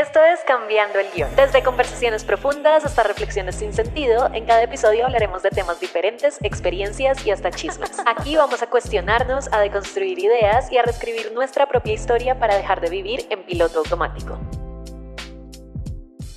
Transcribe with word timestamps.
Esto 0.00 0.18
es 0.24 0.40
Cambiando 0.46 0.98
el 0.98 1.10
Guión. 1.10 1.28
Desde 1.36 1.62
conversaciones 1.62 2.24
profundas 2.24 2.86
hasta 2.86 3.02
reflexiones 3.02 3.56
sin 3.56 3.74
sentido, 3.74 4.30
en 4.32 4.46
cada 4.46 4.62
episodio 4.62 5.04
hablaremos 5.04 5.42
de 5.42 5.50
temas 5.50 5.78
diferentes, 5.78 6.38
experiencias 6.42 7.26
y 7.26 7.30
hasta 7.30 7.50
chismes. 7.50 7.98
Aquí 8.06 8.34
vamos 8.34 8.62
a 8.62 8.70
cuestionarnos, 8.70 9.52
a 9.52 9.60
deconstruir 9.60 10.18
ideas 10.18 10.72
y 10.72 10.78
a 10.78 10.82
reescribir 10.84 11.32
nuestra 11.34 11.66
propia 11.66 11.92
historia 11.92 12.38
para 12.38 12.56
dejar 12.56 12.80
de 12.80 12.88
vivir 12.88 13.26
en 13.28 13.44
piloto 13.44 13.80
automático. 13.80 14.38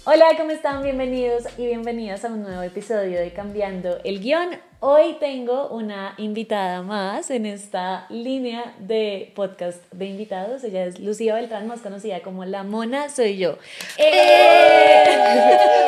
Hola, 0.03 0.25
¿cómo 0.35 0.51
están? 0.51 0.83
Bienvenidos 0.83 1.45
y 1.57 1.65
bienvenidas 1.65 2.25
a 2.25 2.27
un 2.27 2.43
nuevo 2.43 2.63
episodio 2.63 3.17
de 3.17 3.31
Cambiando 3.31 3.97
el 4.03 4.19
Guión. 4.19 4.59
Hoy 4.85 5.15
tengo 5.17 5.69
una 5.69 6.13
invitada 6.17 6.81
más 6.81 7.31
en 7.31 7.45
esta 7.45 8.05
línea 8.09 8.75
de 8.79 9.31
podcast 9.33 9.81
de 9.93 10.07
invitados. 10.07 10.61
Ella 10.65 10.83
es 10.83 10.99
Lucía 10.99 11.35
Beltrán, 11.35 11.67
más 11.67 11.79
conocida 11.79 12.19
como 12.21 12.43
La 12.43 12.63
Mona 12.63 13.07
Soy 13.07 13.37
Yo. 13.37 13.57
¡Eh! 13.97 15.05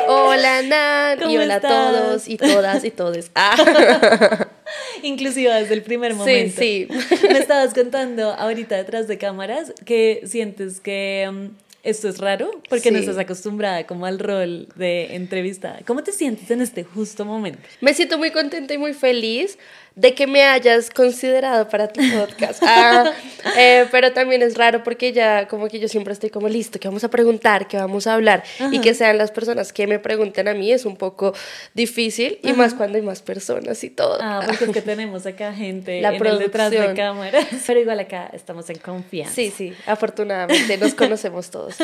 Hola, 0.08 0.62
Nan. 0.62 1.30
Y 1.30 1.36
hola 1.36 1.56
a 1.56 1.60
todos 1.60 2.30
y 2.30 2.38
todas 2.38 2.86
y 2.86 2.92
todes. 2.92 3.32
Ah. 3.36 4.48
Inclusiva 5.04 5.56
desde 5.56 5.74
el 5.74 5.82
primer 5.82 6.14
momento. 6.14 6.56
Sí, 6.58 6.88
sí. 6.90 7.28
Me 7.28 7.40
estabas 7.40 7.74
contando 7.74 8.32
ahorita 8.32 8.78
detrás 8.78 9.10
de 9.10 9.18
cámaras 9.18 9.74
que 9.84 10.22
sientes 10.24 10.80
que 10.80 11.26
um, 11.30 11.50
esto 11.86 12.10
es 12.10 12.18
raro 12.18 12.50
porque 12.68 12.92
no 12.92 12.98
estás 12.98 13.18
acostumbrada 13.18 13.86
como 13.86 14.06
al 14.06 14.20
rol 14.20 14.68
de 14.76 15.16
entrevistada. 15.16 15.80
¿Cómo 15.86 16.04
te 16.04 16.12
sientes 16.12 16.50
en 16.52 16.62
este 16.62 16.84
justo 16.84 17.26
momento? 17.26 17.60
Me 17.80 17.94
siento 17.94 18.18
muy 18.18 18.32
contenta 18.32 18.74
y 18.74 18.78
muy 18.78 18.94
feliz 18.94 19.58
de 19.96 20.14
que 20.14 20.28
me 20.28 20.44
hayas 20.44 20.90
considerado 20.90 21.70
para 21.70 21.88
tu 21.88 22.02
podcast. 22.12 22.62
Ah, 22.66 23.14
eh, 23.58 23.88
pero 23.92 24.12
también 24.12 24.42
es 24.42 24.58
raro 24.58 24.84
porque 24.84 25.14
ya 25.14 25.48
como 25.48 25.68
que 25.68 25.80
yo 25.80 25.88
siempre 25.88 26.14
estoy 26.14 26.30
como 26.30 26.50
listo, 26.50 26.80
que 26.80 26.88
vamos 26.88 27.04
a 27.04 27.10
preguntar, 27.10 27.68
que 27.68 27.78
vamos 27.78 28.06
a 28.08 28.14
hablar 28.14 28.44
y 28.72 28.80
que 28.80 28.94
sean 28.94 29.18
las 29.18 29.32
personas 29.32 29.72
que 29.72 29.88
me 29.88 30.00
pregunten 30.00 30.48
a 30.48 30.54
mí 30.54 30.72
es 30.72 30.86
un 30.86 30.98
poco 30.98 31.34
difícil 31.74 32.40
y 32.44 32.54
más 32.54 32.74
cuando 32.74 32.98
hay 32.98 33.04
más 33.04 33.22
personas 33.22 33.84
y 33.84 33.90
todo. 33.90 34.18
Ah, 34.22 34.44
porque 34.46 34.66
es 34.66 34.72
que 34.72 34.82
tenemos 34.96 35.26
acá 35.26 35.54
gente 35.54 36.02
La 36.02 36.14
en 36.14 36.26
el 36.26 36.40
detrás 36.40 36.72
de 36.72 36.94
cámaras. 36.94 37.46
Pero 37.68 37.80
igual 37.80 38.00
acá 38.00 38.30
estamos 38.34 38.70
en 38.70 38.80
confianza. 38.80 39.34
Sí, 39.34 39.52
sí, 39.56 39.74
afortunadamente 39.86 40.78
nos 40.78 40.94
conocemos 40.94 41.52
todos. 41.52 41.78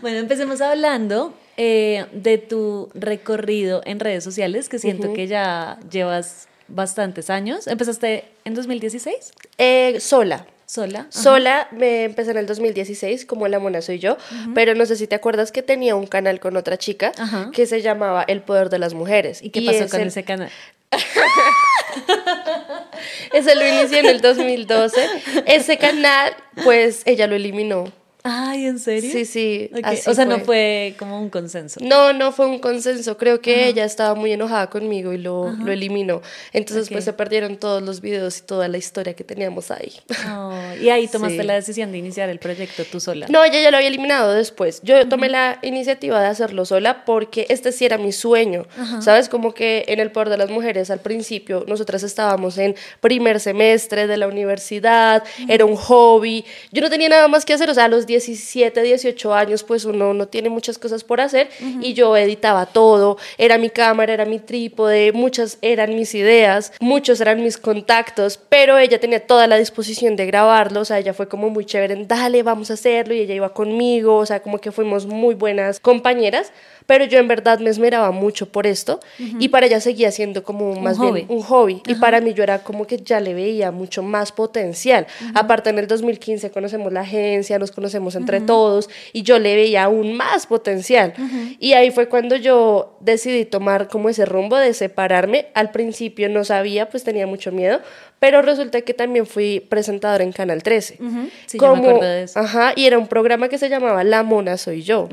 bueno, 0.00 0.18
empecemos 0.18 0.60
hablando 0.60 1.34
eh, 1.56 2.06
de 2.12 2.38
tu 2.38 2.88
recorrido 2.94 3.82
en 3.84 3.98
redes 3.98 4.22
sociales, 4.22 4.68
que 4.68 4.78
siento 4.78 5.12
que 5.12 5.26
ya 5.26 5.78
llevas 5.90 6.47
bastantes 6.68 7.30
años. 7.30 7.66
¿Empezaste 7.66 8.24
en 8.44 8.54
2016? 8.54 9.32
Eh, 9.58 9.98
sola. 10.00 10.46
Sola. 10.66 11.06
Sola, 11.08 11.68
me 11.70 12.04
empecé 12.04 12.32
en 12.32 12.36
el 12.36 12.46
2016, 12.46 13.24
como 13.24 13.48
la 13.48 13.58
mona 13.58 13.80
soy 13.80 13.98
yo, 13.98 14.18
pero 14.54 14.74
no 14.74 14.84
sé 14.84 14.96
si 14.96 15.06
te 15.06 15.14
acuerdas 15.14 15.50
que 15.50 15.62
tenía 15.62 15.96
un 15.96 16.06
canal 16.06 16.40
con 16.40 16.58
otra 16.58 16.76
chica 16.76 17.12
que 17.54 17.64
se 17.64 17.80
llamaba 17.80 18.22
El 18.28 18.42
Poder 18.42 18.68
de 18.68 18.78
las 18.78 18.92
Mujeres. 18.92 19.42
¿Y 19.42 19.48
qué 19.48 19.62
pasó 19.62 19.88
con 19.88 20.02
ese 20.02 20.24
canal? 20.24 20.50
ese 23.32 23.54
lo 23.54 23.66
inicié 23.66 24.00
en 24.00 24.06
el 24.06 24.20
2012. 24.20 25.06
Ese 25.46 25.78
canal, 25.78 26.34
pues 26.64 27.02
ella 27.06 27.26
lo 27.26 27.36
eliminó. 27.36 27.90
Ay, 28.24 28.66
¿en 28.66 28.78
serio? 28.78 29.10
Sí, 29.12 29.24
sí. 29.24 29.70
o 30.06 30.14
sea, 30.14 30.24
no 30.24 30.40
fue 30.40 30.94
como 30.98 31.20
un 31.20 31.30
consenso. 31.30 31.80
No, 31.82 32.12
no 32.12 32.32
fue 32.32 32.46
un 32.46 32.58
consenso. 32.58 33.16
Creo 33.16 33.40
que 33.40 33.68
ella 33.68 33.84
estaba 33.84 34.14
muy 34.14 34.32
enojada 34.32 34.68
conmigo 34.68 35.12
y 35.12 35.18
lo, 35.18 35.52
lo 35.52 35.72
eliminó. 35.72 36.20
Entonces, 36.52 36.88
pues 36.88 37.04
se 37.04 37.12
perdieron 37.12 37.56
todos 37.56 37.82
los 37.82 38.00
videos 38.00 38.38
y 38.38 38.42
toda 38.42 38.68
la 38.68 38.76
historia 38.76 39.14
que 39.14 39.24
teníamos 39.24 39.70
ahí. 39.70 39.92
Oh, 40.28 40.52
y 40.80 40.88
ahí 40.90 41.06
tomaste 41.12 41.44
la 41.44 41.54
decisión 41.54 41.92
de 41.92 41.98
iniciar 41.98 42.28
el 42.28 42.38
proyecto 42.38 42.84
tú 42.84 43.00
sola. 43.00 43.26
No, 43.28 43.44
ella 43.44 43.60
ya 43.60 43.70
lo 43.70 43.76
había 43.76 43.88
eliminado 43.88 44.32
después. 44.32 44.80
Yo 44.82 45.08
tomé 45.08 45.28
la 45.28 45.58
iniciativa 45.62 46.20
de 46.20 46.26
hacerlo 46.26 46.64
sola 46.64 47.04
porque 47.04 47.46
este 47.48 47.72
sí 47.72 47.84
era 47.84 47.98
mi 47.98 48.12
sueño. 48.12 48.66
¿Sabes? 49.00 49.28
Como 49.28 49.54
que 49.54 49.84
en 49.88 50.00
el 50.00 50.10
Poder 50.10 50.28
de 50.30 50.38
las 50.38 50.50
Mujeres 50.50 50.90
al 50.90 51.00
principio, 51.00 51.64
nosotras 51.68 52.02
estábamos 52.02 52.58
en 52.58 52.74
primer 53.00 53.38
semestre 53.40 54.06
de 54.06 54.16
la 54.16 54.26
universidad, 54.26 55.22
era 55.48 55.64
un 55.64 55.76
hobby. 55.76 56.44
Yo 56.72 56.82
no 56.82 56.90
tenía 56.90 57.08
nada 57.08 57.28
más 57.28 57.44
que 57.44 57.52
hacer, 57.52 57.70
o 57.70 57.74
sea, 57.74 57.88
los 57.88 58.06
10 58.06 58.07
17, 58.08 58.82
18 58.82 59.34
años, 59.34 59.62
pues 59.62 59.84
uno 59.84 60.12
no 60.12 60.26
tiene 60.26 60.48
muchas 60.48 60.78
cosas 60.78 61.04
por 61.04 61.20
hacer 61.20 61.48
y 61.80 61.94
yo 61.94 62.16
editaba 62.16 62.66
todo, 62.66 63.18
era 63.36 63.58
mi 63.58 63.70
cámara, 63.70 64.12
era 64.12 64.24
mi 64.24 64.40
trípode, 64.40 65.12
muchas 65.12 65.58
eran 65.62 65.94
mis 65.94 66.14
ideas, 66.16 66.72
muchos 66.80 67.20
eran 67.20 67.40
mis 67.42 67.56
contactos, 67.56 68.40
pero 68.48 68.78
ella 68.78 68.98
tenía 68.98 69.24
toda 69.24 69.46
la 69.46 69.56
disposición 69.56 70.16
de 70.16 70.26
grabarlo, 70.26 70.80
o 70.80 70.84
sea, 70.84 70.98
ella 70.98 71.14
fue 71.14 71.28
como 71.28 71.50
muy 71.50 71.64
chévere, 71.64 72.04
dale, 72.06 72.42
vamos 72.42 72.70
a 72.70 72.74
hacerlo 72.74 73.14
y 73.14 73.20
ella 73.20 73.34
iba 73.34 73.54
conmigo, 73.54 74.16
o 74.16 74.26
sea, 74.26 74.40
como 74.40 74.58
que 74.58 74.72
fuimos 74.72 75.06
muy 75.06 75.36
buenas 75.36 75.78
compañeras 75.78 76.52
pero 76.88 77.04
yo 77.04 77.18
en 77.18 77.28
verdad 77.28 77.58
me 77.58 77.68
esmeraba 77.68 78.12
mucho 78.12 78.50
por 78.50 78.66
esto 78.66 78.98
y 79.18 79.48
para 79.50 79.66
ella 79.66 79.78
seguía 79.78 80.10
siendo 80.10 80.42
como 80.42 80.74
más 80.80 80.98
bien 80.98 81.26
un 81.28 81.42
hobby 81.42 81.82
y 81.86 81.96
para 81.96 82.22
mí 82.22 82.32
yo 82.32 82.42
era 82.42 82.62
como 82.62 82.86
que 82.86 82.96
ya 82.96 83.20
le 83.20 83.34
veía 83.34 83.70
mucho 83.70 84.02
más 84.02 84.32
potencial. 84.32 85.06
Aparte 85.34 85.68
en 85.68 85.78
el 85.78 85.86
2015 85.86 86.50
conocemos 86.50 86.90
la 86.90 87.02
agencia, 87.02 87.58
nos 87.58 87.72
conocemos 87.72 88.14
entre 88.14 88.40
todos 88.40 88.88
y 89.12 89.22
yo 89.22 89.38
le 89.38 89.54
veía 89.54 89.84
aún 89.84 90.14
más 90.14 90.46
potencial. 90.46 91.12
Y 91.58 91.74
ahí 91.74 91.90
fue 91.90 92.08
cuando 92.08 92.36
yo 92.36 92.96
decidí 93.00 93.44
tomar 93.44 93.88
como 93.88 94.08
ese 94.08 94.24
rumbo 94.24 94.56
de 94.56 94.72
separarme. 94.72 95.48
Al 95.52 95.72
principio 95.72 96.30
no 96.30 96.42
sabía, 96.42 96.88
pues 96.88 97.04
tenía 97.04 97.26
mucho 97.26 97.52
miedo, 97.52 97.80
pero 98.18 98.40
resulta 98.40 98.80
que 98.80 98.94
también 98.94 99.26
fui 99.26 99.60
presentadora 99.60 100.24
en 100.24 100.32
Canal 100.32 100.62
13. 100.62 100.98
Sí, 101.44 101.58
como, 101.58 101.84
yo 101.84 102.00
me 102.00 102.06
de 102.06 102.22
eso. 102.22 102.38
Ajá, 102.38 102.72
y 102.76 102.86
era 102.86 102.98
un 102.98 103.08
programa 103.08 103.50
que 103.50 103.58
se 103.58 103.68
llamaba 103.68 104.04
La 104.04 104.22
Mona 104.22 104.56
Soy 104.56 104.82
Yo. 104.82 105.10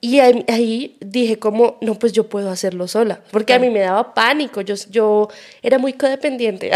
Y 0.00 0.20
ahí, 0.20 0.96
dije 1.00 1.40
como, 1.40 1.76
no, 1.80 1.98
pues 1.98 2.12
yo 2.12 2.28
puedo 2.28 2.50
hacerlo 2.50 2.86
sola, 2.86 3.20
porque 3.32 3.52
a 3.52 3.58
mí 3.58 3.68
me 3.68 3.80
daba 3.80 4.14
pánico, 4.14 4.60
yo, 4.60 4.76
yo 4.90 5.28
era 5.60 5.78
muy 5.78 5.92
codependiente 5.92 6.70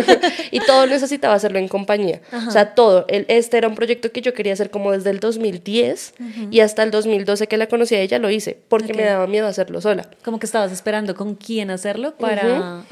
y 0.52 0.60
todo 0.60 0.86
necesitaba 0.86 1.34
hacerlo 1.34 1.58
en 1.58 1.66
compañía. 1.66 2.20
O 2.46 2.52
sea, 2.52 2.74
todo. 2.74 3.04
El, 3.08 3.24
este 3.26 3.58
era 3.58 3.66
un 3.66 3.74
proyecto 3.74 4.12
que 4.12 4.20
yo 4.20 4.32
quería 4.32 4.52
hacer 4.52 4.70
como 4.70 4.92
desde 4.92 5.10
el 5.10 5.18
2010 5.18 6.14
y 6.52 6.60
hasta 6.60 6.84
el 6.84 6.92
2012 6.92 7.48
que 7.48 7.56
la 7.56 7.66
conocí 7.66 7.96
a 7.96 8.00
ella 8.00 8.20
lo 8.20 8.30
hice, 8.30 8.56
porque 8.68 8.94
me 8.94 9.02
daba 9.02 9.26
miedo 9.26 9.48
hacerlo 9.48 9.80
sola. 9.80 10.08
Como 10.22 10.38
que 10.38 10.46
estabas 10.46 10.70
esperando 10.70 11.16
con 11.16 11.34
quién 11.34 11.72
hacerlo 11.72 12.14
para... 12.16 12.84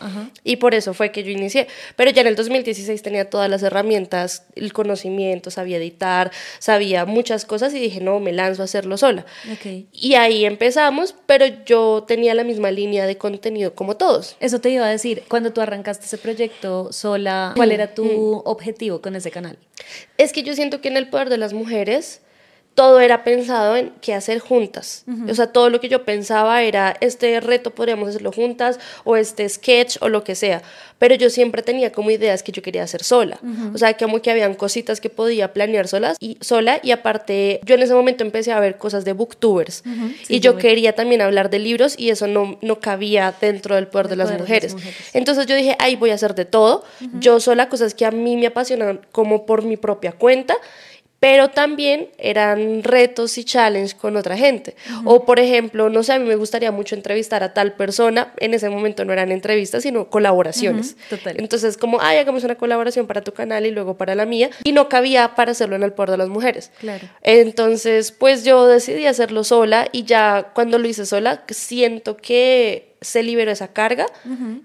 Y 0.43 0.57
por 0.57 0.75
eso 0.75 0.95
fue 0.95 1.13
que 1.13 1.23
yo 1.23 1.31
inicié. 1.31 1.69
Pero 1.95 2.11
ya 2.11 2.23
en 2.23 2.27
el 2.27 2.35
2016 2.35 3.03
tenía 3.03 3.31
todas 3.31 3.49
las 3.49 3.63
herramientas, 3.63 4.47
el 4.57 4.73
conocimiento, 4.73 5.53
sabía 5.53 5.77
editar, 5.77 6.33
sabía 6.59 7.05
muchas 7.05 7.45
cosas 7.45 7.73
y 7.73 7.79
dije, 7.79 8.01
no, 8.01 8.19
me 8.19 8.33
lanzo 8.33 8.63
a 8.63 8.65
hacerlo 8.65 8.97
sola. 8.97 9.25
Okay. 9.59 9.76
Y 9.93 10.15
ahí 10.15 10.45
empezamos, 10.45 11.15
pero 11.27 11.47
yo 11.65 12.05
tenía 12.07 12.35
la 12.35 12.45
misma 12.45 12.71
línea 12.71 13.07
de 13.07 13.17
contenido 13.17 13.75
como 13.75 13.97
todos. 13.97 14.37
Eso 14.41 14.61
te 14.61 14.71
iba 14.71 14.87
a 14.87 14.91
decir, 14.91 15.23
cuando 15.29 15.53
tú 15.53 15.61
arrancaste 15.61 16.07
ese 16.07 16.19
proyecto 16.19 16.93
sola, 16.93 17.53
¿cuál 17.57 17.73
era 17.73 17.95
tu 17.95 18.05
mm. 18.05 18.43
objetivo 18.45 19.01
con 19.01 19.17
ese 19.17 19.31
canal? 19.31 19.59
Es 20.19 20.33
que 20.33 20.43
yo 20.43 20.55
siento 20.55 20.81
que 20.81 20.89
en 20.89 20.97
el 20.97 21.09
poder 21.09 21.29
de 21.29 21.39
las 21.39 21.53
mujeres 21.53 22.21
todo 22.77 23.01
era 23.01 23.25
pensado 23.25 23.75
en 23.75 23.91
qué 24.03 24.13
hacer 24.13 24.39
juntas. 24.39 25.07
O 25.31 25.35
sea, 25.35 25.47
todo 25.47 25.71
lo 25.71 25.81
que 25.81 25.89
yo 25.89 26.05
pensaba 26.05 26.63
era, 26.63 26.95
este 27.01 27.41
reto 27.41 27.71
podríamos 27.71 28.11
hacerlo 28.11 28.33
juntas, 28.33 28.79
o 29.03 29.17
este 29.17 29.49
sketch, 29.49 29.97
o 30.03 30.11
lo 30.11 30.23
que 30.25 30.35
sea. 30.35 30.63
Pero 30.99 31.15
yo 31.15 31.31
siempre 31.31 31.63
tenía 31.63 31.91
como 31.91 32.11
ideas 32.11 32.43
que 32.43 32.53
yo 32.53 32.61
quería 32.61 32.83
hacer 32.83 33.03
sola. 33.03 33.41
O 33.73 33.79
sea, 33.79 33.97
como 33.97 34.21
que 34.21 34.31
habían 34.31 34.55
cositas 34.55 35.01
que 35.01 35.09
podía 35.09 35.55
planear 35.55 35.89
solas 35.89 36.19
y, 36.21 36.37
sola. 36.43 36.79
Y 36.83 36.91
aparte, 36.91 37.61
yo 37.65 37.77
en 37.77 37.83
ese 37.83 37.95
momento 37.95 38.23
empecé 38.23 38.53
a 38.53 38.61
ver 38.61 38.77
cosas 38.77 39.07
de 39.07 39.15
booktubers. 39.15 39.83
y 40.29 40.41
yo, 40.41 40.59
quería 40.59 40.95
también 40.95 41.23
hablar 41.23 41.49
de 41.49 41.59
libros 41.61 41.95
y 41.99 42.11
eso 42.11 42.27
no, 42.27 42.59
no 42.61 42.81
cabía 42.81 43.35
dentro 43.41 43.75
del 43.75 43.87
poder, 43.87 44.09
de, 44.09 44.17
las 44.17 44.39
mujeres. 44.39 44.77
Entonces 45.15 45.47
yo 45.47 45.57
dije, 45.57 45.77
ahí 45.79 45.97
voy 45.97 46.11
a 46.11 46.15
hacer 46.15 46.35
de 46.35 46.45
todo. 46.45 46.85
Yo 47.21 47.41
sola, 47.41 47.71
cosas 47.71 47.95
que 47.95 48.05
a 48.05 48.11
mí 48.11 48.37
me 48.37 48.49
apasionan 48.49 49.01
como 49.13 49.47
por 49.47 49.63
mi 49.63 49.79
propia 49.79 50.13
cuenta 50.13 50.59
pero 51.21 51.51
también 51.51 52.11
eran 52.19 52.83
retos 52.83 53.39
y 53.39 53.45
challenges 53.45 53.95
con 53.95 54.17
otra 54.17 54.37
gente. 54.37 54.77
O 55.05 55.25
por 55.25 55.41
ejemplo, 55.41 55.89
no 55.89 56.03
sé, 56.03 56.13
a 56.13 56.19
mí 56.19 56.27
me 56.27 56.37
gustaría 56.37 56.73
mucho 56.73 56.95
entrevistar 56.95 57.43
a 57.43 57.55
tal 57.55 57.75
persona, 57.75 58.33
en 58.39 58.55
ese 58.55 58.69
momento 58.69 59.05
no 59.05 59.13
eran 59.13 59.33
entrevistas, 59.33 59.83
sino 59.83 60.11
colaboraciones. 60.11 60.97
Entonces, 61.25 61.77
como, 61.77 62.01
ay, 62.01 62.19
hagamos 62.19 62.45
una 62.45 62.57
colaboración 62.57 63.07
para 63.07 63.23
tu 63.23 63.33
canal 63.33 63.67
y 63.67 63.71
luego 63.71 63.97
para 63.97 64.15
la 64.15 64.27
mía, 64.27 64.51
y 64.65 64.73
no 64.73 64.89
cabía 64.89 65.35
para 65.35 65.53
hacerlo 65.53 65.77
en 65.77 65.83
el 65.83 65.93
Poder 65.93 66.11
de 66.11 66.17
las 66.19 66.29
Mujeres. 66.29 66.71
Claro. 66.81 67.09
Entonces, 67.23 68.13
pues 68.13 68.45
yo 68.45 68.67
decidí 68.67 69.07
hacerlo 69.07 69.45
sola 69.45 69.89
y 69.93 70.05
ya 70.05 70.51
cuando 70.55 70.79
lo 70.79 70.87
hice 70.87 71.07
sola, 71.07 71.45
siento 71.49 72.17
que 72.17 72.96
se 73.01 73.23
liberó 73.23 73.51
esa 73.51 73.69
carga 73.69 74.07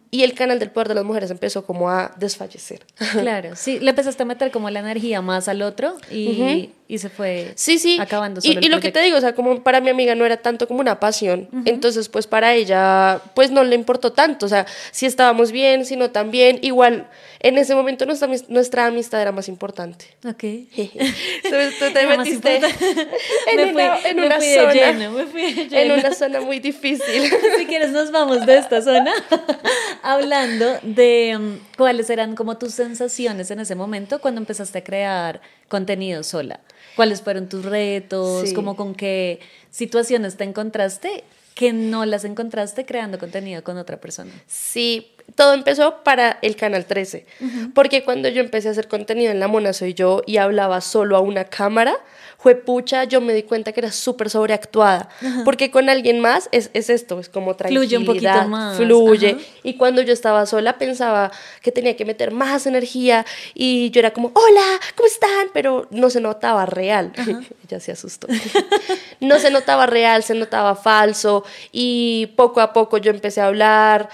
y 0.10 0.24
el 0.24 0.34
canal 0.34 0.60
del 0.60 0.72
poder 0.72 0.88
de 0.88 0.96
las 0.96 1.04
mujeres 1.04 1.32
empezó 1.32 1.66
como 1.66 1.90
a 1.90 2.14
desfallecer. 2.18 2.86
Claro, 3.12 3.56
sí, 3.56 3.80
le 3.80 3.90
empezaste 3.90 4.24
a 4.24 4.26
meter 4.26 4.52
como 4.52 4.70
la 4.70 4.80
energía 4.80 5.22
más 5.22 5.48
al 5.48 5.62
otro 5.62 5.98
y, 6.10 6.72
y 6.92 6.98
se 6.98 7.10
fue 7.10 7.54
sí, 7.56 7.80
sí. 7.80 7.98
acabando 8.02 8.42
y, 8.44 8.66
y 8.66 8.68
lo 8.68 8.82
que 8.82 8.92
te 8.92 9.02
digo, 9.02 9.16
o 9.16 9.22
sea, 9.22 9.34
como 9.34 9.64
para 9.64 9.80
mi 9.80 9.90
amiga 9.90 10.14
no 10.14 10.26
era 10.26 10.36
tanto 10.36 10.68
como 10.68 10.82
una 10.82 11.00
pasión, 11.00 11.48
entonces 11.64 12.10
pues 12.10 12.28
para 12.28 12.54
ella 12.54 13.22
pues 13.34 13.50
no 13.50 13.64
le 13.64 13.76
importó 13.76 14.12
tanto, 14.12 14.46
o 14.46 14.50
sea, 14.50 14.66
si 14.92 15.06
estábamos 15.06 15.54
bien, 15.54 15.86
si 15.86 15.96
no 15.96 16.12
tan 16.12 16.32
bien, 16.32 16.60
igual 16.62 17.08
en 17.40 17.58
ese 17.58 17.76
momento 17.76 18.06
nuestra, 18.06 18.28
nuestra 18.50 18.86
amistad 18.88 19.22
era 19.22 19.32
más 19.32 19.48
importante. 19.48 20.06
Ok. 20.26 20.44
Entonces 20.74 21.80
tú 21.80 21.86
te 21.94 22.06
metiste 22.06 22.58
en, 23.48 23.70
una, 23.70 24.00
en 24.02 24.20
una 24.20 24.42
zona, 24.42 25.10
me 25.10 25.26
fui 25.26 25.70
en 25.72 25.92
una 25.92 26.14
zona 26.14 26.42
muy 26.42 26.60
difícil. 26.60 27.32
si 27.58 27.66
quieres 27.68 27.92
nos 27.92 28.12
vamos 28.12 28.46
de 28.46 28.58
esta 28.58 28.82
zona 28.82 29.14
hablando 30.04 30.78
de 30.84 31.38
um, 31.38 31.58
cuáles 31.82 32.12
eran 32.12 32.36
como 32.36 32.60
tus 32.60 32.76
sensaciones 32.76 33.50
en 33.50 33.60
ese 33.60 33.74
momento 33.74 34.22
cuando 34.22 34.40
empezaste 34.40 34.78
a 34.78 34.84
crear 34.84 35.42
contenido 35.68 36.22
sola. 36.22 36.60
¿Cuáles 36.96 37.24
fueron 37.24 37.50
tus 37.50 37.66
retos? 37.66 38.54
¿Cómo 38.54 38.76
con 38.76 38.94
qué 38.94 39.40
situaciones 39.72 40.38
te 40.38 40.44
encontraste 40.44 41.24
que 41.56 41.74
no 41.74 42.06
las 42.06 42.24
encontraste 42.24 42.86
creando 42.86 43.18
contenido 43.18 43.64
con 43.64 43.80
otra 43.80 44.00
persona? 44.00 44.32
Sí, 44.46 45.12
todo 45.36 45.54
empezó 45.54 46.04
para 46.04 46.38
el 46.42 46.56
Canal 46.56 46.86
13, 46.86 47.26
porque 47.74 48.04
cuando 48.04 48.30
yo 48.30 48.42
empecé 48.42 48.68
a 48.68 48.72
hacer 48.72 48.88
contenido 48.88 49.32
en 49.32 49.40
La 49.40 49.48
Mona 49.48 49.74
Soy 49.74 49.94
Yo 49.94 50.22
y 50.26 50.38
hablaba 50.38 50.82
solo 50.82 51.18
a 51.18 51.20
una 51.20 51.46
cámara, 51.46 51.98
fue 52.42 52.56
pucha, 52.56 53.04
yo 53.04 53.22
me 53.22 53.34
di 53.34 53.44
cuenta 53.44 53.72
que 53.72 53.82
era 53.82 53.92
súper 53.92 54.32
sobreactuada, 54.32 55.10
porque 55.46 55.70
con 55.70 55.90
alguien 55.90 56.20
más 56.20 56.50
es, 56.52 56.72
es, 56.74 56.90
esto, 56.90 57.20
es 57.20 57.30
como 57.30 57.56
tranquilidad, 57.56 57.88
fluye 57.88 57.98
un 57.98 58.06
poquito 58.06 58.48
más. 58.48 58.78
Fluye. 58.78 59.38
Y 59.62 59.76
cuando 59.76 60.02
yo 60.02 60.12
estaba 60.12 60.48
sola 60.48 60.80
pensaba 60.80 61.32
que 61.62 61.72
tenía 61.72 61.96
que 61.96 62.04
meter 62.04 62.32
más 62.32 62.66
energía 62.66 63.28
y 63.54 63.92
yo 63.92 64.00
era 64.00 64.12
como, 64.12 64.32
hola, 64.34 64.80
¿cómo 64.96 65.06
están? 65.06 65.50
Pero 65.54 65.88
no 65.92 66.10
se 66.10 66.20
notaba 66.20 66.66
real. 66.66 67.14
ya 67.68 67.80
se 67.80 67.92
asustó. 67.92 68.28
no 69.20 69.38
se 69.38 69.52
notaba 69.52 69.86
real, 69.86 70.24
se 70.24 70.34
notaba 70.34 70.76
falso 70.76 71.44
y 71.72 72.34
poco 72.36 72.60
a 72.60 72.74
poco 72.74 72.98
yo 72.98 73.12
empecé 73.12 73.42
a 73.42 73.48
hablar, 73.48 74.10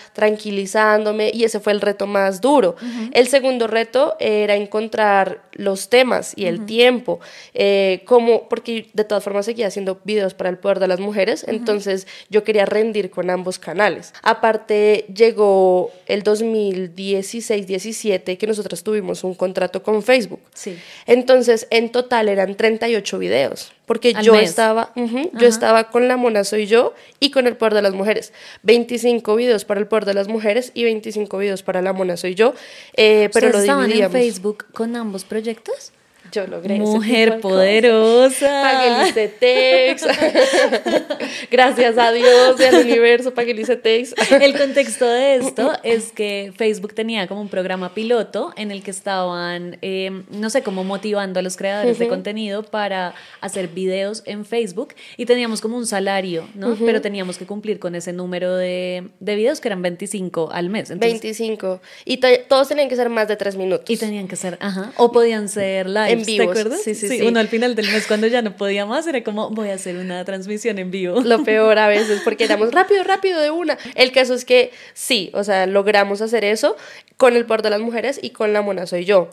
y 1.34 1.44
ese 1.44 1.60
fue 1.60 1.74
el 1.74 1.82
reto 1.82 2.08
más 2.08 2.42
duro. 2.42 2.76
El 3.14 3.28
segundo 3.28 3.68
reto 3.68 4.16
era 4.20 4.56
encontrar 4.56 5.44
los 5.54 5.90
temas 5.90 6.34
y 6.36 6.46
el 6.46 6.66
tiempo. 6.66 7.20
Eh, 7.54 8.02
como, 8.06 8.50
porque 8.50 8.90
de 8.94 9.04
todas 9.04 9.24
formas 9.24 9.46
seguía 9.46 9.68
haciendo 9.68 10.00
videos 10.04 10.34
para 10.34 10.50
el 10.50 10.58
poder 10.58 10.80
de 10.80 10.88
las 10.88 11.00
mujeres, 11.00 11.46
entonces 11.48 12.08
yo 12.30 12.44
quería 12.44 12.66
rendir 12.66 13.10
con 13.10 13.30
ambos 13.30 13.60
canales. 13.60 14.14
Aparte, 14.24 15.06
llegó 15.14 15.92
el 16.06 16.24
2016-17 16.24 18.38
que 18.38 18.48
nosotros 18.48 18.84
tuvimos 18.84 19.24
un 19.24 19.36
contrato 19.36 19.84
con 19.84 20.04
Facebook. 20.04 20.42
Sí. 20.54 20.78
Entonces, 21.06 21.68
en 21.70 21.92
total 21.92 22.30
eran 22.30 22.56
38 22.56 23.20
videos, 23.20 23.74
porque 23.88 24.14
yo 24.22 24.36
estaba, 24.36 24.92
yo 24.96 25.48
estaba 25.48 25.90
con 25.90 26.10
La 26.10 26.18
Mona 26.18 26.44
Soy 26.44 26.68
Yo 26.68 26.94
y 27.22 27.32
con 27.32 27.48
el 27.48 27.56
poder 27.56 27.74
de 27.74 27.82
las 27.82 27.94
mujeres. 27.94 28.34
25 28.64 29.36
videos 29.38 29.64
para 29.64 29.80
el 29.80 29.88
poder 29.88 30.04
de 30.04 30.14
las 30.14 30.28
mujeres 30.28 30.72
y 30.74 30.84
25 30.84 31.38
videos 31.38 31.64
para 31.64 31.82
La 31.82 31.94
Mona 31.94 32.18
Soy 32.18 32.36
Yo, 32.36 32.54
eh, 32.98 33.30
pero 33.34 33.50
lo 33.50 33.62
dividíamos. 33.62 33.94
en 33.94 34.12
Facebook 34.12 34.66
con 34.74 34.96
ambos 34.98 35.24
proyectos? 35.24 35.94
Yo 36.32 36.48
logré. 36.48 36.76
Mujer 36.76 37.40
poderosa. 37.40 38.62
Pagué 38.62 39.02
el 39.02 39.10
ICETEX. 39.10 40.06
Gracias 41.52 41.98
a 41.98 42.12
Dios 42.12 42.60
y 42.60 42.64
al 42.64 42.76
universo 42.86 43.34
pagué 43.34 43.52
el 43.52 43.60
ICETEX. 43.60 44.14
el 44.42 44.58
contexto 44.58 45.06
de 45.06 45.36
esto 45.36 45.74
es 45.84 46.12
que 46.12 46.54
Facebook 46.56 46.94
tenía 46.94 47.28
como 47.28 47.42
un 47.42 47.50
programa 47.50 47.94
piloto 47.94 48.54
en 48.56 48.72
el 48.72 48.84
que 48.84 48.92
estaban, 48.92 49.78
em, 49.82 50.26
no 50.30 50.50
sé, 50.50 50.64
como 50.64 50.84
motivando 50.84 51.40
a 51.40 51.44
los 51.44 51.58
creadores 51.58 52.00
de 52.00 52.08
contenido 52.08 52.64
para 52.64 53.14
hacer 53.42 53.68
videos 53.70 54.24
en 54.26 54.46
Facebook 54.46 54.94
y 55.16 55.26
teníamos 55.26 55.62
como 55.62 55.78
un 55.78 55.86
salario, 55.86 56.48
¿no? 56.54 56.76
Pero 56.76 57.02
teníamos 57.02 57.38
que 57.38 57.46
cumplir 57.46 57.80
con 57.80 57.96
ese 57.96 58.14
número 58.14 58.56
de, 58.56 59.10
de 59.20 59.36
videos 59.36 59.62
que 59.62 59.68
eran 59.68 59.82
25 59.82 60.50
al 60.52 60.70
mes. 60.70 60.98
25. 60.98 61.82
Y 62.06 62.18
todos 62.48 62.68
tenían 62.68 62.90
que 62.90 62.96
ser 62.96 63.10
más 63.10 63.28
de 63.28 63.36
tres 63.36 63.56
minutos. 63.56 63.90
Y 63.90 63.98
tenían 63.98 64.28
que 64.28 64.36
ser, 64.36 64.58
ajá. 64.62 64.92
O 64.98 65.12
podían 65.12 65.50
ser 65.50 65.88
live 65.88 66.17
en 66.20 66.26
vivo. 66.26 66.46
¿Te 66.46 66.50
acuerdas? 66.50 66.82
Sí, 66.84 66.96
sí, 66.96 67.08
sí, 67.08 67.22
Uno 67.22 67.40
al 67.40 67.48
final 67.48 67.76
del 67.76 67.88
mes, 67.92 68.08
cuando 68.08 68.28
ya 68.28 68.42
no 68.42 68.56
podía 68.56 68.86
más, 68.86 69.08
era 69.08 69.24
como, 69.24 69.50
voy 69.50 69.70
a 69.70 69.76
hacer 69.76 69.98
una 69.98 70.24
transmisión 70.26 70.80
en 70.80 70.92
vivo. 70.92 71.22
Lo 71.22 71.44
peor 71.44 71.78
a 71.80 71.88
veces, 71.88 72.22
porque 72.24 72.46
éramos 72.46 72.72
rápido, 72.72 73.04
rápido 73.04 73.40
de 73.40 73.52
una. 73.52 73.78
El 73.96 74.12
caso 74.12 74.34
es 74.34 74.46
que 74.46 74.72
sí, 74.94 75.30
o 75.34 75.44
sea, 75.44 75.66
logramos 75.66 76.22
hacer 76.22 76.44
eso 76.44 76.76
con 77.18 77.36
el 77.36 77.46
poder 77.46 77.64
de 77.64 77.72
las 77.72 77.82
mujeres 77.82 78.20
y 78.22 78.30
con 78.30 78.54
la 78.54 78.62
mona 78.62 78.86
soy 78.86 79.04
yo. 79.04 79.30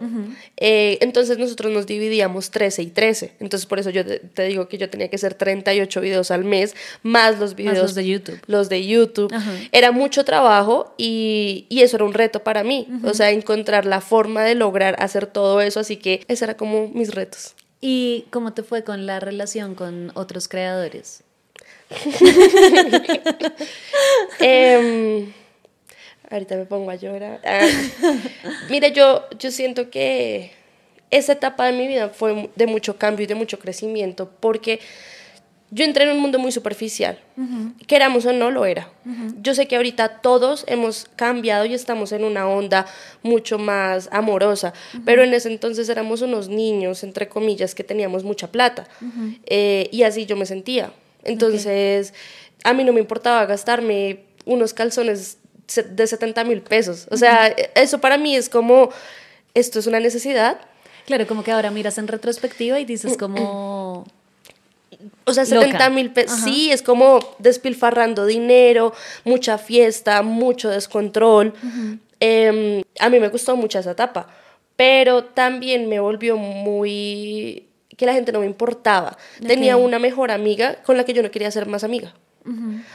Eh, 0.57 0.99
entonces 1.03 1.39
nosotros 1.39 1.71
nos 1.71 1.87
dividíamos 1.87 2.51
13 2.51 2.83
y 2.83 2.87
13. 2.87 3.35
Entonces 3.41 3.67
por 3.67 3.79
eso 3.79 3.91
yo 3.91 4.05
te, 4.05 4.45
digo 4.45 4.69
que 4.69 4.79
yo 4.79 4.89
tenía 4.89 5.09
que 5.09 5.17
hacer 5.17 5.35
38 5.35 6.01
videos 6.01 6.31
al 6.31 6.45
mes, 6.45 6.75
más 7.03 7.39
los 7.39 7.55
videos. 7.55 7.79
los 7.79 7.95
de 7.95 8.07
YouTube. 8.07 8.41
Los 8.47 8.69
de 8.71 8.87
YouTube. 8.87 9.33
Era 9.71 9.93
mucho 9.93 10.25
trabajo 10.25 10.95
y, 10.97 11.67
y, 11.69 11.83
eso 11.83 11.97
era 11.97 12.07
un 12.07 12.15
reto 12.15 12.43
para 12.43 12.65
mí. 12.65 12.89
O 13.05 13.13
sea, 13.13 13.31
encontrar 13.31 13.85
la 13.85 14.01
forma 14.01 14.43
de 14.45 14.55
lograr 14.55 14.97
hacer 14.99 15.27
todo 15.27 15.61
eso. 15.61 15.81
Así 15.81 15.97
que 15.97 16.25
ese 16.29 16.45
era 16.45 16.57
como 16.57 16.74
mis 16.93 17.15
retos. 17.15 17.55
¿Y 17.81 18.27
cómo 18.31 18.53
te 18.53 18.63
fue 18.63 18.85
con 18.85 19.07
la 19.07 19.21
relación 19.21 19.75
con 19.75 20.11
otros 20.15 20.49
creadores? 20.49 21.23
eh, 24.41 25.33
ahorita 26.31 26.57
me 26.57 26.65
pongo 26.67 26.91
a 26.91 26.95
llorar. 26.95 27.41
Ah, 27.45 27.67
mire, 28.71 28.93
yo, 28.93 29.25
yo 29.39 29.51
siento 29.51 29.91
que 29.91 30.53
esa 31.11 31.35
etapa 31.35 31.67
de 31.67 31.73
mi 31.73 31.87
vida 31.87 32.09
fue 32.09 32.51
de 32.57 32.67
mucho 32.67 32.97
cambio 32.97 33.25
y 33.25 33.27
de 33.27 33.35
mucho 33.35 33.59
crecimiento 33.59 34.31
porque 34.41 34.81
yo 35.71 35.85
entré 35.85 36.05
en 36.05 36.11
un 36.11 36.21
mundo 36.21 36.39
muy 36.39 36.53
superficial. 36.53 37.19
Queramos 37.87 38.27
o 38.27 38.33
no, 38.33 38.51
lo 38.51 38.65
era. 38.65 38.89
Yo 39.41 39.55
sé 39.55 39.67
que 39.67 39.77
ahorita 39.77 40.21
todos 40.21 40.65
hemos 40.69 41.07
cambiado 41.17 41.65
y 41.65 41.75
estamos 41.75 42.13
en 42.13 42.25
una 42.25 42.47
onda 42.47 42.87
mucho 43.23 43.59
más 43.59 44.09
amorosa, 44.13 44.73
pero 45.05 45.25
en 45.25 45.35
ese 45.35 45.49
entonces 45.49 45.89
éramos 45.89 46.23
unos 46.23 46.49
niños, 46.49 47.03
entre 47.03 47.29
comillas, 47.29 47.75
que 47.75 47.83
teníamos 47.83 48.23
mucha 48.25 48.53
plata. 48.53 48.87
Eh, 49.47 49.89
y 49.91 50.05
así 50.05 50.27
yo 50.27 50.37
me 50.37 50.47
sentía. 50.47 50.93
Entonces, 51.25 52.15
a 52.63 52.73
mí 52.73 52.85
no 52.85 52.93
me 52.93 53.01
importaba 53.01 53.45
gastarme 53.47 54.21
unos 54.45 54.75
calzones 54.75 55.39
de 55.91 56.07
70 56.07 56.45
mil 56.45 56.61
pesos. 56.61 57.09
O 57.11 57.17
sea, 57.17 57.49
eso 57.75 58.01
para 58.01 58.19
mí 58.19 58.37
es 58.37 58.49
como, 58.49 58.91
esto 59.55 59.79
es 59.79 59.87
una 59.87 59.99
necesidad. 59.99 60.61
Claro, 61.07 61.27
como 61.27 61.43
que 61.43 61.53
ahora 61.53 61.71
miras 61.71 61.99
en 61.99 62.07
retrospectiva 62.07 62.79
y 62.81 62.85
dices 62.85 63.17
como 63.19 64.07
o 65.25 65.33
sea, 65.33 65.45
70 65.45 65.91
mil 65.91 66.11
pesos. 66.11 66.41
Sí, 66.41 66.71
es 66.71 66.83
como 66.83 67.21
despilfarrando 67.39 68.27
dinero, 68.27 68.93
mucha 69.25 69.59
fiesta, 69.59 70.23
mucho 70.23 70.71
descontrol. 70.71 71.53
Em, 72.21 72.83
a 72.99 73.09
mí 73.11 73.21
me 73.21 73.29
gustó 73.29 73.57
mucho 73.57 73.79
esa 73.79 73.93
etapa, 73.93 74.29
pero 74.77 75.25
también 75.25 75.89
me 75.89 76.01
volvió 76.01 76.37
muy 76.37 77.67
que 77.97 78.07
la 78.07 78.13
gente 78.13 78.33
no 78.33 78.41
me 78.41 78.47
importaba. 78.47 79.17
Tenía 79.47 79.77
una 79.77 79.99
mejor 79.99 80.31
amiga 80.31 80.77
con 80.85 80.97
la 80.97 81.05
que 81.05 81.13
yo 81.13 81.23
no 81.23 81.31
quería 81.31 81.51
ser 81.51 81.67
más 81.67 81.85
amiga. 81.85 82.15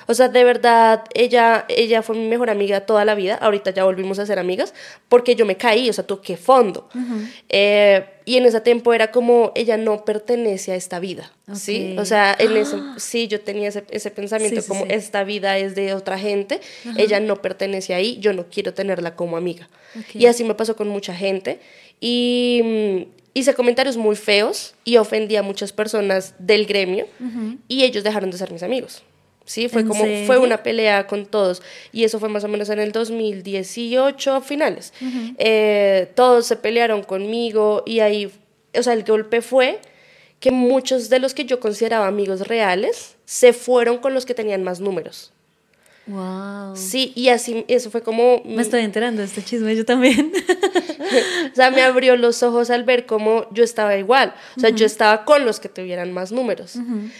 O 0.07 0.13
sea, 0.13 0.29
de 0.29 0.43
verdad, 0.43 1.03
ella, 1.13 1.65
ella 1.69 2.03
fue 2.03 2.15
mi 2.15 2.27
mejor 2.27 2.49
amiga 2.49 2.81
toda 2.81 3.03
la 3.03 3.15
vida. 3.15 3.35
Ahorita 3.35 3.71
ya 3.71 3.83
volvimos 3.83 4.19
a 4.19 4.25
ser 4.25 4.37
amigas 4.37 4.73
porque 5.07 5.35
yo 5.35 5.45
me 5.45 5.57
caí, 5.57 5.89
o 5.89 5.93
sea, 5.93 6.05
toqué 6.05 6.37
fondo. 6.37 6.87
Eh, 7.49 8.05
y 8.25 8.37
en 8.37 8.45
ese 8.45 8.61
tiempo 8.61 8.93
era 8.93 9.11
como, 9.11 9.51
ella 9.55 9.75
no 9.77 10.05
pertenece 10.05 10.71
a 10.71 10.75
esta 10.75 10.99
vida, 10.99 11.31
¿sí? 11.55 11.95
O 11.97 12.05
sea, 12.05 12.35
en 12.37 12.55
eso, 12.57 12.79
sí, 12.97 13.27
yo 13.27 13.41
tenía 13.41 13.69
ese, 13.69 13.83
ese 13.89 14.11
pensamiento 14.11 14.61
como, 14.67 14.85
esta 14.85 15.23
vida 15.23 15.57
es 15.57 15.73
de 15.73 15.95
otra 15.95 16.19
gente, 16.19 16.61
ella 16.95 17.19
no 17.19 17.41
pertenece 17.41 17.95
ahí, 17.95 18.19
yo 18.19 18.33
no 18.33 18.45
quiero 18.45 18.75
tenerla 18.75 19.15
como 19.15 19.35
amiga. 19.35 19.67
Y 20.13 20.27
así 20.27 20.43
me 20.43 20.53
pasó 20.53 20.75
con 20.75 20.89
mucha 20.89 21.15
gente. 21.15 21.59
Y 21.99 22.61
mm, 22.63 23.19
hice 23.33 23.53
comentarios 23.53 23.97
muy 23.97 24.15
feos 24.15 24.75
y 24.83 24.97
ofendí 24.97 25.35
a 25.35 25.43
muchas 25.43 25.73
personas 25.73 26.35
del 26.37 26.65
gremio 26.65 27.07
y 27.67 27.83
ellos 27.83 28.03
dejaron 28.03 28.31
de 28.31 28.37
ser 28.37 28.51
mis 28.51 28.63
amigos. 28.63 29.03
Sí, 29.49 29.67
fue 29.67 29.83
como, 29.83 30.05
fue 30.27 30.37
una 30.37 30.61
pelea 30.61 31.07
con 31.07 31.25
todos. 31.25 31.63
Y 31.91 32.03
eso 32.03 32.19
fue 32.19 32.29
más 32.29 32.43
o 32.43 32.47
menos 32.47 32.69
en 32.69 32.77
el 32.77 32.91
2018 32.91 34.33
a 34.35 34.41
finales. 34.41 34.93
Eh, 35.39 36.11
todos 36.13 36.45
se 36.45 36.55
pelearon 36.55 37.01
conmigo 37.01 37.81
y 37.83 38.01
ahí, 38.01 38.31
o 38.77 38.83
sea, 38.83 38.93
el 38.93 39.03
golpe 39.03 39.41
fue 39.41 39.79
que 40.39 40.51
muchos 40.51 41.09
de 41.09 41.17
los 41.17 41.33
que 41.33 41.45
yo 41.45 41.59
consideraba 41.59 42.05
amigos 42.05 42.47
reales 42.47 43.15
se 43.25 43.51
fueron 43.51 43.97
con 43.97 44.13
los 44.13 44.27
que 44.27 44.35
tenían 44.35 44.61
más 44.61 44.81
números. 44.81 45.33
Wow. 46.09 46.75
Sí, 46.75 47.11
y 47.15 47.29
así, 47.29 47.65
eso 47.67 47.91
fue 47.91 48.01
como... 48.01 48.41
Me 48.43 48.61
estoy 48.61 48.81
enterando 48.81 49.21
de 49.21 49.27
este 49.27 49.43
chisme 49.43 49.75
yo 49.75 49.85
también. 49.85 50.31
o 51.51 51.55
sea, 51.55 51.69
me 51.69 51.83
abrió 51.83 52.15
los 52.15 52.41
ojos 52.41 52.71
al 52.71 52.83
ver 52.83 53.05
cómo 53.05 53.45
yo 53.51 53.63
estaba 53.63 53.95
igual. 53.95 54.33
O 54.57 54.59
sea, 54.59 54.71
yo 54.71 54.85
estaba 54.85 55.23
con 55.23 55.45
los 55.45 55.59
que 55.59 55.69
tuvieran 55.69 56.11
más 56.11 56.31
números. 56.31 56.77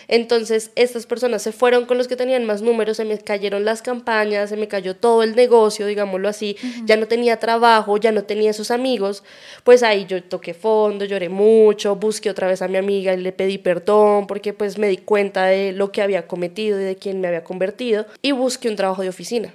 Entonces, 0.07 0.71
estas 0.75 1.05
personas 1.05 1.43
se 1.43 1.51
fueron 1.51 1.85
con 1.85 1.97
los 1.97 2.07
que 2.07 2.15
tenían 2.15 2.45
más 2.45 2.61
números, 2.61 2.97
se 2.97 3.05
me 3.05 3.17
cayeron 3.19 3.63
las 3.63 3.81
campañas, 3.81 4.49
se 4.49 4.57
me 4.57 4.67
cayó 4.67 4.95
todo 4.95 5.21
el 5.21 5.35
negocio, 5.35 5.85
digámoslo 5.85 6.27
así. 6.27 6.57
Ya 6.85 6.97
no 6.97 7.07
tenía 7.07 7.37
trabajo, 7.37 7.97
ya 7.97 8.11
no 8.11 8.23
tenía 8.23 8.49
esos 8.49 8.71
amigos. 8.71 9.23
Pues 9.63 9.83
ahí 9.83 10.05
yo 10.07 10.23
toqué 10.23 10.53
fondo, 10.55 11.05
lloré 11.05 11.29
mucho, 11.29 11.95
busqué 11.95 12.29
otra 12.29 12.47
vez 12.47 12.61
a 12.61 12.67
mi 12.67 12.77
amiga 12.77 13.13
y 13.13 13.17
le 13.17 13.31
pedí 13.31 13.57
perdón 13.57 14.25
porque 14.27 14.53
pues 14.53 14.77
me 14.77 14.87
di 14.87 14.97
cuenta 14.97 15.45
de 15.45 15.73
lo 15.73 15.91
que 15.91 16.01
había 16.01 16.27
cometido 16.27 16.79
y 16.79 16.83
de 16.83 16.95
quién 16.95 17.21
me 17.21 17.27
había 17.27 17.43
convertido 17.43 18.05
y 18.21 18.31
busqué 18.31 18.69
un 18.69 18.75
trabajo 18.79 19.01
de 19.01 19.09
oficina. 19.09 19.53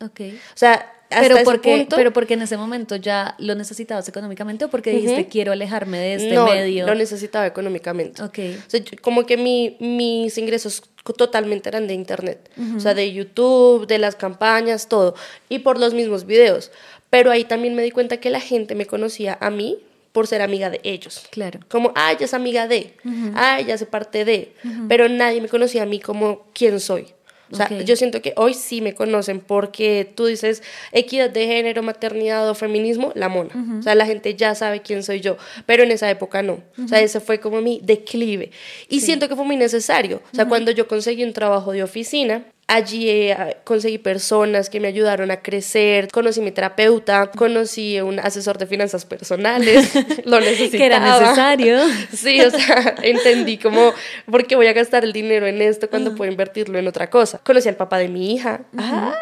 Ok. 0.00 0.20
O 0.20 0.56
sea, 0.56 0.90
hasta 1.10 1.22
Pero 1.22 1.36
ese 1.36 1.44
porque, 1.44 1.76
punto, 1.76 1.96
pero 1.96 2.12
porque 2.12 2.34
en 2.34 2.42
ese 2.42 2.56
momento 2.56 2.96
ya 2.96 3.34
lo 3.38 3.54
necesitabas 3.54 4.08
económicamente 4.08 4.66
o 4.66 4.68
porque 4.68 4.90
dijiste 4.90 5.26
quiero 5.26 5.52
alejarme 5.52 5.98
de 5.98 6.14
este 6.14 6.34
no, 6.34 6.46
medio. 6.46 6.86
lo 6.86 6.94
necesitaba 6.94 7.46
económicamente. 7.46 8.22
Ok. 8.22 8.38
O 8.66 8.70
sea, 8.70 8.80
como 9.00 9.24
que 9.24 9.36
mi, 9.36 9.76
mis 9.80 10.36
ingresos 10.36 10.82
totalmente 11.16 11.68
eran 11.68 11.86
de 11.86 11.94
internet, 11.94 12.50
o 12.76 12.80
sea, 12.80 12.92
de 12.92 13.10
YouTube, 13.12 13.86
de 13.86 13.98
las 13.98 14.16
campañas, 14.16 14.88
todo, 14.88 15.14
y 15.48 15.60
por 15.60 15.78
los 15.78 15.94
mismos 15.94 16.26
videos. 16.26 16.70
Pero 17.08 17.30
ahí 17.30 17.44
también 17.44 17.74
me 17.74 17.82
di 17.82 17.90
cuenta 17.90 18.18
que 18.18 18.28
la 18.28 18.40
gente 18.40 18.74
me 18.74 18.84
conocía 18.84 19.38
a 19.40 19.50
mí 19.50 19.78
por 20.12 20.26
ser 20.26 20.42
amiga 20.42 20.68
de 20.68 20.80
ellos. 20.82 21.22
Claro. 21.30 21.60
Como, 21.68 21.92
ah, 21.94 22.12
ella 22.12 22.26
es 22.26 22.34
amiga 22.34 22.68
de, 22.68 22.94
ah, 23.34 23.58
ella 23.60 23.74
hace 23.76 23.86
parte 23.86 24.26
de, 24.26 24.52
pero 24.88 25.08
nadie 25.08 25.40
me 25.40 25.48
conocía 25.48 25.84
a 25.84 25.86
mí 25.86 26.00
como 26.00 26.44
quién 26.52 26.80
soy. 26.80 27.06
O 27.50 27.56
sea, 27.56 27.66
Ok. 27.66 27.80
yo 27.84 27.96
siento 27.96 28.20
que 28.20 28.32
hoy 28.36 28.54
sí 28.54 28.80
me 28.80 28.94
conocen 28.94 29.40
porque 29.40 30.10
tú 30.14 30.26
dices 30.26 30.62
equidad 30.92 31.30
de 31.30 31.46
género, 31.46 31.82
maternidad 31.82 32.48
o 32.48 32.54
feminismo, 32.54 33.12
la 33.14 33.28
mona. 33.28 33.50
O 33.78 33.82
sea, 33.82 33.94
la 33.94 34.06
gente 34.06 34.34
ya 34.34 34.54
sabe 34.54 34.82
quién 34.82 35.02
soy 35.02 35.20
yo, 35.20 35.36
pero 35.66 35.82
en 35.82 35.90
esa 35.90 36.10
época 36.10 36.42
no. 36.42 36.60
O 36.84 36.88
sea, 36.88 37.00
ese 37.00 37.20
fue 37.20 37.40
como 37.40 37.60
mi 37.62 37.80
declive. 37.82 38.50
Y 38.88 39.00
siento 39.00 39.28
que 39.28 39.36
fue 39.36 39.44
muy 39.44 39.56
necesario. 39.56 40.22
O 40.32 40.36
sea, 40.36 40.46
cuando 40.46 40.70
yo 40.70 40.86
conseguí 40.88 41.24
un 41.24 41.32
trabajo 41.32 41.72
de 41.72 41.82
oficina, 41.82 42.44
Allí 42.70 43.08
eh, 43.08 43.56
conseguí 43.64 43.96
personas 43.96 44.68
que 44.68 44.78
me 44.78 44.88
ayudaron 44.88 45.30
a 45.30 45.40
crecer, 45.40 46.08
conocí 46.08 46.42
mi 46.42 46.50
terapeuta, 46.50 47.30
conocí 47.30 47.98
un 47.98 48.20
asesor 48.20 48.58
de 48.58 48.66
finanzas 48.66 49.06
personales, 49.06 49.90
lo 50.26 50.38
necesitaba. 50.38 50.78
Que 50.78 50.84
era 50.86 51.00
necesario. 51.00 51.78
Sí, 52.12 52.38
o 52.42 52.50
sea, 52.50 52.94
entendí 53.02 53.56
como, 53.56 53.94
¿por 54.30 54.46
qué 54.46 54.54
voy 54.54 54.66
a 54.66 54.74
gastar 54.74 55.02
el 55.04 55.14
dinero 55.14 55.46
en 55.46 55.62
esto 55.62 55.88
cuando 55.88 56.14
puedo 56.14 56.30
invertirlo 56.30 56.78
en 56.78 56.86
otra 56.86 57.08
cosa? 57.08 57.38
Conocí 57.38 57.70
al 57.70 57.76
papá 57.76 57.96
de 57.96 58.08
mi 58.08 58.34
hija 58.34 58.60
ah, 58.76 59.14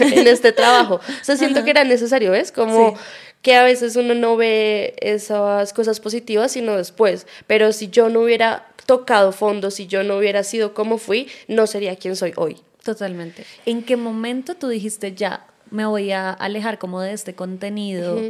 en 0.00 0.26
este 0.26 0.52
trabajo. 0.52 0.94
O 0.94 1.24
sea, 1.24 1.36
siento 1.36 1.62
que 1.62 1.70
era 1.72 1.84
necesario, 1.84 2.30
¿ves? 2.30 2.52
Como 2.52 2.92
Sí. 2.92 2.96
que 3.42 3.54
a 3.54 3.64
veces 3.64 3.96
uno 3.96 4.14
no 4.14 4.38
ve 4.38 4.94
esas 5.02 5.74
cosas 5.74 6.00
positivas, 6.00 6.52
sino 6.52 6.74
después. 6.78 7.26
Pero 7.46 7.72
si 7.72 7.88
yo 7.90 8.08
no 8.08 8.20
hubiera 8.20 8.68
tocado 8.86 9.32
fondo, 9.32 9.70
si 9.70 9.86
yo 9.86 10.02
no 10.04 10.16
hubiera 10.16 10.42
sido 10.42 10.72
como 10.72 10.96
fui, 10.96 11.28
no 11.48 11.66
sería 11.66 11.96
quien 11.96 12.16
soy 12.16 12.32
hoy. 12.36 12.56
Totalmente. 12.84 13.44
¿En 13.66 13.82
qué 13.82 13.96
momento 13.96 14.54
tú 14.54 14.68
dijiste 14.68 15.14
ya 15.14 15.46
me 15.70 15.86
voy 15.86 16.12
a 16.12 16.30
alejar 16.30 16.78
como 16.78 17.00
de 17.00 17.12
este 17.12 17.34
contenido? 17.34 18.20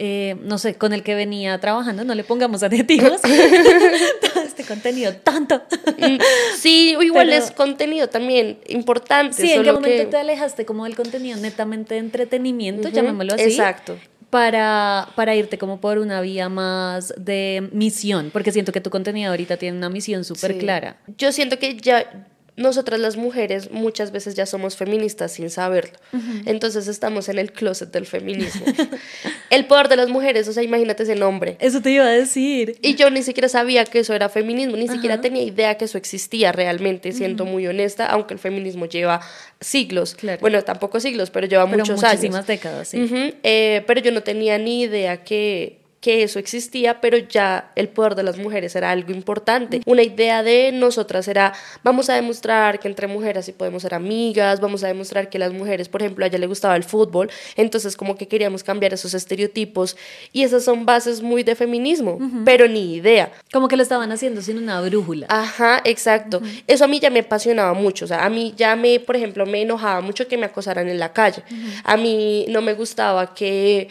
eh, 0.00 0.36
no 0.44 0.58
sé, 0.58 0.76
con 0.76 0.92
el 0.92 1.02
que 1.02 1.16
venía 1.16 1.58
trabajando, 1.58 2.04
no 2.04 2.14
le 2.14 2.22
pongamos 2.22 2.62
adjetivos. 2.68 3.20
Todo 3.22 4.42
este 4.44 4.64
contenido 4.64 5.12
tanto. 5.16 5.60
Mm, 5.98 6.18
Sí, 6.56 6.94
o 6.96 7.02
igual 7.02 7.28
Pero- 7.28 7.44
es 7.44 7.50
contenido 7.50 8.08
también 8.08 8.58
importante. 8.68 9.34
Sí, 9.34 9.50
¿en 9.52 9.62
qué 9.64 9.72
momento 9.72 10.04
que- 10.04 10.06
te 10.10 10.16
alejaste 10.16 10.64
como 10.64 10.84
del 10.84 10.94
contenido 10.96 11.36
netamente 11.38 11.94
de 11.94 12.00
entretenimiento, 12.00 12.88
Ujú, 12.88 12.96
llamémoslo 12.96 13.34
así? 13.34 13.42
Exacto. 13.44 13.98
Para, 14.30 15.08
para 15.16 15.34
irte 15.34 15.56
como 15.58 15.80
por 15.80 15.98
una 15.98 16.20
vía 16.20 16.48
más 16.48 17.14
de 17.16 17.68
misión, 17.72 18.30
porque 18.32 18.52
siento 18.52 18.72
que 18.72 18.80
tu 18.80 18.90
contenido 18.90 19.30
ahorita 19.30 19.56
tiene 19.56 19.76
una 19.78 19.88
misión 19.88 20.22
súper 20.24 20.52
Sí. 20.52 20.58
clara. 20.58 20.98
Yo 21.16 21.32
siento 21.32 21.58
que 21.58 21.76
ya 21.76 22.26
nosotras 22.58 23.00
las 23.00 23.16
mujeres 23.16 23.70
muchas 23.70 24.10
veces 24.12 24.34
ya 24.34 24.44
somos 24.44 24.76
feministas 24.76 25.32
sin 25.32 25.48
saberlo. 25.48 25.96
Entonces 26.44 26.88
estamos 26.88 27.28
en 27.28 27.38
el 27.38 27.52
closet 27.52 27.90
del 27.92 28.04
feminismo. 28.04 28.66
el 29.50 29.66
poder 29.66 29.88
de 29.88 29.96
las 29.96 30.08
mujeres, 30.08 30.48
o 30.48 30.52
sea, 30.52 30.62
imagínate 30.62 31.04
ese 31.04 31.14
nombre. 31.14 31.56
Eso 31.60 31.80
te 31.80 31.90
iba 31.90 32.04
a 32.04 32.10
decir. 32.10 32.76
Y 32.82 32.96
yo 32.96 33.10
ni 33.10 33.22
siquiera 33.22 33.48
sabía 33.48 33.84
que 33.84 34.00
eso 34.00 34.12
era 34.12 34.28
feminismo, 34.28 34.76
ni 34.76 34.88
siquiera 34.88 35.20
tenía 35.20 35.42
idea 35.42 35.76
que 35.76 35.84
eso 35.84 35.96
existía 35.98 36.52
realmente, 36.52 37.12
siento 37.12 37.44
muy 37.44 37.66
honesta, 37.66 38.06
aunque 38.06 38.34
el 38.34 38.40
feminismo 38.40 38.86
lleva 38.86 39.20
siglos. 39.60 40.14
Claro. 40.14 40.40
Bueno, 40.40 40.62
tampoco 40.62 41.00
siglos, 41.00 41.30
pero 41.30 41.46
lleva 41.46 41.64
Pero 41.66 41.78
muchos 41.78 42.02
muchísimas 42.02 42.34
años. 42.36 42.46
décadas, 42.46 42.88
sí. 42.88 43.08
Eh, 43.42 43.84
pero 43.86 44.00
yo 44.00 44.10
no 44.12 44.22
tenía 44.22 44.58
ni 44.58 44.82
idea 44.82 45.22
que, 45.22 45.78
que 46.00 46.22
eso 46.22 46.38
existía, 46.38 47.00
pero 47.00 47.18
ya 47.18 47.72
el 47.74 47.88
poder 47.88 48.14
de 48.14 48.22
las 48.22 48.38
mujeres 48.38 48.76
era 48.76 48.90
algo 48.90 49.12
importante. 49.12 49.80
Una 49.84 50.02
idea 50.02 50.42
de 50.42 50.70
nosotras 50.72 51.26
era, 51.26 51.52
vamos 51.82 52.08
a 52.08 52.14
demostrar 52.14 52.78
que 52.78 52.88
entre 52.88 53.06
mujeres 53.08 53.46
sí 53.46 53.52
podemos 53.52 53.82
ser 53.82 53.94
amigas, 53.94 54.60
vamos 54.60 54.84
a 54.84 54.88
demostrar 54.88 55.28
que 55.28 55.38
las 55.38 55.52
mujeres, 55.52 55.88
por 55.88 56.02
ejemplo, 56.02 56.24
a 56.24 56.28
ella 56.28 56.38
le 56.38 56.46
gustaba 56.46 56.76
el 56.76 56.84
fútbol, 56.84 57.30
entonces 57.56 57.96
como 57.96 58.16
que 58.16 58.28
queríamos 58.28 58.62
cambiar 58.62 58.94
esos 58.94 59.14
estereotipos 59.14 59.96
y 60.32 60.44
esas 60.44 60.64
son 60.64 60.86
bases 60.86 61.20
muy 61.20 61.42
de 61.42 61.54
feminismo, 61.54 62.18
pero 62.44 62.68
ni 62.68 62.94
idea. 62.94 63.32
Como 63.52 63.66
que 63.68 63.76
lo 63.76 63.82
estaban 63.82 64.12
haciendo 64.12 64.40
sin 64.40 64.58
una 64.58 64.80
brújula. 64.80 65.26
Ajá, 65.28 65.80
exacto. 65.84 66.40
Eso 66.66 66.84
a 66.84 66.88
mí 66.88 67.00
ya 67.00 67.10
me 67.10 67.20
apasionaba 67.20 67.74
mucho. 67.74 68.04
O 68.04 68.08
sea, 68.08 68.24
a 68.24 68.30
mí 68.30 68.54
ya 68.56 68.76
me, 68.76 69.00
por 69.00 69.16
ejemplo, 69.16 69.46
me 69.46 69.62
enojaba 69.62 70.00
mucho 70.00 70.28
que 70.28 70.36
me 70.36 70.46
acosaran 70.46 70.88
en 70.88 70.98
la 70.98 71.12
calle. 71.12 71.42
A 71.84 71.96
mí 71.96 72.46
no 72.48 72.62
me 72.62 72.74
gustaba 72.74 73.34
que 73.34 73.88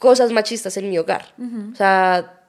cosas 0.00 0.32
machistas 0.32 0.76
en 0.78 0.88
mi 0.90 0.98
hogar. 0.98 1.26
O 1.72 1.76
sea, 1.76 2.40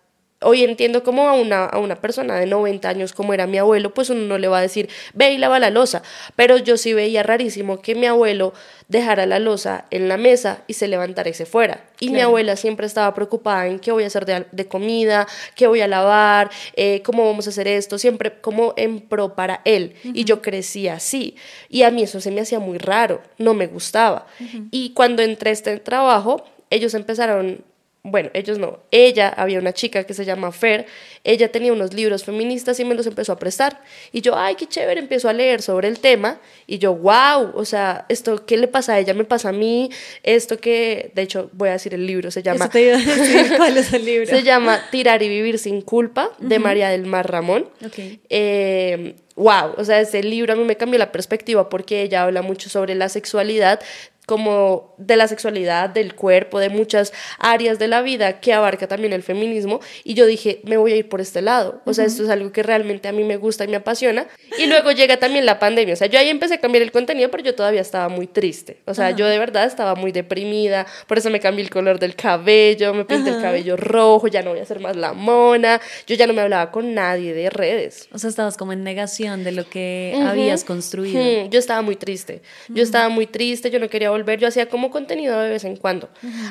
hoy 0.41 0.63
entiendo 0.63 1.03
como 1.03 1.27
a 1.27 1.33
una, 1.33 1.65
a 1.65 1.77
una 1.79 1.95
persona 2.01 2.35
de 2.35 2.45
90 2.45 2.87
años 2.89 3.13
como 3.13 3.33
era 3.33 3.45
mi 3.45 3.57
abuelo, 3.57 3.93
pues 3.93 4.09
uno 4.09 4.21
no 4.21 4.37
le 4.37 4.47
va 4.47 4.59
a 4.59 4.61
decir, 4.61 4.89
ve 5.13 5.33
y 5.33 5.37
lava 5.37 5.59
la 5.59 5.69
losa. 5.69 6.01
Pero 6.37 6.57
yo 6.57 6.77
sí 6.77 6.93
veía 6.93 7.23
rarísimo 7.23 7.81
que 7.81 7.93
mi 7.93 8.07
abuelo 8.07 8.53
dejara 8.87 9.25
la 9.25 9.37
losa 9.39 9.85
en 9.91 10.07
la 10.07 10.15
mesa 10.15 10.63
y 10.65 10.73
se 10.73 10.87
levantara 10.87 11.29
y 11.29 11.33
se 11.33 11.45
fuera. 11.45 11.85
Y 11.99 12.09
mi 12.09 12.21
abuela 12.21 12.55
siempre 12.55 12.87
estaba 12.87 13.13
preocupada 13.13 13.67
en 13.67 13.79
qué 13.79 13.91
voy 13.91 14.05
a 14.05 14.07
hacer 14.07 14.25
de, 14.25 14.45
de 14.49 14.67
comida, 14.67 15.27
qué 15.55 15.67
voy 15.67 15.81
a 15.81 15.87
lavar, 15.87 16.49
eh, 16.75 17.01
cómo 17.03 17.25
vamos 17.25 17.47
a 17.47 17.49
hacer 17.49 17.67
esto, 17.67 17.97
siempre 17.97 18.39
como 18.39 18.73
en 18.77 19.01
pro 19.01 19.35
para 19.35 19.61
él. 19.65 19.95
Y 20.03 20.23
yo 20.23 20.41
crecí 20.41 20.87
así. 20.87 21.35
Y 21.67 21.83
a 21.83 21.91
mí 21.91 22.03
eso 22.03 22.21
se 22.21 22.31
me 22.31 22.39
hacía 22.41 22.59
muy 22.59 22.77
raro, 22.77 23.21
no 23.37 23.53
me 23.53 23.67
gustaba. 23.67 24.25
Y 24.71 24.93
cuando 24.93 25.21
entré 25.21 25.49
a 25.49 25.53
este 25.53 25.77
trabajo, 25.77 26.45
ellos 26.71 26.95
empezaron, 26.95 27.63
bueno, 28.01 28.31
ellos 28.33 28.57
no, 28.57 28.79
ella, 28.89 29.29
había 29.29 29.59
una 29.59 29.73
chica 29.73 30.05
que 30.05 30.15
se 30.15 30.25
llama 30.25 30.51
Fer, 30.51 30.87
ella 31.23 31.51
tenía 31.51 31.71
unos 31.71 31.93
libros 31.93 32.23
feministas 32.23 32.79
y 32.79 32.85
me 32.85 32.95
los 32.95 33.05
empezó 33.05 33.33
a 33.33 33.37
prestar. 33.37 33.79
Y 34.11 34.21
yo, 34.21 34.35
ay, 34.35 34.55
qué 34.55 34.65
chévere, 34.65 34.99
empiezo 34.99 35.29
a 35.29 35.33
leer 35.33 35.61
sobre 35.61 35.87
el 35.87 35.99
tema. 35.99 36.39
Y 36.65 36.79
yo, 36.79 36.95
wow, 36.95 37.51
o 37.53 37.63
sea, 37.63 38.05
esto, 38.09 38.43
¿qué 38.45 38.57
le 38.57 38.67
pasa 38.67 38.93
a 38.93 38.99
ella? 38.99 39.13
Me 39.13 39.23
pasa 39.23 39.49
a 39.49 39.51
mí. 39.51 39.91
Esto 40.23 40.57
que, 40.57 41.11
de 41.13 41.21
hecho, 41.21 41.51
voy 41.53 41.69
a 41.69 41.73
decir 41.73 41.93
el 41.93 42.07
libro, 42.07 42.31
se 42.31 42.41
llama... 42.41 42.65
Eso 42.65 42.71
te 42.71 42.81
iba 42.81 42.95
a 42.95 42.99
decir, 42.99 43.53
¿cuál 43.57 43.77
es 43.77 43.93
el 43.93 44.05
libro? 44.05 44.25
Se 44.25 44.41
llama 44.41 44.81
Tirar 44.89 45.21
y 45.21 45.29
Vivir 45.29 45.59
sin 45.59 45.81
Culpa, 45.81 46.31
de 46.39 46.57
María 46.57 46.89
del 46.89 47.05
Mar 47.05 47.29
Ramón. 47.29 47.69
Ok. 47.85 47.99
Eh, 48.29 49.15
wow, 49.35 49.73
o 49.77 49.85
sea, 49.85 49.99
ese 49.99 50.23
libro 50.23 50.53
a 50.53 50.55
mí 50.55 50.63
me 50.63 50.77
cambió 50.77 50.97
la 50.97 51.11
perspectiva 51.11 51.69
porque 51.69 52.01
ella 52.01 52.23
habla 52.23 52.41
mucho 52.41 52.69
sobre 52.69 52.95
la 52.95 53.09
sexualidad, 53.09 53.79
como 54.25 54.93
de 54.97 55.15
la 55.15 55.27
sexualidad, 55.27 55.89
del 55.89 56.15
cuerpo, 56.15 56.59
de 56.59 56.69
muchas 56.69 57.11
áreas 57.39 57.79
de 57.79 57.87
la 57.87 58.01
vida 58.01 58.39
que 58.39 58.53
abarca 58.53 58.87
también 58.87 59.13
el 59.13 59.23
feminismo. 59.23 59.81
Y 60.03 60.13
yo 60.13 60.25
dije, 60.25 60.61
me 60.63 60.77
voy 60.77 60.93
a 60.93 60.95
ir 60.95 61.09
por 61.09 61.21
este 61.21 61.41
lado. 61.41 61.81
O 61.85 61.93
sea, 61.93 62.05
esto 62.05 62.23
es 62.23 62.29
algo 62.29 62.51
que 62.51 62.63
realmente 62.63 63.07
a 63.07 63.11
mí 63.11 63.23
me 63.23 63.37
gusta 63.37 63.65
y 63.65 63.67
me 63.67 63.77
apasiona. 63.77 64.27
Y 64.57 64.67
luego 64.67 64.91
llega 64.91 65.17
también 65.17 65.45
la 65.45 65.59
pandemia. 65.59 65.93
O 65.93 65.97
sea, 65.97 66.07
yo 66.07 66.19
ahí 66.19 66.29
empecé 66.29 66.55
a 66.55 66.59
cambiar 66.59 66.83
el 66.83 66.91
contenido, 66.91 67.31
pero 67.31 67.43
yo 67.43 67.55
todavía 67.55 67.81
estaba 67.81 68.09
muy 68.09 68.27
triste. 68.27 68.77
O 68.85 68.93
sea, 68.93 69.11
yo 69.11 69.27
de 69.27 69.39
verdad 69.39 69.65
estaba 69.65 69.95
muy 69.95 70.11
deprimida. 70.11 70.85
Por 71.07 71.17
eso 71.17 71.29
me 71.29 71.39
cambié 71.39 71.63
el 71.63 71.69
color 71.69 71.99
del 71.99 72.15
cabello, 72.15 72.93
me 72.93 73.05
pinté 73.05 73.31
el 73.31 73.41
cabello 73.41 73.75
rojo, 73.75 74.27
ya 74.27 74.43
no 74.43 74.51
voy 74.51 74.59
a 74.59 74.65
ser 74.65 74.79
más 74.79 74.95
la 74.95 75.13
mona. 75.13 75.81
Yo 76.07 76.15
ya 76.15 76.27
no 76.27 76.33
me 76.33 76.41
hablaba 76.41 76.71
con 76.71 76.93
nadie 76.93 77.33
de 77.33 77.49
redes. 77.49 78.07
O 78.13 78.19
sea, 78.19 78.29
estabas 78.29 78.55
como 78.55 78.71
en 78.71 78.83
negación 78.83 79.43
de 79.43 79.51
lo 79.51 79.67
que 79.67 80.17
habías 80.25 80.63
construido. 80.63 81.49
Yo 81.49 81.59
estaba 81.59 81.81
muy 81.81 81.95
triste. 81.95 82.41
Yo 82.69 82.83
estaba 82.83 83.09
muy 83.09 83.27
triste, 83.27 83.71
yo 83.71 83.79
no 83.79 83.89
quería 83.89 84.10
volver. 84.11 84.39
Yo 84.39 84.47
hacía 84.47 84.67
como 84.69 84.91
contenido 84.91 85.39
de 85.39 85.49
vez 85.49 85.63
en 85.63 85.75
cuando. 85.77 86.09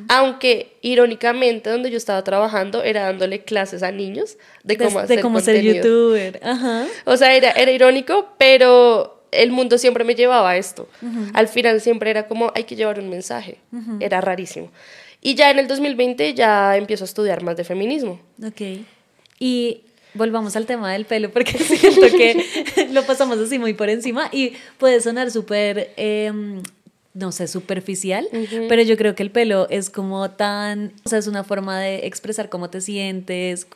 Aunque, 0.09 0.77
irónicamente, 0.83 1.71
donde 1.71 1.91
yo 1.91 1.97
estaba 1.97 2.23
trabajando 2.25 2.83
era 2.83 3.03
dándole 3.05 3.43
clases 3.45 3.83
a 3.83 3.93
niños 3.93 4.37
de 4.65 4.77
De- 4.77 4.85
cómo 4.85 4.99
de, 4.99 5.05
hacer 5.05 5.21
cómo 5.21 5.41
ser 5.41 5.63
youtuber. 5.63 6.41
Ajá. 6.43 6.87
O 7.05 7.17
sea, 7.17 7.35
era, 7.35 7.51
era 7.53 7.71
irónico, 7.71 8.29
pero 8.39 9.23
el 9.33 9.53
mundo 9.53 9.79
siempre 9.79 10.03
me 10.05 10.15
llevaba 10.15 10.51
a 10.51 10.57
esto. 10.57 10.89
Al 11.35 11.47
final 11.49 11.81
siempre 11.81 12.11
era 12.11 12.27
como, 12.27 12.53
hay 12.55 12.65
que 12.65 12.77
llevar 12.77 12.99
un 12.99 13.09
mensaje. 13.11 13.59
Era 14.01 14.21
rarísimo. 14.21 14.71
Y 15.23 15.35
ya 15.35 15.51
en 15.51 15.59
el 15.59 15.69
2020 15.69 16.35
ya 16.35 16.77
empiezo 16.77 17.05
a 17.05 17.07
estudiar 17.07 17.43
más 17.43 17.57
de 17.57 17.65
feminismo. 17.65 18.21
Ok. 18.45 18.61
Y 19.39 19.83
volvamos 20.15 20.57
al 20.57 20.67
tema 20.67 20.93
del 20.93 21.05
pelo, 21.05 21.31
porque 21.31 21.53
siento 21.59 22.09
que 22.17 22.89
lo 22.93 23.05
pasamos 23.05 23.39
así 23.39 23.59
muy 23.59 23.75
por 23.75 23.89
encima 23.91 24.29
y 24.33 24.55
puede 24.79 25.01
sonar 25.01 25.31
súper, 25.31 25.93
em, 25.97 26.63
no 27.13 27.33
sé, 27.33 27.49
superficial, 27.49 28.29
pero 28.69 28.83
yo 28.83 28.97
creo 28.97 29.15
que 29.15 29.23
el 29.23 29.31
pelo 29.31 29.69
es 29.69 29.91
como 29.91 30.31
tan, 30.31 30.93
o 31.05 31.09
sea, 31.09 31.19
es 31.19 31.27
una 31.27 31.43
forma 31.43 31.79
de 31.81 32.07
expresar 32.07 32.49
cómo 32.49 32.71
te 32.71 32.81
sientes, 32.81 33.67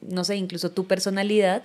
no 0.00 0.24
sé, 0.24 0.36
incluso 0.36 0.70
tu 0.70 0.86
personalidad. 0.86 1.62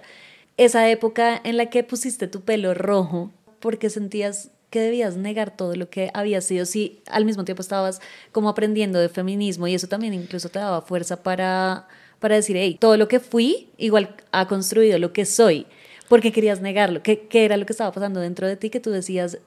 Esa 0.57 0.89
época 0.89 1.39
en 1.43 1.57
la 1.57 1.67
que 1.67 1.83
pusiste 1.83 2.27
tu 2.27 2.41
pelo 2.41 2.73
rojo, 2.73 3.31
porque 3.59 3.89
sentías 3.89 4.51
que 4.69 4.79
debías 4.79 5.15
negar 5.15 5.55
todo 5.55 5.75
lo 5.75 5.89
que 5.89 6.11
había 6.13 6.41
sido 6.41 6.65
si 6.65 7.01
al 7.09 7.25
mismo 7.25 7.45
tiempo 7.45 7.61
estabas 7.61 8.01
como 8.31 8.49
aprendiendo 8.49 8.99
de 8.99 9.09
feminismo 9.09 9.67
y 9.67 9.73
eso 9.73 9.87
también 9.87 10.13
incluso 10.13 10.49
te 10.49 10.59
daba 10.59 10.81
fuerza 10.81 11.23
para, 11.23 11.87
para 12.19 12.35
decir, 12.35 12.57
hey, 12.57 12.77
todo 12.79 12.97
lo 12.97 13.07
que 13.07 13.19
fui 13.19 13.69
igual 13.77 14.15
ha 14.31 14.47
construido 14.47 14.99
lo 14.99 15.13
que 15.13 15.25
soy, 15.25 15.65
porque 16.09 16.31
querías 16.31 16.61
negarlo, 16.61 17.01
¿Qué, 17.01 17.27
qué 17.27 17.45
era 17.45 17.57
lo 17.57 17.65
que 17.65 17.73
estaba 17.73 17.91
pasando 17.91 18.19
dentro 18.19 18.47
de 18.47 18.57
ti 18.57 18.69
que 18.69 18.79
tú 18.79 18.91
decías, 18.91 19.39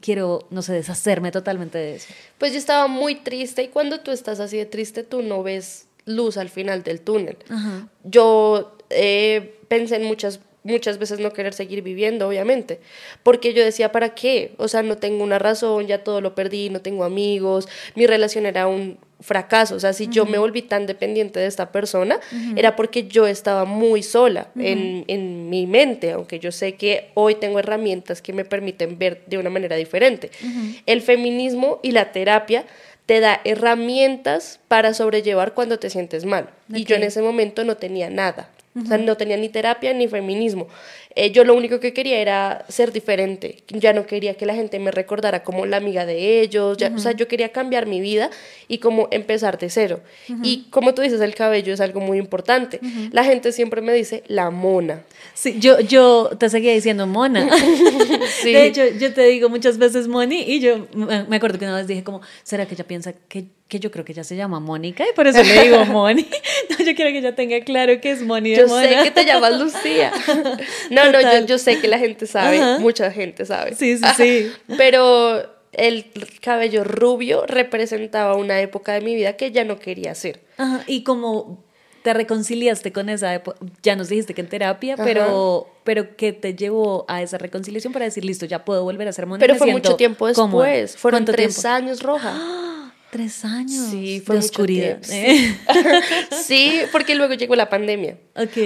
quiero, 0.00 0.46
no 0.50 0.62
sé, 0.62 0.72
deshacerme 0.72 1.30
totalmente 1.30 1.78
de 1.78 1.96
eso? 1.96 2.12
Pues 2.38 2.52
yo 2.52 2.58
estaba 2.58 2.86
muy 2.86 3.16
triste 3.16 3.62
y 3.62 3.68
cuando 3.68 4.00
tú 4.00 4.10
estás 4.10 4.40
así 4.40 4.56
de 4.56 4.66
triste 4.66 5.02
tú 5.02 5.22
no 5.22 5.42
ves 5.42 5.86
luz 6.04 6.36
al 6.36 6.48
final 6.48 6.82
del 6.82 7.00
túnel. 7.00 7.36
Yo 8.04 8.76
eh, 8.90 9.58
pensé 9.68 9.96
en 9.96 10.04
muchas 10.04 10.40
muchas 10.66 10.98
veces 10.98 11.20
no 11.20 11.32
querer 11.32 11.54
seguir 11.54 11.82
viviendo, 11.82 12.26
obviamente, 12.26 12.80
porque 13.22 13.54
yo 13.54 13.64
decía, 13.64 13.92
¿para 13.92 14.14
qué? 14.14 14.54
O 14.58 14.66
sea, 14.66 14.82
no 14.82 14.96
tengo 14.96 15.22
una 15.22 15.38
razón, 15.38 15.86
ya 15.86 16.02
todo 16.02 16.20
lo 16.20 16.34
perdí, 16.34 16.70
no 16.70 16.82
tengo 16.82 17.04
amigos, 17.04 17.68
mi 17.94 18.06
relación 18.06 18.46
era 18.46 18.66
un 18.66 18.98
fracaso, 19.20 19.74
o 19.74 19.80
sea, 19.80 19.92
si 19.92 20.08
yo 20.08 20.26
me 20.26 20.38
volví 20.38 20.62
tan 20.62 20.86
dependiente 20.86 21.40
de 21.40 21.46
esta 21.46 21.72
persona, 21.72 22.20
era 22.54 22.76
porque 22.76 23.08
yo 23.08 23.26
estaba 23.26 23.64
muy 23.64 24.02
sola 24.02 24.48
en, 24.56 25.04
en, 25.08 25.48
mi 25.48 25.66
mente, 25.66 26.12
aunque 26.12 26.38
yo 26.38 26.52
sé 26.52 26.74
que 26.74 27.10
hoy 27.14 27.34
tengo 27.36 27.58
herramientas 27.58 28.20
que 28.20 28.32
me 28.32 28.44
permiten 28.44 28.98
ver 28.98 29.22
de 29.26 29.38
una 29.38 29.50
manera 29.50 29.76
diferente. 29.76 30.30
El 30.84 31.00
feminismo 31.00 31.80
y 31.82 31.92
la 31.92 32.12
terapia 32.12 32.66
te 33.06 33.20
da 33.20 33.40
herramientas 33.44 34.60
para 34.68 34.92
sobrellevar 34.92 35.54
cuando 35.54 35.78
te 35.78 35.90
sientes 35.90 36.24
mal. 36.24 36.50
Y 36.72 36.84
yo 36.84 36.96
en 36.96 37.04
ese 37.04 37.22
momento 37.22 37.64
no 37.64 37.76
tenía 37.76 38.10
nada. 38.10 38.50
O 38.76 38.86
sea, 38.86 38.98
no 38.98 39.16
tenía 39.16 39.36
ni 39.36 39.48
terapia 39.48 39.92
ni 39.94 40.06
feminismo. 40.08 40.68
Eh, 41.14 41.30
yo 41.30 41.44
lo 41.44 41.54
único 41.54 41.80
que 41.80 41.94
quería 41.94 42.18
era 42.18 42.66
ser 42.68 42.92
diferente. 42.92 43.62
Ya 43.68 43.94
no 43.94 44.06
quería 44.06 44.34
que 44.34 44.44
la 44.44 44.54
gente 44.54 44.78
me 44.78 44.90
recordara 44.90 45.42
como 45.44 45.64
la 45.64 45.78
amiga 45.78 46.04
de 46.04 46.42
ellos. 46.42 46.76
O 46.94 46.98
sea, 46.98 47.12
yo 47.12 47.26
quería 47.26 47.50
cambiar 47.52 47.86
mi 47.86 48.00
vida 48.00 48.30
y 48.68 48.78
como 48.78 49.08
empezar 49.10 49.58
de 49.58 49.70
cero. 49.70 50.00
Y 50.42 50.66
como 50.68 50.92
tú 50.94 51.00
dices, 51.00 51.20
el 51.22 51.34
cabello 51.34 51.72
es 51.72 51.80
algo 51.80 52.00
muy 52.00 52.18
importante. 52.18 52.80
La 53.12 53.24
gente 53.24 53.52
siempre 53.52 53.80
me 53.80 53.94
dice 53.94 54.24
la 54.26 54.50
mona. 54.50 55.04
Sí, 55.32 55.56
yo, 55.58 55.80
yo 55.80 56.30
te 56.38 56.50
seguía 56.50 56.72
diciendo 56.72 57.06
mona. 57.06 57.48
sí. 58.42 58.52
De 58.52 58.66
hecho, 58.66 58.82
yo 58.98 59.14
te 59.14 59.24
digo 59.24 59.48
muchas 59.48 59.78
veces 59.78 60.08
Moni 60.08 60.42
y 60.42 60.60
yo 60.60 60.86
me 60.94 61.36
acuerdo 61.36 61.58
que 61.58 61.64
una 61.64 61.76
vez 61.76 61.86
dije 61.86 62.04
como, 62.04 62.20
¿será 62.42 62.66
que 62.66 62.74
ella 62.74 62.84
piensa 62.84 63.14
que 63.28 63.46
que 63.68 63.80
yo 63.80 63.90
creo 63.90 64.04
que 64.04 64.12
ella 64.12 64.24
se 64.24 64.36
llama 64.36 64.60
Mónica 64.60 65.04
y 65.10 65.12
por 65.14 65.26
eso 65.26 65.42
le 65.42 65.62
digo 65.62 65.84
Moni. 65.86 66.26
No, 66.70 66.84
yo 66.84 66.94
quiero 66.94 67.10
que 67.10 67.18
ella 67.18 67.34
tenga 67.34 67.60
claro 67.60 68.00
que 68.00 68.10
es 68.10 68.22
Moni 68.22 68.54
Yo 68.54 68.68
sé 68.68 68.96
que 69.02 69.10
te 69.10 69.24
llamas 69.24 69.58
Lucía. 69.58 70.12
No, 70.90 71.10
no, 71.10 71.20
yo, 71.20 71.46
yo, 71.46 71.58
sé 71.58 71.80
que 71.80 71.88
la 71.88 71.98
gente 71.98 72.26
sabe, 72.26 72.78
mucha 72.78 73.10
gente 73.10 73.44
sabe. 73.44 73.74
Sí, 73.74 73.98
sí, 73.98 74.04
sí. 74.16 74.52
Pero 74.76 75.44
el 75.72 76.06
cabello 76.40 76.84
rubio 76.84 77.44
representaba 77.46 78.36
una 78.36 78.60
época 78.60 78.92
de 78.92 79.00
mi 79.00 79.14
vida 79.14 79.34
que 79.34 79.50
ya 79.50 79.64
no 79.64 79.78
quería 79.78 80.12
hacer. 80.12 80.40
Ajá, 80.56 80.82
y 80.86 81.02
como 81.02 81.64
te 82.02 82.14
reconciliaste 82.14 82.92
con 82.92 83.08
esa 83.08 83.34
época, 83.34 83.58
ya 83.82 83.96
nos 83.96 84.08
dijiste 84.08 84.32
que 84.32 84.40
en 84.40 84.48
terapia, 84.48 84.96
pero 84.96 85.68
pero 85.82 86.16
¿qué 86.16 86.32
te 86.32 86.54
llevó 86.54 87.04
a 87.08 87.20
esa 87.20 87.36
reconciliación 87.36 87.92
para 87.92 88.04
decir, 88.04 88.24
listo, 88.24 88.46
ya 88.46 88.64
puedo 88.64 88.84
volver 88.84 89.08
a 89.08 89.12
ser 89.12 89.26
Mónica? 89.26 89.44
Pero 89.44 89.58
fue 89.58 89.72
mucho 89.72 89.96
tiempo 89.96 90.28
después, 90.28 90.96
fueron 90.96 91.24
tres 91.24 91.64
años 91.64 92.02
roja. 92.02 92.32
¡Ah! 92.34 92.65
Tres 93.16 93.46
años. 93.46 93.88
Sí, 93.90 94.20
fue 94.20 94.34
de 94.34 94.40
oscuridad. 94.40 94.98
Sí. 96.42 96.82
porque 96.92 97.14
luego 97.14 97.32
llegó 97.32 97.56
la 97.56 97.70
pandemia. 97.70 98.18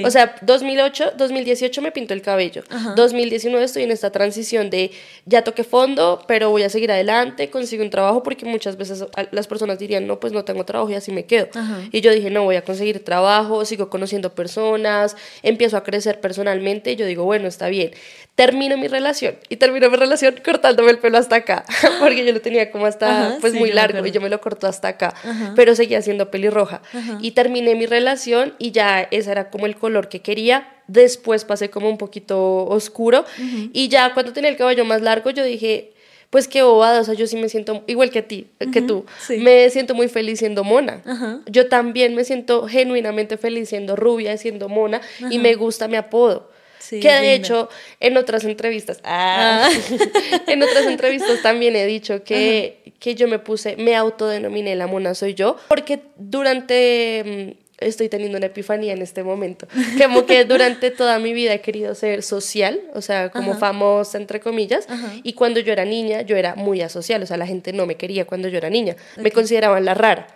O 0.04 0.11
sea, 0.11 0.35
2008, 0.42 1.12
2018 1.16 1.80
me 1.83 1.92
pintó 1.92 2.14
el 2.14 2.21
cabello. 2.21 2.64
2019 2.97 3.64
estoy 3.64 3.85
en 3.85 3.92
esta 3.92 4.11
transición 4.11 4.69
de 4.69 4.90
ya 5.25 5.45
toqué 5.45 5.62
fondo, 5.62 6.25
pero 6.26 6.50
voy 6.50 6.64
a 6.64 6.69
seguir 6.69 6.90
adelante, 6.90 7.49
consigo 7.49 7.85
un 7.85 7.90
trabajo, 7.90 8.25
porque 8.25 8.45
muchas 8.45 8.76
veces 8.76 9.04
las 9.30 9.47
personas 9.47 9.78
dirían, 9.78 10.09
no, 10.09 10.19
pues 10.19 10.33
no 10.33 10.45
tengo 10.45 10.64
trabajo 10.64 10.90
y 10.90 10.95
así 10.95 11.12
me 11.12 11.26
quedo. 11.26 11.49
Y 11.92 12.00
yo 12.00 12.12
dije, 12.12 12.30
no, 12.30 12.42
voy 12.42 12.57
a 12.57 12.64
conseguir 12.64 13.04
trabajo, 13.04 13.64
sigo 13.64 13.88
conociendo 13.88 14.35
personas, 14.35 15.16
empiezo 15.45 15.76
a 15.76 15.85
crecer 15.85 16.21
personalmente. 16.21 16.90
Y 16.90 16.97
yo 16.97 17.07
digo, 17.07 17.23
bueno, 17.25 17.47
está 17.47 17.69
bien. 17.69 17.92
Termino 18.41 18.79
mi 18.79 18.89
relación. 18.89 19.35
Y 19.51 19.57
termino 19.57 19.91
mi 19.91 19.97
relación 19.97 20.35
cortándome 20.43 20.91
el 20.93 20.99
pelo 20.99 21.19
hasta 21.19 21.37
acá, 21.37 21.67
porque 22.01 22.25
yo 22.25 22.33
lo 22.33 22.41
tenía 22.41 22.71
como 22.71 22.87
hasta, 22.87 23.37
pues 23.39 23.53
muy 23.53 23.71
largo 23.71 24.07
y 24.07 24.13
yo 24.13 24.23
me 24.23 24.31
lo 24.31 24.41
cortó 24.41 24.67
hasta 24.67 24.89
acá, 24.89 25.15
pero 25.55 25.75
seguía 25.75 26.01
siendo 26.01 26.31
pelirroja. 26.31 26.81
Y 27.21 27.33
terminé 27.33 27.75
mi 27.75 27.85
relación 27.85 28.55
y 28.59 28.71
ya 28.71 29.07
ese 29.11 29.31
era 29.31 29.51
como 29.51 29.67
el 29.67 29.77
color 29.77 30.09
que 30.09 30.21
quería. 30.21 30.67
Después 30.87 31.45
pasé 31.45 31.69
como 31.69 31.91
un 31.91 31.99
poquito 31.99 32.65
oscuro 32.65 33.27
y 33.75 33.89
ya 33.89 34.15
cuando 34.15 34.33
tenía 34.33 34.49
el 34.49 34.57
cabello 34.57 34.87
más 34.87 35.03
largo 35.03 35.29
yo 35.29 35.45
dije, 35.45 35.93
pues 36.31 36.49
qué 36.49 36.63
bobada, 36.63 37.03
o 37.03 37.05
sea, 37.05 37.13
yo 37.13 37.27
sí 37.27 37.37
me 37.37 37.51
siento 37.51 37.85
igual 37.89 38.09
que 38.09 38.21
a 38.21 38.26
ti, 38.26 38.47
que 38.73 38.81
tú, 38.81 39.05
me 39.39 39.69
siento 39.69 39.95
muy 39.95 40.09
feliz 40.09 40.39
siendo 40.39 40.65
mona. 40.65 41.03
Yo 41.45 41.69
también 41.69 42.15
me 42.15 42.25
siento 42.25 42.67
genuinamente 42.67 43.37
feliz 43.37 43.69
siendo 43.69 43.97
rubia, 43.97 44.39
siendo 44.39 44.71
mona 44.71 45.03
y 45.29 45.39
me 45.39 45.55
gusta 45.57 45.89
mi 45.89 45.97
apodo 45.97 46.49
que 46.88 47.10
de 47.10 47.34
hecho 47.34 47.69
en 48.00 48.16
otras 48.16 48.45
entrevistas, 48.45 49.00
ah, 49.04 49.69
en 50.47 50.62
otras 50.62 50.86
entrevistas 50.86 51.43
también 51.43 51.76
he 51.76 51.86
dicho 51.86 52.25
que, 52.25 52.93
que 52.99 53.14
yo 53.14 53.28
me 53.28 53.38
puse, 53.38 53.76
me 53.76 53.97
autodenominé 53.97 54.75
la 54.76 54.86
mona 54.86 55.14
soy 55.14 55.34
yo, 55.34 55.56
porque 55.69 56.00
durante 56.16 57.54
mm, 57.56 57.71
estoy 57.80 58.08
teniendo 58.08 58.38
una 58.38 58.47
epifanía 58.47 58.93
en 58.93 59.02
este 59.02 59.23
momento. 59.23 59.66
Como 60.02 60.26
que 60.26 60.45
durante 60.45 60.90
toda 60.90 61.19
mi 61.19 61.32
vida 61.32 61.54
he 61.54 61.60
querido 61.60 61.95
ser 61.95 62.23
social, 62.23 62.80
o 62.95 63.00
sea, 63.00 63.30
como 63.30 63.54
famosa, 63.54 64.19
entre 64.19 64.40
comillas, 64.40 64.86
y 65.23 65.32
cuando 65.32 65.60
yo 65.60 65.73
era 65.73 65.84
niña, 65.84 66.23
yo 66.23 66.36
era 66.36 66.54
muy 66.54 66.82
asocial, 66.82 67.23
o 67.23 67.26
sea, 67.26 67.36
la 67.36 67.47
gente 67.47 67.73
no 67.73 67.86
me 67.86 67.97
quería 67.97 68.26
cuando 68.26 68.49
yo 68.49 68.58
era 68.58 68.71
niña, 68.71 68.97
me 69.16 69.30
consideraban 69.32 69.84
la 69.84 69.95
rara. 69.95 70.26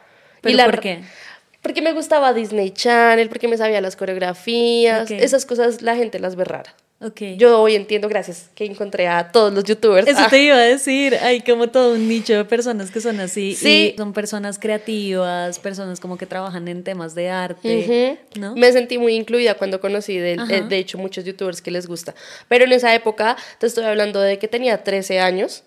¿Pero 0.40 0.54
y 0.54 0.56
la, 0.56 0.66
por 0.66 0.80
qué? 0.80 1.00
Porque 1.64 1.80
me 1.80 1.94
gustaba 1.94 2.34
Disney 2.34 2.72
Channel, 2.72 3.30
porque 3.30 3.48
me 3.48 3.56
sabía 3.56 3.80
las 3.80 3.96
coreografías, 3.96 5.10
esas 5.10 5.46
cosas 5.46 5.80
la 5.80 5.96
gente 5.96 6.18
las 6.18 6.36
ve 6.36 6.44
rara. 6.44 6.74
Okay. 7.00 7.36
Yo 7.38 7.60
hoy 7.60 7.74
entiendo, 7.74 8.08
gracias, 8.08 8.50
que 8.54 8.64
encontré 8.64 9.08
a 9.08 9.30
todos 9.32 9.52
los 9.52 9.64
youtubers. 9.64 10.06
Eso 10.06 10.26
te 10.28 10.42
iba 10.42 10.56
a 10.56 10.60
decir, 10.60 11.14
hay 11.16 11.40
como 11.40 11.68
todo 11.68 11.94
un 11.94 12.06
nicho 12.06 12.34
de 12.34 12.44
personas 12.44 12.90
que 12.90 13.00
son 13.00 13.18
así. 13.18 13.54
Sí. 13.54 13.94
son 13.96 14.12
personas 14.12 14.58
creativas, 14.58 15.58
personas 15.58 16.00
como 16.00 16.18
que 16.18 16.26
trabajan 16.26 16.68
en 16.68 16.84
temas 16.84 17.14
de 17.14 17.30
arte, 17.30 18.18
¿no? 18.38 18.54
Me 18.56 18.70
sentí 18.72 18.98
muy 18.98 19.14
incluida 19.14 19.54
cuando 19.54 19.80
conocí, 19.80 20.18
de, 20.18 20.36
de, 20.36 20.78
hecho, 20.78 20.98
muchos 20.98 21.24
youtubers 21.24 21.62
que 21.62 21.70
les 21.70 21.86
gusta. 21.86 22.14
Pero 22.48 22.64
en 22.64 22.72
esa 22.72 22.94
época, 22.94 23.36
te 23.58 23.66
estoy 23.66 23.84
hablando 23.84 24.20
de 24.20 24.38
que 24.38 24.48
tenía 24.48 24.84
13 24.84 25.20
años 25.20 25.64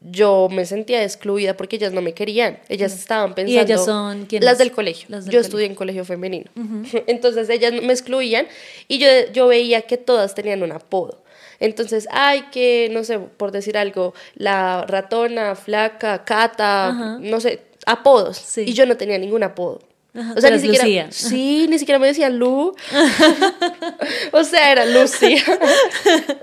yo 0.00 0.48
me 0.50 0.64
sentía 0.64 1.02
excluida 1.02 1.56
porque 1.56 1.76
ellas 1.76 1.92
no 1.92 2.02
me 2.02 2.14
querían. 2.14 2.58
Ellas 2.68 2.94
estaban 2.94 3.34
pensando. 3.34 3.60
¿Y 3.60 3.64
ellas 3.64 3.84
son 3.84 4.26
quiénes? 4.26 4.44
Las 4.44 4.58
del 4.58 4.72
colegio. 4.72 5.08
yo 5.28 5.40
estudié 5.40 5.66
en 5.66 5.74
colegio 5.74 6.04
femenino. 6.04 6.50
Entonces 7.06 7.48
ellas 7.50 7.72
me 7.72 7.92
excluían 7.92 8.46
y 8.86 8.98
yo, 8.98 9.08
yo 9.32 9.48
veía 9.48 9.82
que 9.82 9.96
todas 9.96 10.34
tenían 10.34 10.62
un 10.62 10.72
apodo. 10.72 11.22
Entonces, 11.60 12.06
ay, 12.12 12.44
que, 12.52 12.88
no 12.92 13.02
sé, 13.02 13.18
por 13.18 13.50
decir 13.50 13.76
algo, 13.76 14.14
la 14.36 14.84
ratona, 14.86 15.56
flaca, 15.56 16.24
cata, 16.24 17.18
no 17.20 17.40
sé, 17.40 17.62
apodos. 17.84 18.56
Y 18.58 18.74
yo 18.74 18.86
no 18.86 18.96
tenía 18.96 19.18
ningún 19.18 19.42
apodo 19.42 19.80
o 20.36 20.40
sea, 20.40 20.50
ni 20.50 20.60
siquiera. 20.60 21.08
Sí, 21.10 21.66
ni 21.68 21.78
siquiera 21.78 21.98
me 21.98 22.06
decían 22.06 22.38
Lu. 22.38 22.74
o 24.32 24.44
sea, 24.44 24.72
era 24.72 24.86
Lucía. 24.86 25.42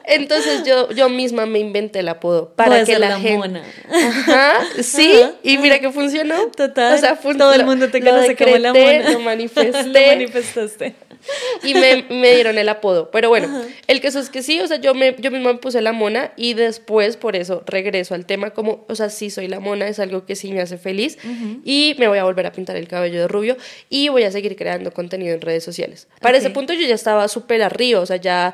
Entonces 0.06 0.64
yo, 0.66 0.92
yo 0.92 1.10
misma 1.10 1.46
me 1.46 1.60
inventé 1.60 2.00
el 2.00 2.10
apodo 2.10 2.54
para 2.56 2.84
que 2.84 3.00
la, 3.00 3.20
gente. 3.20 3.62
Ajá, 3.92 4.62
sí, 4.82 5.24
y 5.44 5.58
mira 5.58 5.80
que 5.80 5.92
funcionó. 5.92 6.48
Total. 6.56 6.96
O 6.96 6.98
sea, 6.98 7.16
todo 7.16 7.54
el 7.54 7.66
mundo 7.66 7.90
te 7.90 8.02
conoce 8.02 8.36
como 8.36 8.58
la 8.58 8.74
mona. 8.74 9.12
Lo 9.12 9.20
manifesté. 9.22 9.84
lo 9.84 10.08
manifestaste 10.08 10.96
y 11.64 11.74
me, 11.74 12.06
me, 12.10 12.34
dieron 12.34 12.58
el 12.58 12.70
apodo. 12.70 13.10
Pero 13.12 13.30
bueno, 13.30 13.64
el 13.88 14.02
caso 14.02 14.20
es 14.20 14.30
que 14.30 14.44
sí, 14.44 14.60
o 14.60 14.68
sea, 14.68 14.78
yo, 14.78 14.94
me, 14.94 15.16
yo 15.20 15.32
misma 15.32 15.54
me 15.54 15.60
puse 15.60 15.82
la 15.82 15.94
mona 15.94 16.32
y 16.36 16.54
después 16.54 17.18
por 17.18 17.36
eso 17.36 17.64
regreso 17.66 18.16
al 18.16 18.26
tema 18.26 18.52
como, 18.52 18.86
o 18.88 18.96
sea, 18.96 19.10
sí 19.10 19.30
soy 19.30 19.48
la 19.48 19.60
mona, 19.60 19.88
es 19.88 20.00
algo 20.00 20.26
que 20.26 20.36
sí 20.36 20.52
me 20.52 20.62
hace 20.62 20.78
feliz 20.78 21.18
y 21.64 21.96
me 21.98 22.08
voy 22.08 22.18
a 22.18 22.24
volver 22.24 22.46
a 22.46 22.52
pintar 22.52 22.76
el 22.76 22.88
cabello 22.88 23.20
de 23.22 23.28
rubio 23.28 23.58
y 23.90 24.10
voy 24.10 24.24
a 24.24 24.32
seguir 24.32 24.56
creando 24.56 24.92
contenido 24.92 25.34
en 25.34 25.42
redes 25.42 25.64
sociales. 25.64 26.08
Para 26.22 26.38
ese 26.38 26.50
punto 26.50 26.74
yo 26.74 26.88
ya 26.88 26.96
estaba 26.96 27.28
súper 27.28 27.62
arriba, 27.62 28.00
o 28.00 28.06
sea, 28.06 28.18
ya 28.18 28.54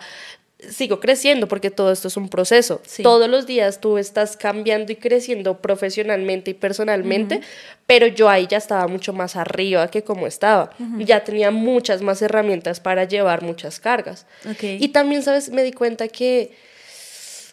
sigo 0.69 0.99
creciendo 0.99 1.47
porque 1.47 1.71
todo 1.71 1.91
esto 1.91 2.07
es 2.07 2.17
un 2.17 2.29
proceso. 2.29 2.81
Sí. 2.85 3.03
Todos 3.03 3.29
los 3.29 3.45
días 3.45 3.79
tú 3.79 3.97
estás 3.97 4.37
cambiando 4.37 4.91
y 4.91 4.95
creciendo 4.95 5.57
profesionalmente 5.57 6.51
y 6.51 6.53
personalmente, 6.53 7.41
pero 7.87 8.07
yo 8.07 8.29
ahí 8.29 8.47
ya 8.47 8.57
estaba 8.57 8.87
mucho 8.87 9.13
más 9.13 9.35
arriba 9.35 9.87
que 9.89 10.03
como 10.03 10.27
estaba. 10.27 10.71
Ya 10.99 11.23
tenía 11.23 11.51
muchas 11.51 12.01
más 12.01 12.21
herramientas 12.21 12.79
para 12.79 13.05
llevar 13.05 13.41
muchas 13.41 13.79
cargas. 13.79 14.25
Ok. 14.49 14.63
Y 14.79 14.89
también, 14.89 15.23
¿sabes? 15.23 15.49
Me 15.49 15.63
di 15.63 15.71
cuenta 15.71 16.07
que, 16.07 16.51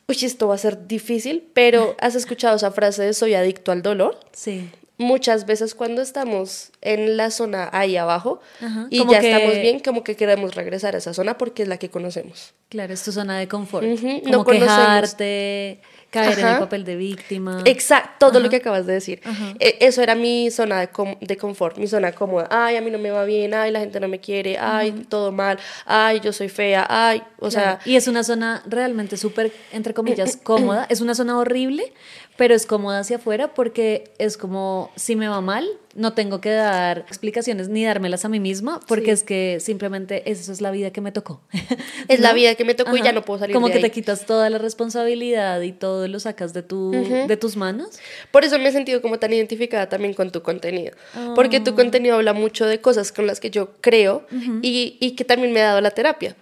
uy, 0.06 0.16
esto 0.22 0.48
va 0.48 0.54
a 0.54 0.58
ser 0.58 0.86
difícil, 0.86 1.48
pero 1.54 1.96
¿has 2.00 2.14
escuchado 2.14 2.56
esa 2.56 2.70
frase 2.70 3.02
de 3.02 3.14
soy 3.14 3.34
adicto 3.34 3.72
al 3.72 3.82
dolor? 3.82 4.18
Sí. 4.32 4.68
Muchas 5.00 5.46
veces 5.46 5.76
cuando 5.76 6.02
estamos 6.02 6.72
en 6.82 7.16
la 7.16 7.30
zona 7.30 7.70
ahí 7.72 7.96
abajo 7.96 8.40
Ajá, 8.60 8.88
y 8.90 8.98
ya 9.08 9.20
que- 9.20 9.30
estamos 9.32 9.54
bien, 9.62 9.78
como 9.78 10.02
que 10.02 10.16
queremos 10.16 10.56
regresar 10.56 10.96
a 10.96 10.98
esa 10.98 11.14
zona 11.14 11.38
porque 11.38 11.62
es 11.62 11.68
la 11.68 11.76
que 11.78 11.88
conocemos. 11.88 12.52
Claro, 12.68 12.92
es 12.92 13.02
tu 13.04 13.12
zona 13.12 13.38
de 13.38 13.46
confort. 13.46 13.86
Ujú, 13.86 14.20
Como 14.22 14.30
no 14.32 14.44
conocemos. 14.44 14.74
quejarte, 14.76 15.80
caer 16.10 16.32
en 16.32 16.38
el 16.40 16.44
Ajá. 16.46 16.58
papel 16.60 16.84
de 16.84 16.96
víctima. 16.96 17.62
Exacto, 17.64 18.26
todo 18.26 18.40
lo 18.40 18.46
Ajá. 18.46 18.50
que 18.50 18.56
acabas 18.56 18.86
de 18.86 18.94
decir. 18.94 19.20
Ajá. 19.24 19.54
E- 19.60 19.76
Eso 19.80 20.02
era 20.02 20.14
mi 20.16 20.50
zona 20.50 20.80
de, 20.80 20.88
com- 20.88 21.16
de 21.20 21.36
confort, 21.36 21.78
mi 21.78 21.86
zona 21.86 22.10
cómoda. 22.12 22.48
Ay, 22.50 22.76
a 22.76 22.80
mí 22.80 22.90
no 22.90 22.98
me 22.98 23.10
va 23.12 23.24
bien, 23.24 23.54
ay, 23.54 23.70
la 23.70 23.78
gente 23.80 24.00
no 24.00 24.08
me 24.08 24.18
quiere, 24.18 24.58
ay, 24.58 25.06
todo 25.08 25.30
mal, 25.30 25.58
ay, 25.86 26.18
yo 26.20 26.32
soy 26.32 26.48
fea, 26.48 26.84
ay, 26.88 27.22
o 27.38 27.48
Claro, 27.48 27.50
sea, 27.50 27.80
y 27.84 27.94
es 27.96 28.08
una 28.08 28.24
zona 28.24 28.62
realmente 28.66 29.16
súper, 29.16 29.52
entre 29.72 29.94
comillas, 29.94 30.36
cómoda. 30.42 30.86
Es 30.90 31.00
una 31.00 31.14
zona 31.14 31.38
horrible, 31.38 31.92
pero 32.38 32.54
es 32.54 32.64
cómoda 32.66 33.00
hacia 33.00 33.16
afuera 33.16 33.52
porque 33.52 34.04
es 34.18 34.36
como, 34.38 34.90
si 34.96 35.16
me 35.16 35.28
va 35.28 35.40
mal, 35.42 35.68
no 35.96 36.12
tengo 36.12 36.40
que 36.40 36.50
dar 36.50 36.98
explicaciones 37.00 37.68
ni 37.68 37.84
dármelas 37.84 38.24
a 38.24 38.28
mí 38.28 38.38
misma, 38.38 38.78
porque 38.86 39.06
Sí. 39.06 39.10
es 39.10 39.22
que 39.24 39.58
simplemente 39.60 40.30
eso 40.30 40.52
es 40.52 40.60
la 40.60 40.70
vida 40.70 40.92
que 40.92 41.00
me 41.00 41.10
tocó. 41.12 41.40
Es 42.08 42.20
la 42.20 42.32
vida 42.32 42.54
que 42.54 42.64
me 42.64 42.74
tocó 42.74 42.96
y 42.96 43.02
ya 43.02 43.12
no 43.12 43.22
puedo 43.22 43.40
salir 43.40 43.52
Como 43.54 43.66
de 43.66 43.74
que 43.74 43.80
te 43.80 43.90
quitas 43.90 44.24
toda 44.24 44.48
la 44.48 44.56
responsabilidad 44.58 45.60
y 45.62 45.72
todo 45.72 46.06
lo 46.08 46.20
sacas 46.20 46.54
de, 46.54 46.62
tu, 46.62 46.92
de 46.92 47.36
tus 47.36 47.56
manos. 47.56 47.98
Por 48.30 48.44
eso 48.44 48.56
me 48.58 48.68
he 48.68 48.72
sentido 48.72 49.02
como 49.02 49.18
tan 49.18 49.32
identificada 49.32 49.88
también 49.88 50.14
con 50.14 50.30
tu 50.30 50.40
contenido. 50.42 50.94
Porque 51.34 51.56
Ah. 51.58 51.64
tu 51.64 51.74
contenido 51.74 52.14
habla 52.14 52.32
mucho 52.32 52.64
de 52.66 52.80
cosas 52.80 53.10
con 53.12 53.26
las 53.26 53.40
que 53.40 53.50
yo 53.50 53.72
creo 53.80 54.24
y, 54.62 54.96
y 55.00 55.16
que 55.16 55.24
también 55.24 55.52
me 55.52 55.60
ha 55.60 55.66
dado 55.66 55.80
la 55.80 55.90
terapia. 55.90 56.36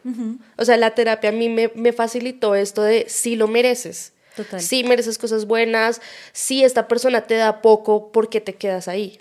O 0.59 0.65
sea, 0.67 0.77
la 0.77 0.91
terapia 0.95 1.31
a 1.31 1.33
mí 1.33 1.49
me, 1.49 1.73
me 1.75 1.93
facilitó 1.95 2.55
esto 2.55 2.83
de 2.83 3.07
si 3.09 3.35
lo 3.35 3.49
mereces. 3.49 4.13
Total. 4.37 4.61
Si 4.61 4.85
mereces 4.85 5.19
cosas 5.19 5.47
buenas, 5.47 6.01
si 6.33 6.63
esta 6.63 6.87
persona 6.89 7.23
te 7.23 7.35
da 7.37 7.63
poco, 7.63 8.13
¿por 8.13 8.29
qué 8.29 8.41
te 8.41 8.55
quedas 8.55 8.87
ahí? 8.89 9.19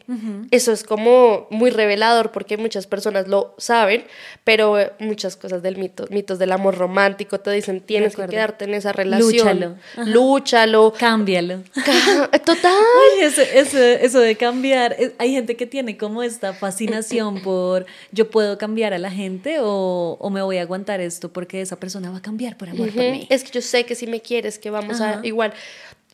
Eso 0.51 0.71
es 0.71 0.83
como 0.83 1.47
muy 1.49 1.69
revelador 1.69 2.31
porque 2.31 2.57
muchas 2.57 2.85
personas 2.87 3.27
lo 3.27 3.53
saben, 3.57 4.03
pero 4.43 4.77
eh, 4.79 4.91
muchas 4.99 5.35
cosas 5.37 5.63
del 5.63 5.77
mito, 5.77 6.05
mitos 6.09 6.37
del 6.39 6.51
amor 6.51 6.77
romántico 6.77 7.39
te 7.39 7.51
dicen 7.51 7.81
tienes 7.81 8.15
que 8.15 8.25
quedarte 8.27 8.65
en 8.65 8.73
esa 8.73 8.91
relación. 8.91 9.59
Lúchalo. 9.59 9.75
Lúchalo. 10.05 10.93
Cámbialo. 10.97 11.63
Ca- 11.73 12.39
Total. 12.39 12.73
Eso, 13.21 13.41
eso, 13.41 13.77
eso 13.79 14.19
de 14.19 14.35
cambiar, 14.35 14.95
eh, 14.99 15.13
hay 15.17 15.31
gente 15.31 15.55
que 15.55 15.65
tiene 15.65 15.97
como 15.97 16.23
esta 16.23 16.53
fascinación 16.53 17.41
por 17.43 17.85
yo 18.11 18.29
puedo 18.29 18.57
cambiar 18.57 18.93
a 18.93 18.97
la 18.99 19.11
gente 19.11 19.57
o, 19.61 20.17
o 20.19 20.29
me 20.29 20.41
voy 20.41 20.57
a 20.57 20.61
aguantar 20.61 20.99
esto 21.01 21.31
porque 21.31 21.61
esa 21.61 21.77
persona 21.77 22.11
va 22.11 22.17
a 22.17 22.21
cambiar 22.21 22.57
por 22.57 22.69
amor 22.69 22.89
por 22.91 23.01
Ujú. 23.03 23.11
mí. 23.11 23.27
Es 23.29 23.43
que 23.43 23.51
yo 23.51 23.61
sé 23.61 23.85
que 23.85 23.95
si 23.95 24.07
me 24.07 24.21
quieres, 24.21 24.59
que 24.59 24.69
vamos 24.69 24.99
Ajá. 25.01 25.04
a 25.04 25.04
igual. 25.23 25.53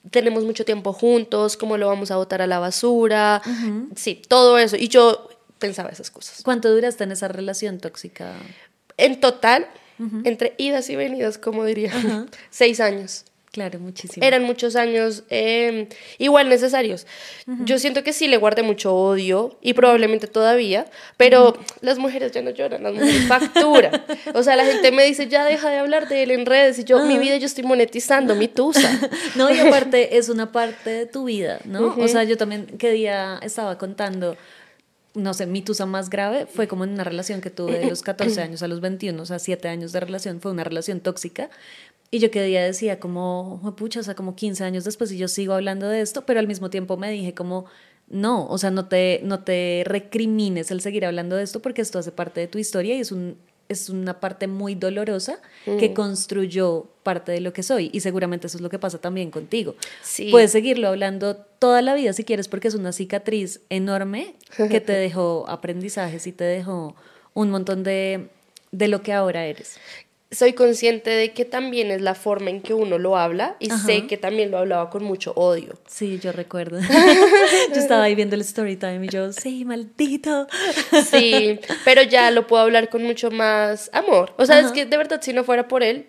Tenemos 0.09 0.43
mucho 0.43 0.65
tiempo 0.65 0.93
juntos, 0.93 1.57
cómo 1.57 1.77
lo 1.77 1.87
vamos 1.87 2.09
a 2.11 2.15
botar 2.15 2.41
a 2.41 2.47
la 2.47 2.59
basura. 2.59 3.41
Sí, 3.95 4.21
todo 4.27 4.57
eso. 4.57 4.75
Y 4.75 4.87
yo 4.87 5.29
pensaba 5.59 5.89
esas 5.89 6.09
cosas. 6.09 6.41
¿Cuánto 6.43 6.69
duraste 6.73 7.03
en 7.03 7.11
esa 7.11 7.27
relación 7.27 7.79
tóxica? 7.79 8.33
En 8.97 9.19
total, 9.19 9.67
entre 10.23 10.55
idas 10.57 10.89
y 10.89 10.95
venidas, 10.95 11.37
como 11.37 11.63
diría, 11.65 11.91
seis 12.49 12.79
años. 12.79 13.25
Claro, 13.51 13.79
muchísimo. 13.79 14.25
Eran 14.25 14.43
muchos 14.43 14.77
años 14.77 15.23
eh, 15.29 15.89
igual 16.17 16.47
necesarios. 16.47 17.05
Yo 17.65 17.79
siento 17.79 18.01
que 18.01 18.13
sí 18.13 18.29
le 18.29 18.37
guardé 18.37 18.63
mucho 18.63 18.95
odio 18.95 19.57
y 19.61 19.73
probablemente 19.73 20.27
todavía, 20.27 20.85
pero 21.17 21.57
las 21.81 21.97
mujeres 21.97 22.31
ya 22.31 22.41
no 22.41 22.51
lloran, 22.51 22.81
las 22.81 22.93
mujeres 22.93 23.27
facturan. 23.27 24.01
O 24.33 24.43
sea, 24.43 24.55
la 24.55 24.65
gente 24.65 24.91
me 24.91 25.03
dice, 25.03 25.27
ya 25.27 25.43
deja 25.43 25.69
de 25.69 25.77
hablar 25.77 26.07
de 26.07 26.23
él 26.23 26.31
en 26.31 26.45
redes 26.45 26.79
y 26.79 26.85
yo, 26.85 27.03
mi 27.05 27.17
vida 27.17 27.35
yo 27.37 27.45
estoy 27.45 27.65
monetizando, 27.65 28.35
mi 28.35 28.47
tusa. 28.47 28.89
No, 29.35 29.53
y 29.53 29.59
aparte 29.59 30.17
es 30.17 30.29
una 30.29 30.51
parte 30.51 30.89
de 30.89 31.05
tu 31.05 31.25
vida, 31.25 31.59
¿no? 31.65 31.95
O 31.97 32.07
sea, 32.07 32.23
yo 32.23 32.37
también, 32.37 32.65
¿qué 32.77 32.91
día 32.91 33.39
estaba 33.41 33.77
contando? 33.77 34.37
No 35.13 35.33
sé, 35.33 35.45
mi 35.45 35.61
tusa 35.61 35.85
más 35.85 36.09
grave 36.09 36.45
fue 36.45 36.67
como 36.67 36.85
en 36.85 36.91
una 36.91 37.03
relación 37.03 37.41
que 37.41 37.49
tuve 37.49 37.79
de 37.79 37.89
los 37.89 38.01
14 38.01 38.41
años 38.41 38.63
a 38.63 38.67
los 38.67 38.79
21, 38.79 39.21
o 39.21 39.25
sea, 39.25 39.39
7 39.39 39.67
años 39.67 39.91
de 39.91 39.99
relación, 39.99 40.39
fue 40.39 40.51
una 40.51 40.63
relación 40.63 41.01
tóxica. 41.01 41.49
Y 42.13 42.19
yo 42.19 42.29
qué 42.29 42.43
día 42.43 42.61
decía 42.61 42.99
como, 42.99 43.73
pucha, 43.77 44.01
o 44.01 44.03
sea, 44.03 44.15
como 44.15 44.35
15 44.35 44.65
años 44.65 44.83
después 44.83 45.11
y 45.13 45.17
yo 45.17 45.29
sigo 45.29 45.53
hablando 45.53 45.87
de 45.87 46.01
esto, 46.01 46.25
pero 46.25 46.41
al 46.41 46.47
mismo 46.47 46.69
tiempo 46.69 46.97
me 46.97 47.09
dije 47.09 47.33
como, 47.33 47.65
no, 48.09 48.45
o 48.47 48.57
sea, 48.57 48.69
no 48.69 48.89
te, 48.89 49.21
no 49.23 49.45
te 49.45 49.83
recrimines 49.85 50.71
el 50.71 50.81
seguir 50.81 51.05
hablando 51.05 51.37
de 51.37 51.43
esto 51.43 51.61
porque 51.61 51.81
esto 51.81 51.99
hace 51.99 52.11
parte 52.11 52.41
de 52.41 52.47
tu 52.47 52.57
historia 52.57 52.95
y 52.95 52.99
es 52.99 53.13
un, 53.13 53.37
es 53.69 53.89
una 53.89 54.19
parte 54.19 54.47
muy 54.47 54.75
dolorosa 54.75 55.39
que 55.63 55.93
construyó 55.93 56.87
parte 57.03 57.31
de 57.31 57.39
lo 57.39 57.53
que 57.53 57.63
soy 57.63 57.89
y 57.93 58.01
seguramente 58.01 58.47
eso 58.47 58.57
es 58.57 58.61
lo 58.61 58.69
que 58.69 58.77
pasa 58.77 58.99
también 58.99 59.31
contigo. 59.31 59.75
Sí. 60.03 60.29
Puedes 60.29 60.51
seguirlo 60.51 60.89
hablando 60.89 61.37
toda 61.37 61.81
la 61.81 61.93
vida 61.93 62.11
si 62.11 62.25
quieres 62.25 62.49
porque 62.49 62.67
es 62.67 62.75
una 62.75 62.91
cicatriz 62.91 63.61
enorme 63.69 64.35
que 64.57 64.81
te 64.81 64.91
dejó 65.07 65.45
aprendizajes 65.47 66.27
y 66.27 66.33
te 66.33 66.43
dejó 66.43 66.95
un 67.33 67.49
montón 67.49 67.83
de, 67.83 68.27
de 68.73 68.87
lo 68.89 69.01
que 69.01 69.13
ahora 69.13 69.45
eres. 69.45 69.77
Soy 70.31 70.53
consciente 70.53 71.09
de 71.09 71.33
que 71.33 71.43
también 71.43 71.91
es 71.91 72.01
la 72.01 72.15
forma 72.15 72.49
en 72.49 72.61
que 72.61 72.73
uno 72.73 72.97
lo 72.97 73.17
habla 73.17 73.57
y 73.59 73.69
Ajá. 73.69 73.85
sé 73.85 74.07
que 74.07 74.15
también 74.17 74.49
lo 74.49 74.59
hablaba 74.59 74.89
con 74.89 75.03
mucho 75.03 75.33
odio. 75.35 75.73
Sí, 75.87 76.19
yo 76.19 76.31
recuerdo. 76.31 76.79
yo 77.73 77.75
estaba 77.79 78.03
ahí 78.03 78.15
viendo 78.15 78.35
el 78.35 78.41
story 78.41 78.77
time 78.77 79.05
y 79.05 79.09
yo, 79.09 79.33
sí, 79.33 79.65
maldito. 79.65 80.47
Sí, 81.09 81.59
pero 81.83 82.01
ya 82.03 82.31
lo 82.31 82.47
puedo 82.47 82.63
hablar 82.63 82.89
con 82.89 83.03
mucho 83.03 83.29
más 83.29 83.89
amor. 83.93 84.33
O 84.37 84.45
sea, 84.45 84.59
es 84.59 84.71
que 84.71 84.85
de 84.85 84.97
verdad 84.97 85.19
si 85.21 85.33
no 85.33 85.43
fuera 85.43 85.67
por 85.67 85.83
él, 85.83 86.07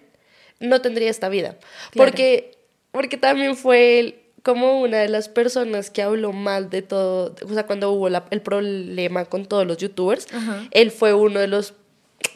no 0.60 0.80
tendría 0.80 1.10
esta 1.10 1.28
vida. 1.28 1.56
Claro. 1.90 2.08
Porque, 2.10 2.58
porque 2.92 3.16
también 3.16 3.56
fue 3.56 3.98
él 3.98 4.18
como 4.44 4.80
una 4.80 4.98
de 4.98 5.08
las 5.08 5.28
personas 5.28 5.90
que 5.90 6.02
habló 6.02 6.32
mal 6.32 6.68
de 6.70 6.82
todo, 6.82 7.34
o 7.48 7.54
sea, 7.54 7.64
cuando 7.66 7.90
hubo 7.92 8.08
la- 8.08 8.24
el 8.30 8.40
problema 8.40 9.24
con 9.24 9.46
todos 9.46 9.66
los 9.66 9.76
youtubers, 9.78 10.26
Ajá. 10.32 10.66
él 10.72 10.90
fue 10.90 11.14
uno 11.14 11.38
de 11.40 11.46
los 11.46 11.74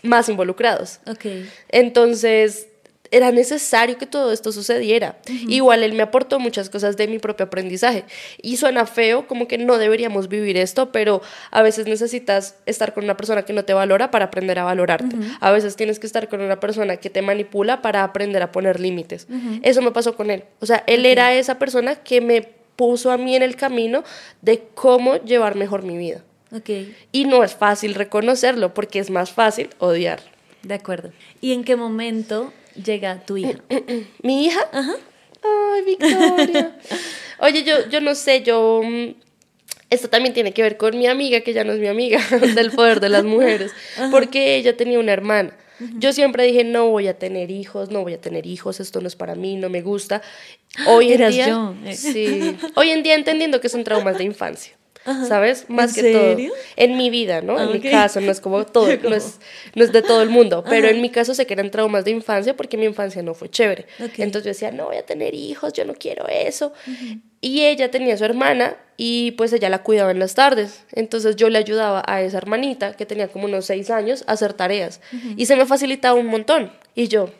más 0.02 0.28
involucrados. 0.28 1.00
Ok. 1.06 1.26
Entonces, 1.68 2.68
era 3.10 3.30
necesario 3.30 3.98
que 3.98 4.06
todo 4.06 4.32
esto 4.32 4.52
sucediera. 4.52 5.16
Igual 5.48 5.82
él 5.82 5.92
me 5.94 6.02
aportó 6.02 6.38
muchas 6.38 6.70
cosas 6.70 6.96
de 6.96 7.06
mi 7.08 7.18
propio 7.18 7.46
aprendizaje. 7.46 8.04
Y 8.42 8.56
suena 8.56 8.86
feo, 8.86 9.26
como 9.26 9.48
que 9.48 9.58
no 9.58 9.78
deberíamos 9.78 10.28
vivir 10.28 10.56
esto, 10.56 10.92
pero 10.92 11.22
a 11.50 11.62
veces 11.62 11.86
necesitas 11.86 12.56
estar 12.66 12.94
con 12.94 13.04
una 13.04 13.16
persona 13.16 13.44
que 13.44 13.52
no 13.52 13.64
te 13.64 13.74
valora 13.74 14.10
para 14.10 14.26
aprender 14.26 14.58
a 14.58 14.64
valorarte. 14.64 15.16
A 15.40 15.50
veces 15.50 15.76
tienes 15.76 15.98
que 15.98 16.06
estar 16.06 16.28
con 16.28 16.40
una 16.40 16.60
persona 16.60 16.96
que 16.96 17.10
te 17.10 17.22
manipula 17.22 17.82
para 17.82 18.02
aprender 18.04 18.42
a 18.42 18.52
poner 18.52 18.80
límites. 18.80 19.26
Eso 19.62 19.82
me 19.82 19.92
pasó 19.92 20.16
con 20.16 20.30
él. 20.30 20.44
O 20.60 20.66
sea, 20.66 20.84
él 20.86 21.06
era 21.06 21.34
esa 21.34 21.58
persona 21.58 21.96
que 21.96 22.20
me 22.20 22.42
puso 22.76 23.10
a 23.10 23.16
mí 23.16 23.34
en 23.34 23.42
el 23.42 23.56
camino 23.56 24.04
de 24.42 24.64
cómo 24.74 25.16
llevar 25.16 25.56
mejor 25.56 25.82
mi 25.82 25.96
vida. 25.96 26.22
Ok, 26.52 26.70
Y 27.12 27.24
no 27.24 27.42
es 27.44 27.54
fácil 27.54 27.94
reconocerlo 27.94 28.72
porque 28.74 28.98
es 29.00 29.10
más 29.10 29.30
fácil 29.32 29.68
odiar. 29.78 30.20
de 30.62 30.74
acuerdo. 30.74 31.10
¿Y 31.40 31.52
en 31.52 31.64
qué 31.64 31.76
momento 31.76 32.52
llega 32.82 33.24
tu 33.24 33.36
hija? 33.36 33.58
¿Mi 34.22 34.46
hija? 34.46 34.60
Ay, 34.72 35.82
Victoria. 35.84 36.76
Oye, 37.40 37.64
yo, 37.64 37.88
yo 37.88 38.00
no 38.00 38.14
sé, 38.14 38.42
yo... 38.42 38.80
mm, 38.84 39.14
Esto 39.90 40.08
también 40.08 40.34
tiene 40.34 40.52
que 40.52 40.62
ver 40.62 40.76
con 40.76 40.96
mi 40.98 41.06
amiga, 41.06 41.40
que 41.40 41.52
ya 41.52 41.62
no 41.64 41.72
es 41.72 41.78
mi 41.80 41.86
amiga, 41.88 42.20
del 42.54 42.70
poder 42.72 43.00
de 43.00 43.08
las 43.08 43.24
mujeres, 43.24 43.72
porque 44.10 44.56
ella 44.56 44.76
tenía 44.76 44.98
una 44.98 45.12
hermana. 45.12 45.56
Yo 45.98 46.12
siempre 46.14 46.44
dije, 46.44 46.64
no 46.64 46.88
voy 46.88 47.06
a 47.06 47.18
tener 47.18 47.50
hijos, 47.50 47.90
no 47.90 48.00
voy 48.02 48.14
a 48.14 48.20
tener 48.20 48.46
hijos, 48.46 48.80
esto 48.80 49.02
no 49.02 49.08
es 49.08 49.14
para 49.14 49.34
mí, 49.34 49.56
no 49.56 49.68
me 49.68 49.82
gusta. 49.82 50.22
Hoy 50.86 51.08
en 51.08 51.20
Eras 51.20 51.34
día, 51.34 51.48
yo, 51.48 51.74
sí, 51.92 52.56
hoy 52.76 52.90
en 52.92 53.02
día 53.02 53.14
entendiendo 53.14 53.60
que 53.60 53.68
son 53.68 53.84
traumas 53.84 54.16
de 54.16 54.24
infancia. 54.24 54.72
¿Sabes? 55.28 55.66
Más 55.68 55.90
¿En 55.90 55.94
que 55.94 56.12
serio? 56.12 56.48
todo. 56.50 56.58
En 56.76 56.96
mi 56.96 57.10
vida, 57.10 57.40
¿no? 57.40 57.58
Ah, 57.58 57.64
en 57.64 57.72
mi 57.72 57.80
caso, 57.80 58.20
no 58.20 58.30
es 58.30 58.40
como 58.40 58.64
todo, 58.66 58.88
no 59.02 59.14
es, 59.14 59.38
no 59.74 59.84
es 59.84 59.92
de 59.92 60.02
todo 60.02 60.22
el 60.22 60.28
mundo, 60.30 60.64
pero 60.68 60.88
en 60.88 61.00
mi 61.00 61.10
caso 61.10 61.34
sé 61.34 61.46
que 61.46 61.54
eran 61.54 61.70
traumas 61.70 62.04
de 62.04 62.10
infancia 62.10 62.56
porque 62.56 62.76
mi 62.76 62.86
infancia 62.86 63.22
no 63.22 63.34
fue 63.34 63.48
chévere. 63.48 63.86
Entonces 63.98 64.44
yo 64.44 64.48
decía, 64.50 64.70
no 64.72 64.86
voy 64.86 64.96
a 64.96 65.06
tener 65.06 65.34
hijos, 65.34 65.72
yo 65.72 65.84
no 65.84 65.94
quiero 65.94 66.26
eso. 66.28 66.72
Y 67.40 67.64
ella 67.64 67.90
tenía 67.90 68.14
a 68.14 68.16
su 68.16 68.24
hermana 68.24 68.76
y 68.96 69.32
pues 69.32 69.52
ella 69.52 69.68
la 69.68 69.82
cuidaba 69.82 70.10
en 70.10 70.18
las 70.18 70.34
tardes. 70.34 70.84
Entonces 70.92 71.36
yo 71.36 71.48
le 71.50 71.58
ayudaba 71.58 72.02
a 72.06 72.22
esa 72.22 72.38
hermanita 72.38 72.94
que 72.96 73.06
tenía 73.06 73.28
como 73.28 73.44
unos 73.44 73.66
seis 73.66 73.90
años 73.90 74.24
a 74.26 74.32
hacer 74.32 74.54
tareas. 74.54 75.00
Y 75.36 75.46
se 75.46 75.54
me 75.56 75.66
facilitaba 75.66 76.18
un 76.18 76.26
montón. 76.26 76.72
Y 76.94 77.08
yo, 77.08 77.30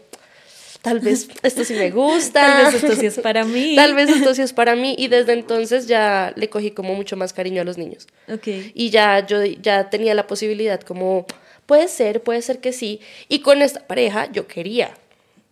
tal 0.86 1.00
vez 1.00 1.28
esto 1.42 1.64
sí 1.64 1.74
me 1.74 1.90
gusta. 1.90 2.40
Tal 2.40 2.64
vez 2.72 2.82
esto 2.82 2.94
sí 3.00 3.06
es 3.06 3.18
para 3.18 3.44
mí. 3.44 3.74
Tal 3.74 3.94
vez 3.96 4.08
esto 4.08 4.34
sí 4.36 4.42
es 4.42 4.52
para 4.52 4.76
mí. 4.76 4.94
Y 4.96 5.08
desde 5.08 5.32
entonces 5.32 5.88
ya 5.88 6.32
le 6.36 6.48
cogí 6.48 6.70
como 6.70 6.94
mucho 6.94 7.16
más 7.16 7.32
cariño 7.32 7.62
a 7.62 7.64
los 7.64 7.76
niños. 7.76 8.06
Ok. 8.32 8.46
Y 8.72 8.90
ya 8.90 9.26
yo 9.26 9.42
ya 9.44 9.90
tenía 9.90 10.14
la 10.14 10.28
posibilidad 10.28 10.80
como, 10.80 11.26
puede 11.66 11.88
ser, 11.88 12.22
puede 12.22 12.40
ser 12.40 12.60
que 12.60 12.72
sí. 12.72 13.00
Y 13.28 13.40
con 13.40 13.62
esta 13.62 13.80
pareja 13.86 14.30
yo 14.30 14.46
quería. 14.46 14.90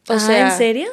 O 0.09 0.13
Ah, 0.13 0.21
sea, 0.21 0.51
¿en 0.51 0.57
serio? 0.57 0.89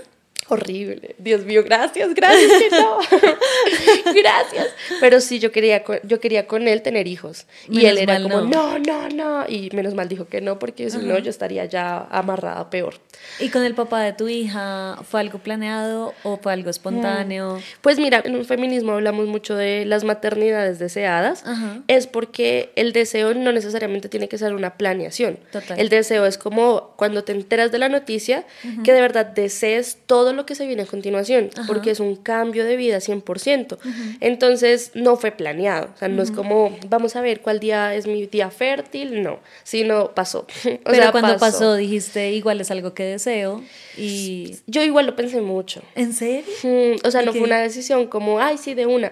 Horrible. 0.52 1.16
Dios 1.18 1.46
mío, 1.46 1.64
gracias, 1.64 2.14
gracias, 2.14 2.52
que 2.62 2.70
no. 2.70 2.98
gracias. 4.14 4.68
Pero 5.00 5.22
sí, 5.22 5.40
yo 5.40 5.52
quería, 5.52 5.84
yo 6.04 6.20
quería 6.20 6.46
con 6.46 6.68
él 6.68 6.82
tener 6.82 7.08
hijos. 7.08 7.46
y 7.70 7.78
Menos 7.78 7.92
él 7.92 7.98
era 8.00 8.22
como, 8.22 8.42
no. 8.42 8.78
no. 8.78 8.80
no, 8.80 9.10
no, 9.10 9.46
Y 9.48 9.70
menos 9.74 9.94
mal 9.94 10.10
dijo 10.10 10.28
que 10.28 10.42
no, 10.42 10.60
porque 10.60 10.90
si 10.90 10.98
no, 10.98 11.18
yo 11.20 11.30
estaría 11.30 11.64
ya 11.66 12.06
amarrada 12.12 12.70
peor. 12.70 12.96
¿Y 13.40 13.50
con 13.50 13.64
el 13.64 13.76
papá 13.76 14.02
de 14.02 14.12
tu 14.12 14.28
hija 14.28 14.98
fue 15.10 15.22
algo 15.22 15.40
planeado 15.40 16.14
o 16.24 16.38
fue 16.38 16.52
algo 16.52 16.70
espontáneo? 16.70 17.62
Pues 17.82 17.98
mira, 17.98 18.22
en 18.26 18.36
un 18.36 18.44
feminismo 18.44 18.92
hablamos 18.92 19.28
mucho 19.28 19.56
de 19.56 19.86
las 19.86 20.04
maternidades 20.04 20.80
deseadas. 20.80 21.46
Ajá. 21.46 21.80
Es 21.88 22.08
porque 22.08 22.74
el 22.76 22.92
deseo 22.92 23.34
no 23.34 23.54
necesariamente 23.54 24.10
tiene 24.10 24.28
que 24.28 24.38
ser 24.38 24.54
una 24.54 24.76
planeación. 24.76 25.40
Total. 25.52 25.80
El 25.80 25.88
deseo 25.88 26.26
es 26.26 26.38
como 26.38 26.94
cuando 26.98 27.24
te 27.24 27.32
enteras 27.32 27.72
de 27.72 27.78
la 27.80 27.88
noticia, 27.88 28.46
que 28.84 28.92
de 28.92 29.00
verdad 29.02 29.28
desees 29.28 29.98
todo 30.06 30.34
lo 30.34 30.41
que 30.46 30.56
se 30.56 30.66
viene 30.68 30.84
a 30.84 30.86
continuación, 30.86 31.50
porque 31.68 31.92
es 31.92 32.00
un 32.00 32.16
cambio 32.16 32.66
de 32.66 32.76
vida 32.76 32.98
100%. 32.98 33.78
Entonces 34.20 34.92
no 34.94 35.16
fue 35.18 35.32
planeado. 35.32 35.90
O 35.96 35.98
sea, 35.98 36.08
no 36.08 36.22
es 36.24 36.32
como, 36.32 36.78
vamos 36.88 37.16
a 37.16 37.22
ver 37.22 37.42
cuál 37.42 37.60
día 37.60 37.94
es 37.96 38.08
mi 38.08 38.26
día 38.28 38.50
fértil, 38.52 39.24
no, 39.24 39.40
sino 39.64 40.12
pasó. 40.14 40.46
O 40.66 40.80
Pero 40.92 40.96
sea, 41.04 41.12
cuando 41.12 41.38
pasó. 41.38 41.76
dijiste, 41.76 42.32
igual 42.32 42.60
es 42.62 42.72
algo 42.72 42.94
que 42.94 43.04
deseo 43.04 43.64
y... 43.98 44.58
Yo 44.68 44.82
igual 44.84 45.06
lo 45.06 45.16
pensé 45.16 45.42
mucho. 45.42 45.82
¿En 45.96 46.14
serio? 46.14 46.44
Mm, 46.64 47.06
o 47.06 47.12
sea, 47.12 47.22
¿Y 47.22 47.26
no 47.26 47.34
qué? 47.34 47.40
fue 47.40 47.48
una 47.48 47.60
decisión 47.60 48.08
como, 48.08 48.40
ay, 48.40 48.58
sí, 48.58 48.74
de 48.74 48.86
una. 48.86 49.12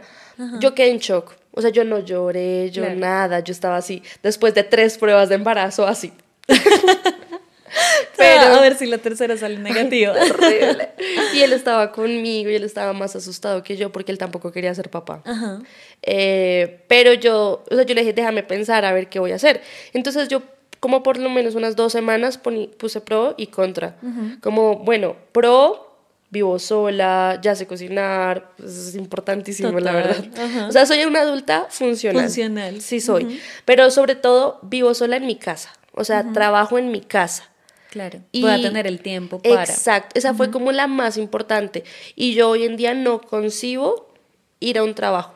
Yo 0.59 0.73
quedé 0.73 0.89
en 0.91 0.99
shock. 0.99 1.33
O 1.51 1.61
sea, 1.61 1.69
yo 1.71 1.83
no 1.83 1.99
lloré, 1.99 2.69
yo 2.71 2.83
Claro. 2.83 2.99
nada, 2.99 3.39
yo 3.41 3.51
estaba 3.51 3.75
así, 3.77 4.01
después 4.23 4.53
de 4.53 4.63
tres 4.63 4.97
pruebas 4.97 5.27
de 5.29 5.35
embarazo, 5.35 5.85
así. 5.87 6.13
Pero 8.17 8.41
a 8.55 8.61
ver 8.61 8.75
si 8.75 8.85
la 8.85 8.97
tercera 8.97 9.37
sale 9.37 9.57
negativa. 9.59 10.13
Horrible. 10.21 10.89
Y 11.33 11.41
él 11.41 11.53
estaba 11.53 11.91
conmigo 11.91 12.49
y 12.49 12.55
él 12.55 12.63
estaba 12.63 12.91
más 12.93 13.15
asustado 13.15 13.61
que 13.63 13.77
yo 13.77 13.91
porque 13.91 14.11
él 14.11 14.17
tampoco 14.17 14.51
quería 14.51 14.73
ser 14.73 14.89
papá. 14.89 15.21
Ajá. 15.25 15.59
Eh, 16.01 16.83
pero 16.87 17.13
yo, 17.13 17.63
o 17.69 17.75
sea, 17.75 17.85
yo 17.85 17.93
le 17.93 18.01
dije, 18.01 18.13
déjame 18.13 18.43
pensar 18.43 18.83
a 18.85 18.91
ver 18.93 19.09
qué 19.09 19.19
voy 19.19 19.31
a 19.31 19.35
hacer. 19.35 19.61
Entonces 19.93 20.27
yo, 20.27 20.41
como 20.79 21.03
por 21.03 21.17
lo 21.17 21.29
menos 21.29 21.55
unas 21.55 21.75
dos 21.75 21.91
semanas, 21.91 22.39
puse 22.39 23.01
pro 23.01 23.35
y 23.37 23.47
contra. 23.47 23.97
Como, 24.41 24.77
bueno, 24.77 25.15
pro, 25.31 25.89
vivo 26.29 26.57
sola, 26.59 27.39
ya 27.41 27.55
sé 27.55 27.67
cocinar, 27.67 28.51
pues, 28.57 28.71
es 28.71 28.95
importantísimo, 28.95 29.79
la 29.79 29.91
Total, 29.91 29.95
verdad. 29.95 30.43
ajá. 30.43 30.67
O 30.67 30.71
sea, 30.71 30.85
soy 30.85 31.03
una 31.03 31.21
adulta 31.21 31.67
funcional. 31.69 32.23
Funcional. 32.23 32.81
Sí 32.81 33.01
soy. 33.01 33.39
Pero 33.65 33.91
sobre 33.91 34.15
todo, 34.15 34.59
vivo 34.63 34.93
sola 34.93 35.17
en 35.17 35.25
mi 35.25 35.35
casa. 35.35 35.71
O 35.93 36.03
sea, 36.03 36.31
trabajo 36.33 36.77
en 36.77 36.91
mi 36.91 37.01
casa. 37.01 37.49
Claro. 37.89 38.19
Y- 38.31 38.41
Voy 38.41 38.51
a 38.51 38.61
tener 38.61 38.85
el 38.87 38.99
tiempo 39.01 39.41
para... 39.41 39.63
Exacto, 39.63 40.17
esa 40.17 40.33
fue 40.33 40.51
como 40.51 40.71
la 40.71 40.87
más 40.87 41.17
importante. 41.17 41.83
Y 42.15 42.33
yo 42.35 42.49
hoy 42.49 42.63
en 42.63 42.77
día 42.77 42.93
no 42.93 43.21
concibo 43.21 44.13
ir 44.59 44.77
a 44.77 44.83
un 44.83 44.93
trabajo. 44.93 45.33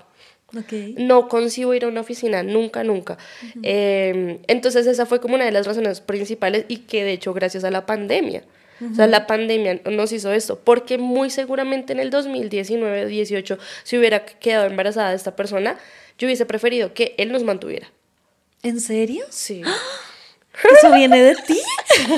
Ok. 0.56 0.72
No 0.98 1.28
concibo 1.30 1.74
ir 1.74 1.84
a 1.86 1.88
una 1.88 2.02
oficina, 2.02 2.44
nunca, 2.44 2.84
nunca. 2.84 3.18
Eh, 3.63 4.39
entonces 4.48 4.86
esa 4.86 5.08
fue 5.08 5.20
como 5.20 5.34
una 5.34 5.46
de 5.46 5.52
las 5.52 5.66
razones 5.66 6.00
principales 6.00 6.66
y 6.68 6.78
que 6.78 7.04
de 7.04 7.13
hecho 7.13 7.34
gracias 7.34 7.63
a 7.63 7.72
la 7.72 7.86
pandemia. 7.88 8.44
O 8.92 8.96
sea, 8.96 9.08
la 9.08 9.28
pandemia 9.28 9.80
nos 9.89 10.12
hizo 10.12 10.34
esto, 10.34 10.60
porque 10.62 10.98
muy 10.98 11.30
seguramente 11.30 11.94
en 11.94 12.00
el 12.00 12.12
2019-18, 12.12 13.58
si 13.84 13.98
hubiera 13.98 14.26
quedado 14.26 14.66
embarazada 14.68 15.13
esta 15.13 15.36
persona, 15.38 15.78
yo 16.18 16.28
hubiese 16.28 16.46
preferido 16.46 16.94
que 16.94 17.16
él 17.18 17.32
nos 17.32 17.44
mantuviera. 17.44 17.89
¿En 18.62 18.82
serio? 18.82 19.26
Sí. 19.30 19.62
¿Eso 20.54 20.94
viene 20.94 21.22
de 21.22 21.36
ti? 21.36 21.60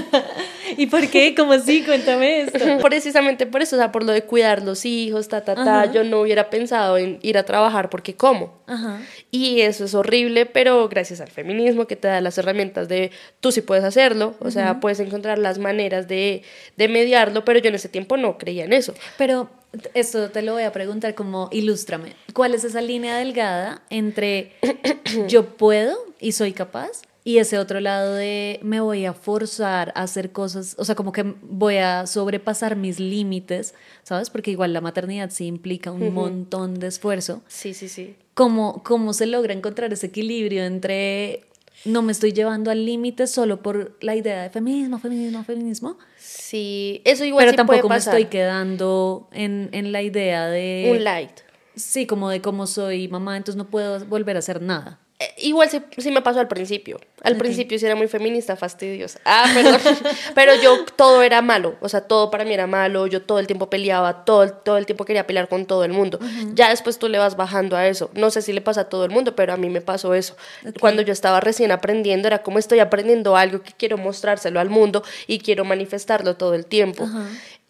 ¿Y 0.77 0.87
por 0.87 1.07
qué? 1.09 1.33
¿Cómo 1.35 1.53
así? 1.53 1.83
Cuéntame 1.83 2.41
esto. 2.41 2.59
Precisamente 2.81 3.45
por 3.45 3.61
eso, 3.61 3.75
o 3.75 3.79
sea, 3.79 3.91
por 3.91 4.03
lo 4.03 4.11
de 4.11 4.23
cuidar 4.23 4.61
los 4.61 4.85
hijos, 4.85 5.29
ta, 5.29 5.41
ta, 5.41 5.55
ta, 5.55 5.81
Ajá. 5.83 5.91
yo 5.91 6.03
no 6.03 6.21
hubiera 6.21 6.49
pensado 6.49 6.97
en 6.97 7.19
ir 7.21 7.37
a 7.37 7.43
trabajar 7.43 7.89
porque 7.89 8.15
¿cómo? 8.15 8.61
Ajá. 8.67 8.99
Y 9.31 9.61
eso 9.61 9.85
es 9.85 9.93
horrible, 9.93 10.45
pero 10.45 10.89
gracias 10.89 11.21
al 11.21 11.29
feminismo 11.29 11.87
que 11.87 11.95
te 11.95 12.07
da 12.07 12.19
las 12.19 12.37
herramientas 12.37 12.89
de 12.89 13.11
tú 13.39 13.51
sí 13.51 13.61
puedes 13.61 13.83
hacerlo, 13.85 14.35
o 14.39 14.51
sea, 14.51 14.79
puedes 14.79 14.99
encontrar 14.99 15.37
las 15.39 15.57
maneras 15.57 16.07
de, 16.07 16.43
de 16.75 16.87
mediarlo, 16.87 17.45
pero 17.45 17.59
yo 17.59 17.69
en 17.69 17.75
ese 17.75 17.89
tiempo 17.89 18.17
no 18.17 18.37
creía 18.37 18.65
en 18.65 18.73
eso. 18.73 18.93
Pero 19.17 19.49
esto 19.93 20.29
te 20.29 20.41
lo 20.41 20.53
voy 20.53 20.63
a 20.63 20.71
preguntar 20.71 21.15
como 21.15 21.49
ilústrame. 21.51 22.13
¿Cuál 22.33 22.53
es 22.53 22.63
esa 22.63 22.81
línea 22.81 23.17
delgada 23.17 23.81
entre 23.89 24.51
yo 25.27 25.45
puedo 25.45 25.97
y 26.19 26.33
soy 26.33 26.53
capaz 26.53 27.01
y 27.27 27.39
ese 27.39 27.57
otro 27.57 27.79
lado 27.79 28.13
de 28.13 28.59
me 28.61 28.79
voy 28.79 29.05
a 29.05 29.13
forzar 29.13 29.91
a 29.95 30.03
hacer 30.03 30.31
cosas, 30.31 30.75
o 30.77 30.85
sea, 30.85 30.93
como 30.93 31.11
que 31.11 31.23
voy 31.41 31.77
a 31.77 32.05
sobrepasar 32.05 32.75
mis 32.75 32.99
límites, 32.99 33.73
¿sabes? 34.03 34.29
Porque 34.29 34.51
igual 34.51 34.73
la 34.73 34.79
maternidad 34.79 35.31
sí 35.31 35.47
implica 35.47 35.91
un 35.91 36.13
montón 36.13 36.75
de 36.79 36.85
esfuerzo. 36.85 37.41
Sí, 37.47 37.73
sí, 37.73 37.89
sí. 37.89 38.15
¿Cómo, 38.35 38.83
¿Cómo 38.83 39.11
se 39.13 39.25
logra 39.25 39.53
encontrar 39.53 39.91
ese 39.91 40.05
equilibrio 40.05 40.65
entre 40.65 41.45
no 41.83 42.03
me 42.03 42.11
estoy 42.11 42.31
llevando 42.31 42.69
al 42.69 42.85
límite 42.85 43.25
solo 43.25 43.63
por 43.63 43.97
la 44.01 44.15
idea 44.15 44.43
de 44.43 44.51
feminismo, 44.51 44.99
feminismo, 44.99 45.43
feminismo? 45.43 45.97
Sí, 46.19 47.01
eso 47.05 47.25
igual 47.25 47.41
Pero 47.41 47.51
sí 47.53 47.57
tampoco 47.57 47.87
puede 47.87 47.93
me 47.93 47.97
estoy 47.97 48.25
quedando 48.25 49.29
en, 49.31 49.69
en 49.71 49.91
la 49.91 50.03
idea 50.03 50.45
de... 50.45 50.91
Un 50.91 51.03
light. 51.03 51.39
Sí, 51.75 52.05
como 52.05 52.29
de 52.29 52.41
cómo 52.41 52.67
soy 52.67 53.07
mamá, 53.07 53.35
entonces 53.35 53.57
no 53.57 53.71
puedo 53.71 54.05
volver 54.05 54.35
a 54.35 54.39
hacer 54.39 54.61
nada. 54.61 54.99
Eh, 55.17 55.33
Igual 55.37 55.69
sí, 55.69 55.81
sí 55.97 56.11
me 56.11 56.21
pasó 56.21 56.41
al 56.41 56.47
principio. 56.49 56.99
Al 57.23 57.37
principio 57.37 57.79
sí 57.79 57.85
era 57.85 57.95
muy 57.95 58.07
feminista, 58.07 58.55
fastidiosa. 58.57 59.19
Ah, 59.23 59.49
perdón. 59.53 59.79
Pero 60.35 60.53
yo 60.61 60.85
todo 60.97 61.23
era 61.23 61.41
malo. 61.41 61.75
O 61.79 61.87
sea, 61.87 62.01
todo 62.01 62.29
para 62.29 62.43
mí 62.43 62.53
era 62.53 62.67
malo. 62.67 63.07
Yo 63.07 63.21
todo 63.21 63.39
el 63.39 63.47
tiempo 63.47 63.69
peleaba, 63.69 64.25
todo, 64.25 64.51
todo 64.51 64.77
el 64.77 64.85
tiempo 64.85 65.05
quería 65.05 65.25
pelear 65.25 65.47
con 65.47 65.65
todo 65.65 65.85
el 65.85 65.93
mundo. 65.93 66.19
Ya 66.53 66.69
después 66.69 66.99
tú 66.99 67.07
le 67.07 67.17
vas 67.17 67.37
bajando 67.37 67.77
a 67.77 67.87
eso. 67.87 68.09
No 68.13 68.29
sé 68.29 68.41
si 68.41 68.51
le 68.51 68.61
pasa 68.61 68.81
a 68.81 68.89
todo 68.89 69.05
el 69.05 69.11
mundo, 69.11 69.35
pero 69.35 69.53
a 69.53 69.57
mí 69.57 69.69
me 69.69 69.81
pasó 69.81 70.13
eso. 70.13 70.35
Cuando 70.81 71.01
yo 71.01 71.13
estaba 71.13 71.39
recién 71.39 71.71
aprendiendo, 71.71 72.27
era 72.27 72.43
como 72.43 72.59
estoy 72.59 72.79
aprendiendo 72.79 73.37
algo 73.37 73.61
que 73.61 73.71
quiero 73.71 73.97
mostrárselo 73.97 74.59
al 74.59 74.69
mundo 74.69 75.03
y 75.27 75.39
quiero 75.39 75.63
manifestarlo 75.63 76.35
todo 76.35 76.53
el 76.53 76.65
tiempo. 76.65 77.07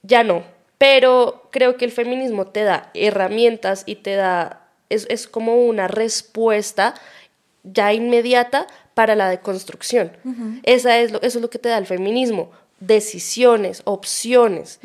Ya 0.02 0.24
no. 0.24 0.44
Pero 0.78 1.48
creo 1.52 1.78
que 1.78 1.86
el 1.86 1.92
feminismo 1.92 2.48
te 2.48 2.64
da 2.64 2.90
herramientas 2.96 3.84
y 3.86 3.96
te 3.96 4.16
da. 4.16 4.62
Es, 4.90 5.08
es 5.10 5.28
como 5.28 5.56
una 5.66 5.88
respuesta 5.88 6.94
ya 7.72 7.94
inmediata 7.94 8.68
para 8.94 9.16
la 9.16 9.30
deconstrucción. 9.30 10.12
Esa 10.64 11.00
es 11.00 11.12
lo, 11.12 11.22
eso 11.22 11.40
es 11.40 11.42
lo 11.42 11.50
que 11.50 11.60
te 11.60 11.70
da 11.70 11.78
el 11.78 11.86
feminismo. 11.86 12.52
Decisiones, 12.80 13.82
opciones. 13.86 14.80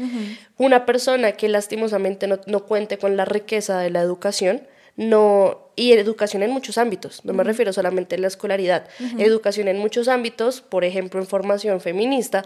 Una 0.56 0.86
persona 0.86 1.32
que 1.32 1.48
lastimosamente 1.48 2.26
no, 2.26 2.40
no 2.46 2.64
cuente 2.64 2.98
con 2.98 3.16
la 3.16 3.24
riqueza 3.24 3.78
de 3.78 3.90
la 3.90 4.00
educación, 4.00 4.62
no, 4.96 5.70
y 5.76 5.92
educación 5.92 6.42
en 6.42 6.50
muchos 6.50 6.76
ámbitos, 6.76 7.24
no 7.24 7.32
me 7.32 7.42
refiero 7.42 7.72
solamente 7.72 8.16
a 8.16 8.18
la 8.18 8.26
escolaridad, 8.26 8.86
educación 9.18 9.68
en 9.68 9.78
muchos 9.78 10.08
ámbitos, 10.08 10.60
por 10.60 10.84
ejemplo 10.84 11.20
en 11.20 11.26
formación 11.26 11.80
feminista, 11.80 12.44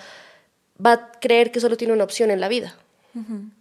va 0.84 0.92
a 0.92 1.12
creer 1.20 1.50
que 1.50 1.58
solo 1.58 1.76
tiene 1.76 1.94
una 1.94 2.04
opción 2.04 2.30
en 2.30 2.40
la 2.40 2.48
vida. 2.48 2.76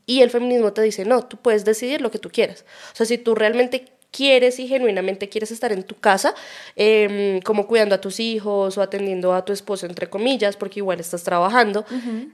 Y 0.06 0.22
el 0.22 0.30
feminismo 0.30 0.74
te 0.74 0.82
dice, 0.82 1.06
no, 1.06 1.26
tú 1.26 1.38
puedes 1.38 1.64
decidir 1.64 2.02
lo 2.02 2.12
que 2.12 2.20
tú 2.20 2.30
quieras. 2.30 2.66
O 2.92 2.96
sea, 2.96 3.06
si 3.06 3.18
tú 3.18 3.36
realmente 3.36 3.86
quieres 4.14 4.60
y 4.60 4.68
genuinamente 4.68 5.28
quieres 5.28 5.52
estar 5.52 5.74
en 5.74 5.84
tu 5.84 5.96
casa, 5.96 6.34
em, 6.78 7.42
como 7.42 7.68
cuidando 7.68 7.96
a 7.96 8.02
tus 8.02 8.20
hijos 8.20 8.78
o 8.78 8.82
atendiendo 8.82 9.34
a 9.34 9.44
tu 9.44 9.52
esposo, 9.52 9.86
entre 9.86 10.10
comillas, 10.10 10.56
porque 10.56 10.80
igual 10.80 11.00
estás 11.00 11.24
trabajando, 11.24 11.86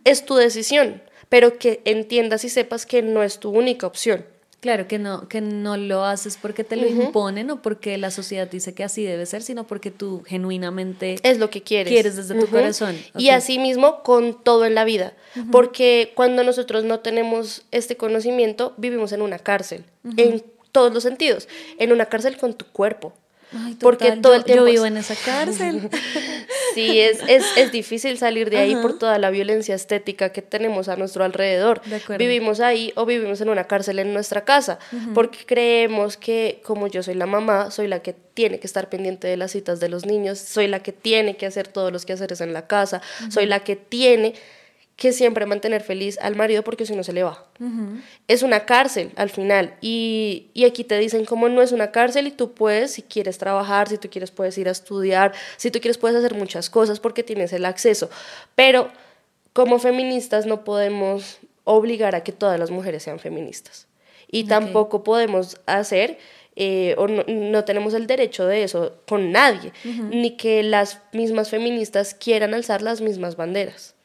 es 0.03 0.25
tu 0.25 0.35
decisión, 0.35 1.01
pero 1.29 1.57
que 1.57 1.81
entiendas 1.85 2.43
y 2.43 2.49
sepas 2.49 2.85
que 2.85 3.01
no 3.01 3.23
es 3.23 3.39
tu 3.39 3.49
única 3.49 3.87
opción. 3.87 4.25
Claro, 4.61 4.89
que 4.89 4.99
no, 4.99 5.29
que 5.29 5.39
no 5.39 5.77
lo 5.77 6.03
haces 6.03 6.35
porque 6.35 6.65
te 6.65 6.75
lo 6.75 6.85
imponen 6.85 7.49
o 7.49 7.61
porque 7.61 7.97
la 7.97 8.11
sociedad 8.11 8.45
dice 8.51 8.73
que 8.73 8.83
así 8.83 9.05
debe 9.05 9.25
ser, 9.25 9.41
sino 9.41 9.65
porque 9.65 9.89
tú 9.89 10.21
genuinamente 10.27 11.15
Es 11.23 11.37
lo 11.37 11.49
que 11.49 11.63
quieres. 11.63 11.93
quieres 11.93 12.17
desde 12.17 12.37
tu 12.37 12.45
corazón. 12.47 12.97
Y 13.17 13.29
así 13.29 13.57
mismo 13.57 14.03
con 14.03 14.33
todo 14.43 14.65
en 14.65 14.75
la 14.75 14.83
vida. 14.83 15.13
Porque 15.49 16.11
cuando 16.13 16.43
nosotros 16.43 16.83
no 16.83 16.99
tenemos 16.99 17.63
este 17.71 17.95
conocimiento, 17.95 18.73
vivimos 18.75 19.13
en 19.13 19.21
una 19.21 19.39
cárcel. 19.39 19.85
En 20.17 20.43
todos 20.71 20.93
los 20.93 21.03
sentidos. 21.03 21.47
En 21.77 21.91
una 21.91 22.05
cárcel 22.07 22.37
con 22.37 22.53
tu 22.53 22.65
cuerpo. 22.65 23.13
Ay, 23.51 23.75
porque 23.79 24.05
total, 24.05 24.21
todo 24.21 24.33
yo- 24.33 24.37
el 24.37 24.43
tiempo 24.45 24.65
Yo 24.67 24.71
vivo 24.71 24.85
en 24.85 24.97
esa 24.97 25.15
cárcel. 25.15 25.89
Sí, 26.75 26.99
es, 26.99 27.19
es, 27.27 27.43
es 27.57 27.71
difícil 27.71 28.17
salir 28.19 28.51
de 28.51 28.57
ahí 28.57 28.73
Ajá. 28.73 28.81
por 28.83 28.99
toda 28.99 29.17
la 29.17 29.31
violencia 29.31 29.73
estética 29.73 30.31
que 30.31 30.43
tenemos 30.43 30.87
a 30.87 30.95
nuestro 30.97 31.23
alrededor. 31.23 31.81
De 31.81 31.95
acuerdo. 31.95 32.19
Vivimos 32.19 32.59
ahí 32.59 32.93
o 32.95 33.07
vivimos 33.07 33.41
en 33.41 33.49
una 33.49 33.63
cárcel 33.65 33.97
en 33.97 34.13
nuestra 34.13 34.45
casa, 34.45 34.77
porque 35.15 35.39
creemos 35.47 36.15
que 36.15 36.61
como 36.63 36.85
yo 36.85 37.01
soy 37.01 37.15
la 37.15 37.25
mamá, 37.25 37.71
soy 37.71 37.87
la 37.87 38.01
que 38.03 38.13
tiene 38.13 38.59
que 38.59 38.67
estar 38.67 38.87
pendiente 38.87 39.27
de 39.27 39.35
las 39.35 39.51
citas 39.51 39.79
de 39.79 39.89
los 39.89 40.05
niños, 40.05 40.37
soy 40.37 40.67
la 40.67 40.81
que 40.83 40.91
tiene 40.93 41.37
que 41.37 41.47
hacer 41.47 41.67
todos 41.67 41.91
los 41.91 42.05
quehaceres 42.05 42.39
en 42.41 42.53
la 42.53 42.67
casa, 42.67 43.01
soy 43.31 43.47
la 43.47 43.61
que 43.63 43.75
tiene 43.75 44.35
que 44.99 45.13
siempre 45.13 45.45
mantener 45.45 45.81
feliz 45.81 46.19
al 46.21 46.35
marido 46.35 46.61
porque 46.63 46.85
si 46.85 46.93
no 46.93 47.03
se 47.03 47.13
le 47.13 47.23
va. 47.23 47.45
Es 48.27 48.43
una 48.43 48.65
cárcel 48.65 49.11
al 49.15 49.29
final 49.29 49.73
y, 49.81 50.47
y 50.53 50.65
aquí 50.65 50.83
te 50.83 50.99
dicen 50.99 51.23
como 51.23 51.47
no 51.47 51.61
es 51.61 51.71
una 51.71 51.91
cárcel 51.91 52.27
y 52.27 52.31
tú 52.31 52.51
puedes, 52.51 52.91
si 52.91 53.01
quieres 53.01 53.37
trabajar, 53.37 53.87
si 53.87 53.97
tú 53.97 54.09
quieres 54.09 54.29
puedes 54.29 54.57
ir 54.57 54.67
a 54.67 54.71
estudiar, 54.71 55.33
si 55.55 55.71
tú 55.71 55.79
quieres 55.79 55.97
puedes 55.97 56.17
hacer 56.17 56.35
muchas 56.35 56.69
cosas 56.69 56.99
porque 56.99 57.23
tienes 57.23 57.53
el 57.53 57.63
acceso, 57.63 58.09
pero 58.55 58.89
como 59.53 59.79
feministas 59.79 60.45
no 60.45 60.65
podemos 60.65 61.37
obligar 61.63 62.13
a 62.13 62.23
que 62.23 62.33
todas 62.33 62.59
las 62.59 62.69
mujeres 62.69 63.01
sean 63.03 63.19
feministas. 63.19 63.87
Y 64.29 64.43
tampoco 64.43 65.03
podemos 65.03 65.59
hacer 65.65 66.19
eh, 66.55 66.93
o 66.97 67.07
no, 67.07 67.63
tenemos 67.63 67.93
el 67.93 68.05
derecho 68.05 68.45
de 68.45 68.63
eso 68.63 68.97
con 69.07 69.31
nadie, 69.31 69.71
ni 70.11 70.35
que 70.35 70.61
las 70.61 70.99
mismas 71.13 71.49
feministas 71.49 72.13
quieran 72.13 72.53
alzar 72.53 72.81
las 72.81 72.99
mismas 72.99 73.37
banderas. 73.37 73.95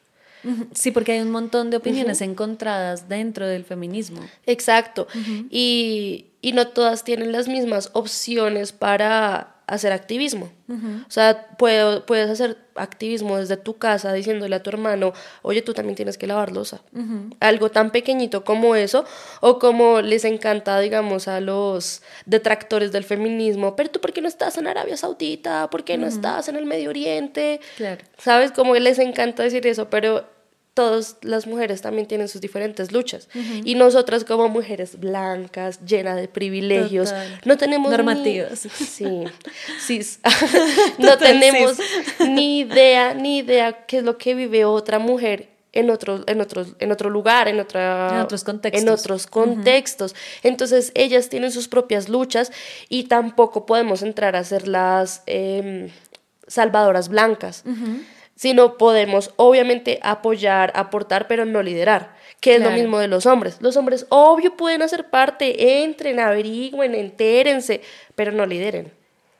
Sí, 0.73 0.91
porque 0.91 1.13
hay 1.13 1.21
un 1.21 1.31
montón 1.31 1.69
de 1.69 1.77
opiniones 1.77 2.21
encontradas 2.21 3.09
dentro 3.09 3.47
del 3.47 3.63
feminismo. 3.63 4.21
Exacto. 4.45 5.07
y, 5.49 6.27
y 6.41 6.51
no 6.53 6.67
todas 6.67 7.03
tienen 7.03 7.31
las 7.31 7.47
mismas 7.47 7.89
opciones 7.93 8.71
para 8.71 9.55
hacer 9.67 9.91
activismo. 9.91 10.51
O 10.67 11.11
sea, 11.11 11.47
puedes 11.57 12.29
hacer 12.29 12.57
activismo 12.75 13.37
desde 13.37 13.57
tu 13.57 13.77
casa 13.77 14.13
diciéndole 14.13 14.55
a 14.55 14.63
tu 14.63 14.69
hermano, 14.69 15.13
oye, 15.41 15.61
tú 15.61 15.73
también 15.73 15.95
tienes 15.95 16.17
que 16.17 16.27
lavar 16.27 16.51
losa. 16.51 16.81
Algo 17.39 17.69
tan 17.71 17.91
pequeñito 17.91 18.43
como 18.43 18.75
eso, 18.75 19.05
o 19.41 19.59
como 19.59 20.01
les 20.01 20.25
encanta, 20.25 20.79
digamos, 20.79 21.27
a 21.27 21.39
los 21.39 22.01
detractores 22.25 22.91
del 22.91 23.03
feminismo, 23.03 23.75
pero 23.75 23.89
tú, 23.89 23.99
¿por 23.99 24.13
qué 24.13 24.21
no 24.21 24.27
estás 24.27 24.57
en 24.57 24.67
Arabia 24.67 24.97
Saudita? 24.97 25.69
¿Por 25.69 25.83
qué 25.83 25.97
no 25.97 26.07
estás 26.07 26.47
en 26.47 26.55
el 26.55 26.65
Medio 26.65 26.89
Oriente? 26.89 27.59
Claro. 27.77 28.03
¿Sabes? 28.17 28.51
Como 28.51 28.75
les 28.75 28.99
encanta 28.99 29.43
decir 29.43 29.65
eso, 29.67 29.89
pero 29.89 30.34
todas 30.75 31.15
las 31.21 31.47
mujeres 31.47 31.81
también 31.81 32.05
tienen 32.05 32.27
sus 32.27 32.41
diferentes 32.41 32.91
luchas. 32.91 33.29
Y 33.63 33.75
nosotras 33.75 34.25
como 34.25 34.49
mujeres 34.49 34.99
blancas, 34.99 35.79
llenas 35.85 36.17
de 36.17 36.27
privilegios, 36.27 37.15
no 37.45 37.57
tenemos... 37.57 37.89
Normativas. 37.89 38.59
sí, 38.59 39.23
sí. 39.79 40.01
no 40.99 41.17
tenemos 41.17 41.77
ni 42.19 42.59
idea, 42.59 43.13
ni 43.13 43.37
idea 43.37 43.85
qué 43.85 43.99
es 43.99 44.03
lo 44.03 44.17
que 44.17 44.35
vive 44.35 44.65
otra 44.65 44.99
mujer 44.99 45.49
en 45.71 45.89
otro, 45.89 46.23
en 46.27 46.41
otros, 46.41 46.75
en 46.79 46.91
otro 46.91 47.09
lugar, 47.09 47.47
en, 47.47 47.59
otra, 47.61 48.09
en 48.13 48.19
otros 48.21 48.43
contextos. 48.43 48.83
En 48.83 48.89
otros 48.89 49.27
contextos. 49.27 50.15
Entonces, 50.43 50.91
ellas 50.93 51.29
tienen 51.29 51.51
sus 51.51 51.69
propias 51.69 52.09
luchas 52.09 52.51
y 52.89 53.05
tampoco 53.05 53.65
podemos 53.65 54.01
entrar 54.01 54.35
a 54.35 54.43
ser 54.43 54.67
las 54.67 55.23
em, 55.25 55.89
salvadoras 56.47 57.07
blancas 57.07 57.63
sino 58.35 58.77
podemos 58.77 59.31
obviamente 59.37 59.99
apoyar, 60.03 60.71
aportar, 60.75 61.27
pero 61.27 61.45
no 61.45 61.63
liderar, 61.63 62.15
que 62.39 62.55
es 62.55 62.61
lo 62.61 62.71
mismo 62.71 62.99
de 62.99 63.07
los 63.07 63.25
hombres. 63.25 63.57
Los 63.61 63.77
hombres, 63.77 64.05
obvio, 64.09 64.55
pueden 64.55 64.81
hacer 64.81 65.09
parte, 65.09 65.83
entren, 65.83 66.19
averigüen, 66.19 66.95
entérense, 66.95 67.81
pero 68.15 68.31
no 68.31 68.45
lideren. 68.45 68.91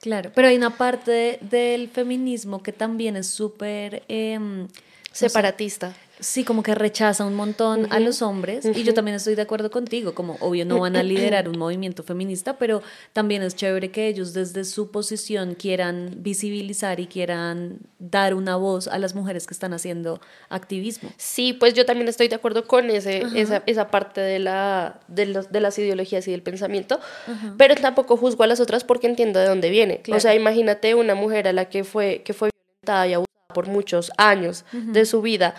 Claro, 0.01 0.31
pero 0.33 0.47
hay 0.47 0.55
una 0.55 0.77
parte 0.77 1.39
del 1.41 1.89
feminismo 1.89 2.61
que 2.61 2.71
también 2.71 3.15
es 3.17 3.27
súper... 3.27 4.03
Em, 4.07 4.67
Separatista. 5.11 5.93
Sí, 6.19 6.43
como 6.43 6.63
que 6.63 6.75
rechaza 6.75 7.25
un 7.25 7.35
montón 7.35 7.91
a 7.91 7.99
los 7.99 8.21
hombres 8.21 8.65
y 8.65 8.83
yo 8.83 8.93
también 8.93 9.15
estoy 9.15 9.35
de 9.35 9.41
acuerdo 9.41 9.69
contigo, 9.69 10.15
como 10.15 10.37
obvio 10.39 10.65
no 10.65 10.79
van 10.79 10.95
a 10.95 11.03
liderar 11.03 11.49
un 11.49 11.57
movimiento 11.57 12.03
feminista, 12.03 12.57
pero 12.57 12.81
también 13.11 13.41
es 13.43 13.55
chévere 13.55 13.91
que 13.91 14.07
ellos 14.07 14.33
desde 14.33 14.63
su 14.63 14.91
posición 14.91 15.55
quieran 15.55 16.15
visibilizar 16.17 16.99
y 16.99 17.07
quieran 17.07 17.79
dar 17.99 18.33
una 18.33 18.55
voz 18.55 18.87
a 18.87 18.97
las 18.97 19.13
mujeres 19.13 19.45
que 19.45 19.53
están 19.53 19.73
haciendo 19.73 20.21
activismo. 20.49 21.09
Sí, 21.17 21.53
pues 21.53 21.73
yo 21.73 21.85
también 21.85 22.07
estoy 22.07 22.27
de 22.27 22.35
acuerdo 22.35 22.65
con 22.65 22.89
ese, 22.89 23.23
esa, 23.35 23.63
esa, 23.65 23.89
parte 23.89 24.21
de, 24.21 24.39
la, 24.39 25.01
de, 25.07 25.25
los, 25.25 25.51
de, 25.51 25.59
las 25.59 25.77
ideologías 25.77 26.27
y 26.27 26.31
del 26.31 26.41
pensamiento, 26.41 26.99
pero 27.57 27.75
tampoco 27.75 28.15
juzgo 28.15 28.43
a 28.43 28.47
las 28.47 28.59
otras 28.59 28.83
porque 28.83 29.07
entiendo 29.07 29.39
de 29.39 29.47
dónde 29.47 29.69
viene. 29.69 30.01
O 30.11 30.19
sea, 30.19 30.33
imagínate 30.33 30.95
una 30.95 31.15
mujer 31.15 31.47
a 31.47 31.53
la 31.53 31.65
que 31.65 31.83
fue, 31.83 32.21
que 32.23 32.33
fue 32.33 32.49
violentada 32.51 33.07
y 33.07 33.13
abusada 33.13 33.53
por 33.53 33.67
muchos 33.67 34.11
años 34.17 34.65
de 34.71 35.05
su 35.05 35.21
vida 35.21 35.55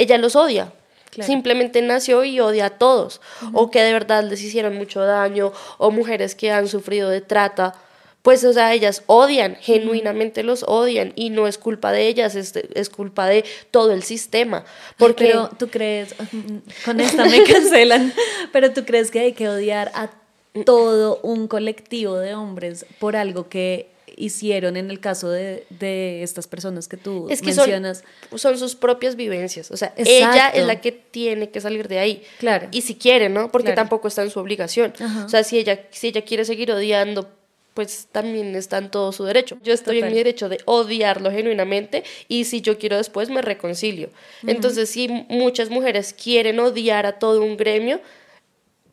ella 0.00 0.18
los 0.18 0.36
odia. 0.36 0.72
Simplemente 1.20 1.82
nació 1.82 2.24
y 2.24 2.38
odia 2.40 2.66
a 2.66 2.70
todos. 2.70 3.20
O 3.52 3.70
que 3.70 3.82
de 3.82 3.92
verdad 3.92 4.24
les 4.24 4.42
hicieron 4.42 4.76
mucho 4.76 5.00
daño, 5.00 5.52
o 5.78 5.90
mujeres 5.90 6.34
que 6.34 6.52
han 6.52 6.68
sufrido 6.68 7.10
de 7.10 7.20
trata. 7.20 7.74
Pues, 8.22 8.44
o 8.44 8.52
sea, 8.52 8.74
ellas 8.74 9.02
odian, 9.06 9.56
genuinamente 9.56 10.42
los 10.42 10.62
odian, 10.62 11.12
y 11.16 11.30
no 11.30 11.46
es 11.46 11.56
culpa 11.56 11.90
de 11.90 12.06
ellas, 12.06 12.34
es, 12.34 12.54
es 12.54 12.90
culpa 12.90 13.26
de 13.26 13.44
todo 13.70 13.92
el 13.92 14.02
sistema. 14.02 14.64
Porque 14.98 15.26
pero 15.26 15.50
tú 15.58 15.68
crees, 15.68 16.14
con 16.84 17.00
esta 17.00 17.24
me 17.24 17.42
cancelan, 17.44 18.12
pero 18.52 18.72
tú 18.72 18.84
crees 18.84 19.10
que 19.10 19.20
hay 19.20 19.32
que 19.32 19.48
odiar 19.48 19.90
a 19.94 20.10
todo 20.64 21.20
un 21.22 21.48
colectivo 21.48 22.18
de 22.18 22.34
hombres 22.34 22.84
por 22.98 23.16
algo 23.16 23.48
que 23.48 23.89
hicieron 24.20 24.76
en 24.76 24.90
el 24.90 25.00
caso 25.00 25.30
de, 25.30 25.66
de 25.70 26.22
estas 26.22 26.46
personas 26.46 26.88
que 26.88 26.96
tú 26.96 27.26
es 27.30 27.40
que 27.40 27.54
mencionas. 27.54 28.04
Son, 28.36 28.58
sus 28.58 28.76
propias 28.76 29.16
vivencias. 29.16 29.70
O 29.70 29.76
sea, 29.76 29.92
ella 29.96 30.50
es 30.50 30.66
la 30.66 30.80
que 30.80 30.92
tiene 30.92 31.50
que 31.50 31.60
salir 31.60 31.88
de 31.88 31.98
ahí. 31.98 32.22
Claro. 32.38 32.68
Y 32.70 32.82
si 32.82 32.94
quiere, 32.94 33.28
¿no? 33.28 33.50
Porque 33.50 33.72
tampoco 33.72 34.08
está 34.08 34.22
en 34.22 34.30
su 34.30 34.38
obligación. 34.38 34.92
O 35.24 35.28
sea, 35.28 35.42
si 35.44 35.58
ella, 35.58 35.80
si 35.90 36.08
ella 36.08 36.22
quiere 36.22 36.44
seguir 36.44 36.70
odiando 36.70 37.28
pues 37.74 38.08
también 38.10 38.56
está 38.56 38.78
en 38.78 38.90
todo 38.90 39.12
su 39.12 39.24
derecho. 39.24 39.56
Yo 39.62 39.72
estoy 39.72 40.00
en 40.00 40.08
mi 40.08 40.14
derecho 40.14 40.48
de 40.48 40.58
odiarlo 40.64 41.30
genuinamente 41.30 42.02
y 42.26 42.44
si 42.44 42.60
yo 42.60 42.78
quiero 42.78 42.96
después 42.96 43.30
me 43.30 43.42
reconcilio. 43.42 44.10
Entonces, 44.46 44.90
si 44.90 45.08
muchas 45.28 45.70
mujeres 45.70 46.12
quieren 46.12 46.58
odiar 46.58 47.06
a 47.06 47.18
todo 47.18 47.42
un 47.42 47.56
gremio, 47.56 48.00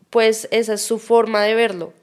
pues 0.09 0.47
esa 0.51 0.75
es 0.75 0.81
su 0.81 0.99
forma 0.99 1.43
de 1.43 1.55
verlo. 1.55 1.93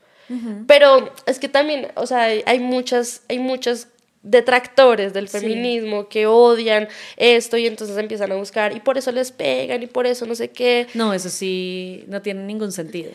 Pero 0.67 1.13
es 1.27 1.39
que 1.39 1.49
también, 1.49 1.89
o 1.97 2.07
sea, 2.07 2.23
hay 2.23 2.61
muchas, 2.61 3.23
hay 3.29 3.39
muchas 3.39 3.89
detractores 4.25 5.13
del 5.13 5.29
feminismo 5.29 6.09
que 6.09 6.27
odian 6.27 6.89
esto 7.17 7.59
y 7.59 7.67
entonces 7.67 7.97
empiezan 7.99 8.33
a 8.33 8.37
buscar 8.37 8.75
y 8.75 8.81
por 8.81 8.97
eso 8.97 9.13
les 9.13 9.31
pegan 9.31 9.83
y 9.83 9.87
por 9.87 10.07
eso 10.07 10.27
no 10.27 10.35
sé 10.35 10.49
qué. 10.49 10.87
No, 10.95 11.13
eso 11.13 11.29
sí, 11.29 12.05
no 12.09 12.23
tiene 12.23 12.43
ningún 12.43 12.73
sentido. 12.73 13.11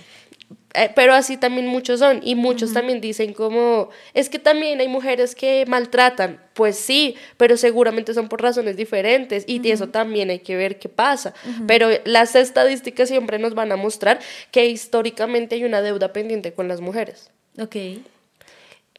Eh, 0.75 0.91
pero 0.95 1.13
así 1.13 1.37
también 1.37 1.65
muchos 1.65 1.99
son 1.99 2.21
y 2.23 2.35
muchos 2.35 2.73
también 2.73 3.01
dicen 3.01 3.33
como 3.33 3.89
es 4.13 4.29
que 4.29 4.37
también 4.37 4.79
hay 4.79 4.87
mujeres 4.87 5.33
que 5.33 5.65
maltratan 5.67 6.39
pues 6.53 6.77
sí 6.77 7.15
pero 7.37 7.57
seguramente 7.57 8.13
son 8.13 8.29
por 8.29 8.43
razones 8.43 8.77
diferentes 8.77 9.45
y 9.47 9.67
eso 9.67 9.89
también 9.89 10.29
hay 10.29 10.39
que 10.39 10.55
ver 10.55 10.77
qué 10.77 10.89
pasa. 10.89 11.33
Pero 11.67 11.89
las 12.05 12.35
estadísticas 12.35 13.09
siempre 13.09 13.39
nos 13.39 13.55
van 13.55 13.71
a 13.71 13.77
mostrar 13.77 14.19
que 14.51 14.67
históricamente 14.67 15.55
hay 15.55 15.63
una 15.63 15.81
deuda 15.81 16.13
pendiente 16.13 16.53
con 16.53 16.67
las 16.67 16.81
mujeres. 16.81 17.31
Ok. 17.59 17.75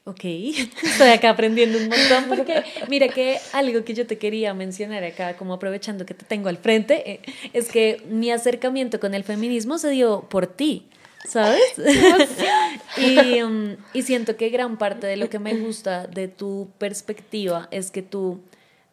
Ok, 0.04 0.24
estoy 0.82 1.10
acá 1.10 1.30
aprendiendo 1.30 1.78
un 1.78 1.88
montón 1.88 2.24
porque 2.28 2.64
mira 2.88 3.08
que 3.08 3.38
algo 3.52 3.84
que 3.84 3.94
yo 3.94 4.06
te 4.06 4.18
quería 4.18 4.54
mencionar 4.54 5.04
acá, 5.04 5.36
como 5.36 5.54
aprovechando 5.54 6.06
que 6.06 6.14
te 6.14 6.24
tengo 6.24 6.48
al 6.48 6.56
frente, 6.56 7.10
eh, 7.10 7.20
es 7.52 7.68
que 7.68 8.02
mi 8.08 8.30
acercamiento 8.30 8.98
con 8.98 9.14
el 9.14 9.24
feminismo 9.24 9.78
se 9.78 9.90
dio 9.90 10.22
por 10.22 10.46
ti. 10.46 10.86
¿Sabes? 11.28 11.60
y, 12.96 13.42
um, 13.42 13.76
y 13.92 14.02
siento 14.02 14.36
que 14.36 14.48
gran 14.50 14.78
parte 14.78 15.06
de 15.06 15.16
lo 15.16 15.28
que 15.28 15.38
me 15.38 15.56
gusta 15.56 16.06
de 16.06 16.28
tu 16.28 16.68
perspectiva 16.78 17.68
es 17.70 17.90
que 17.90 18.02
tú 18.02 18.40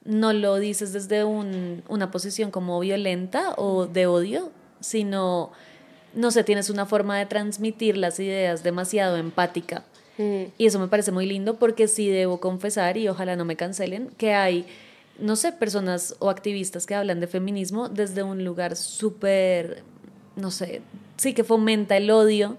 no 0.08 0.32
lo 0.34 0.56
dices 0.56 0.94
desde 0.94 1.26
un, 1.26 1.84
una 1.90 2.10
posición 2.12 2.50
como 2.50 2.80
violenta 2.80 3.54
o 3.58 3.88
de 3.88 4.08
odio, 4.08 4.52
sino, 4.80 5.52
no 6.14 6.32
sé, 6.32 6.44
tienes 6.46 6.70
una 6.70 6.86
forma 6.86 7.20
de 7.20 7.26
transmitir 7.26 7.98
las 7.98 8.20
ideas 8.20 8.64
demasiado 8.64 9.18
empática. 9.18 9.84
Mm. 10.18 10.44
Y 10.58 10.66
eso 10.66 10.80
me 10.80 10.88
parece 10.88 11.12
muy 11.12 11.26
lindo 11.26 11.60
porque 11.60 11.90
sí 11.90 12.10
debo 12.10 12.40
confesar, 12.40 12.98
y 12.98 13.10
ojalá 13.10 13.36
no 13.36 13.44
me 13.44 13.58
cancelen, 13.58 14.10
que 14.18 14.34
hay, 14.34 14.66
no 15.20 15.36
sé, 15.36 15.52
personas 15.52 16.16
o 16.20 16.30
activistas 16.30 16.86
que 16.86 16.96
hablan 16.96 17.20
de 17.20 17.28
feminismo 17.28 17.90
desde 17.90 18.24
un 18.24 18.46
lugar 18.46 18.78
súper, 18.78 19.84
no 20.38 20.52
sé, 20.52 20.82
sí 21.18 21.34
que 21.34 21.44
fomenta 21.44 21.98
el 21.98 22.10
odio 22.10 22.58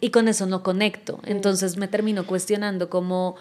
y 0.00 0.10
con 0.10 0.28
eso 0.28 0.46
no 0.46 0.62
conecto. 0.62 1.20
Entonces 1.24 1.76
me 1.76 1.88
termino 1.88 2.26
cuestionando 2.26 2.88
cómo 2.88 3.36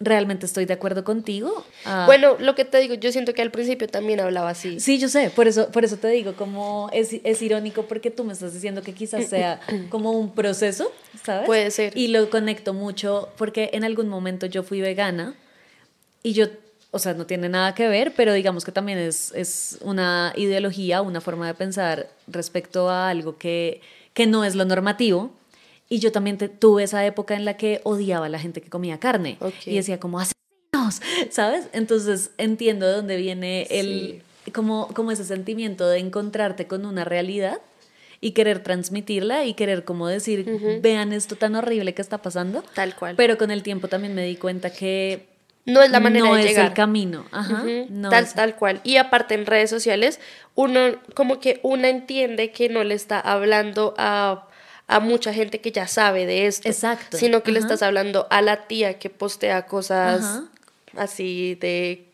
realmente 0.00 0.46
estoy 0.46 0.64
de 0.64 0.72
acuerdo 0.72 1.04
contigo. 1.04 1.64
Ah. 1.84 2.04
bueno, 2.06 2.36
lo 2.40 2.54
que 2.54 2.64
te 2.64 2.80
digo, 2.80 2.94
yo 2.94 3.12
siento 3.12 3.34
que 3.34 3.42
al 3.42 3.50
principio 3.50 3.86
también 3.86 4.18
hablaba 4.20 4.50
así. 4.50 4.80
Sí, 4.80 4.98
yo 4.98 5.08
sé, 5.08 5.30
por 5.30 5.46
eso, 5.46 5.68
por 5.70 5.84
eso 5.84 5.98
te 5.98 6.08
digo, 6.08 6.34
como 6.34 6.88
es, 6.92 7.14
es 7.22 7.42
irónico 7.42 7.84
porque 7.84 8.10
tú 8.10 8.24
me 8.24 8.32
estás 8.32 8.54
diciendo 8.54 8.82
que 8.82 8.94
quizás 8.94 9.26
sea 9.26 9.60
como 9.90 10.12
un 10.12 10.32
proceso, 10.34 10.90
¿sabes? 11.22 11.46
Puede 11.46 11.70
ser. 11.70 11.96
Y 11.96 12.08
lo 12.08 12.30
conecto 12.30 12.72
mucho 12.72 13.28
porque 13.36 13.70
en 13.74 13.84
algún 13.84 14.08
momento 14.08 14.46
yo 14.46 14.62
fui 14.62 14.80
vegana 14.80 15.34
y 16.22 16.32
yo 16.32 16.46
o 16.92 16.98
sea, 16.98 17.14
no 17.14 17.26
tiene 17.26 17.48
nada 17.48 17.74
que 17.74 17.88
ver, 17.88 18.12
pero 18.16 18.32
digamos 18.32 18.64
que 18.64 18.72
también 18.72 18.98
es, 18.98 19.32
es 19.34 19.78
una 19.82 20.32
ideología, 20.36 21.02
una 21.02 21.20
forma 21.20 21.46
de 21.46 21.54
pensar 21.54 22.10
respecto 22.26 22.90
a 22.90 23.08
algo 23.08 23.38
que, 23.38 23.80
que 24.12 24.26
no 24.26 24.44
es 24.44 24.54
lo 24.56 24.64
normativo. 24.64 25.30
Y 25.88 25.98
yo 25.98 26.12
también 26.12 26.38
tuve 26.58 26.84
esa 26.84 27.04
época 27.04 27.34
en 27.34 27.44
la 27.44 27.56
que 27.56 27.80
odiaba 27.84 28.26
a 28.26 28.28
la 28.28 28.38
gente 28.38 28.60
que 28.60 28.70
comía 28.70 28.98
carne 28.98 29.38
y 29.66 29.74
decía 29.74 29.98
como 29.98 30.20
asesinos, 30.20 31.00
¿sabes? 31.30 31.68
Entonces 31.72 32.30
entiendo 32.38 32.86
de 32.86 32.92
dónde 32.92 33.16
viene 33.16 33.66
el, 33.70 34.22
como, 34.52 34.88
como 34.88 35.10
ese 35.10 35.24
sentimiento 35.24 35.88
de 35.88 35.98
encontrarte 35.98 36.66
con 36.66 36.86
una 36.86 37.04
realidad 37.04 37.58
y 38.20 38.32
querer 38.32 38.62
transmitirla 38.62 39.44
y 39.46 39.54
querer 39.54 39.84
como 39.84 40.06
decir, 40.06 40.80
vean 40.82 41.12
esto 41.12 41.36
tan 41.36 41.56
horrible 41.56 41.94
que 41.94 42.02
está 42.02 42.18
pasando. 42.18 42.62
Tal 42.74 42.94
cual. 42.94 43.16
Pero 43.16 43.38
con 43.38 43.50
el 43.50 43.62
tiempo 43.62 43.88
también 43.88 44.14
me 44.14 44.24
di 44.24 44.36
cuenta 44.36 44.70
que 44.70 45.29
no 45.66 45.82
es 45.82 45.90
la 45.90 46.00
manera 46.00 46.26
no 46.26 46.34
de 46.34 46.40
es 46.42 46.46
llegar. 46.48 46.66
el 46.66 46.72
camino. 46.74 47.26
Ajá. 47.32 47.62
No 47.90 48.08
tal, 48.10 48.24
es- 48.24 48.34
tal 48.34 48.56
cual. 48.56 48.80
Y 48.84 48.96
aparte 48.96 49.34
en 49.34 49.46
redes 49.46 49.70
sociales, 49.70 50.18
uno 50.54 50.80
como 51.14 51.38
que 51.40 51.60
una 51.62 51.88
entiende 51.88 52.50
que 52.50 52.68
no 52.68 52.82
le 52.84 52.94
está 52.94 53.20
hablando 53.20 53.94
a, 53.98 54.48
a 54.88 55.00
mucha 55.00 55.32
gente 55.32 55.60
que 55.60 55.70
ya 55.72 55.86
sabe 55.86 56.26
de 56.26 56.46
esto. 56.46 56.68
Exacto, 56.68 57.16
Sino 57.16 57.42
que 57.42 57.52
le 57.52 57.60
estás 57.60 57.82
hablando 57.82 58.26
a 58.30 58.42
la 58.42 58.66
tía 58.66 58.98
que 58.98 59.10
postea 59.10 59.66
cosas 59.66 60.22
Ajá. 60.22 60.44
así 60.96 61.54
de... 61.56 62.06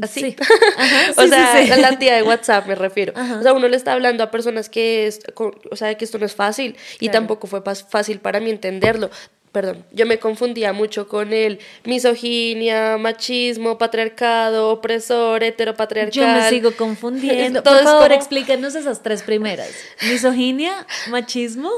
Así. 0.00 0.20
Sí. 0.20 0.36
Ajá, 0.78 1.12
o 1.16 1.22
sí, 1.24 1.28
sea, 1.28 1.62
sí. 1.66 1.70
a 1.70 1.76
la 1.76 1.98
tía 1.98 2.14
de 2.14 2.22
WhatsApp 2.22 2.66
me 2.66 2.74
refiero. 2.76 3.12
Ajá. 3.14 3.40
O 3.40 3.42
sea, 3.42 3.52
uno 3.52 3.68
le 3.68 3.76
está 3.76 3.92
hablando 3.92 4.22
a 4.24 4.30
personas 4.30 4.70
que, 4.70 5.06
es, 5.06 5.20
o 5.36 5.76
sea, 5.76 5.94
que 5.96 6.04
esto 6.06 6.18
no 6.18 6.24
es 6.24 6.34
fácil 6.34 6.76
y 6.94 7.08
Claro. 7.08 7.12
tampoco 7.18 7.46
fue 7.46 7.60
fácil 7.62 8.20
para 8.20 8.40
mí 8.40 8.48
entenderlo. 8.50 9.10
Perdón, 9.52 9.84
yo 9.92 10.06
me 10.06 10.18
confundía 10.18 10.72
mucho 10.72 11.08
con 11.08 11.32
el 11.34 11.58
misoginia, 11.84 12.96
machismo, 12.98 13.76
patriarcado, 13.78 14.70
opresor, 14.70 15.44
heteropatriarcal. 15.44 16.12
Yo 16.12 16.26
me 16.26 16.48
sigo 16.48 16.72
confundiendo. 16.74 17.62
Todo 17.62 17.74
Por 17.74 17.84
favor, 17.84 18.12
explícanos 18.12 18.74
esas 18.74 19.02
tres 19.02 19.22
primeras. 19.22 19.70
Misoginia, 20.08 20.86
machismo 21.10 21.70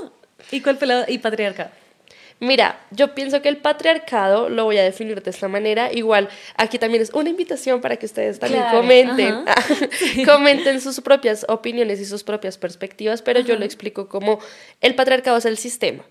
y 0.52 0.60
cuál 0.60 0.76
fue 0.78 0.86
la- 0.86 1.04
y 1.08 1.18
patriarcado. 1.18 1.70
Mira, 2.40 2.78
yo 2.90 3.14
pienso 3.14 3.40
que 3.42 3.48
el 3.48 3.56
patriarcado 3.58 4.48
lo 4.48 4.64
voy 4.64 4.76
a 4.78 4.82
definir 4.82 5.22
de 5.22 5.30
esta 5.30 5.48
manera. 5.48 5.92
Igual, 5.92 6.28
aquí 6.56 6.78
también 6.78 7.02
es 7.02 7.10
una 7.10 7.30
invitación 7.30 7.80
para 7.80 7.96
que 7.96 8.06
ustedes 8.06 8.38
también 8.38 8.62
Claro, 8.62 8.78
comenten. 8.80 9.44
comenten 10.26 10.80
sus 10.80 11.00
propias 11.00 11.44
opiniones 11.48 12.00
y 12.00 12.04
sus 12.04 12.22
propias 12.24 12.58
perspectivas, 12.58 13.22
pero 13.22 13.40
yo 13.40 13.56
lo 13.56 13.64
explico 13.64 14.08
como 14.08 14.40
el 14.80 14.94
patriarcado 14.94 15.36
es 15.38 15.44
el 15.44 15.56
sistema. 15.58 16.04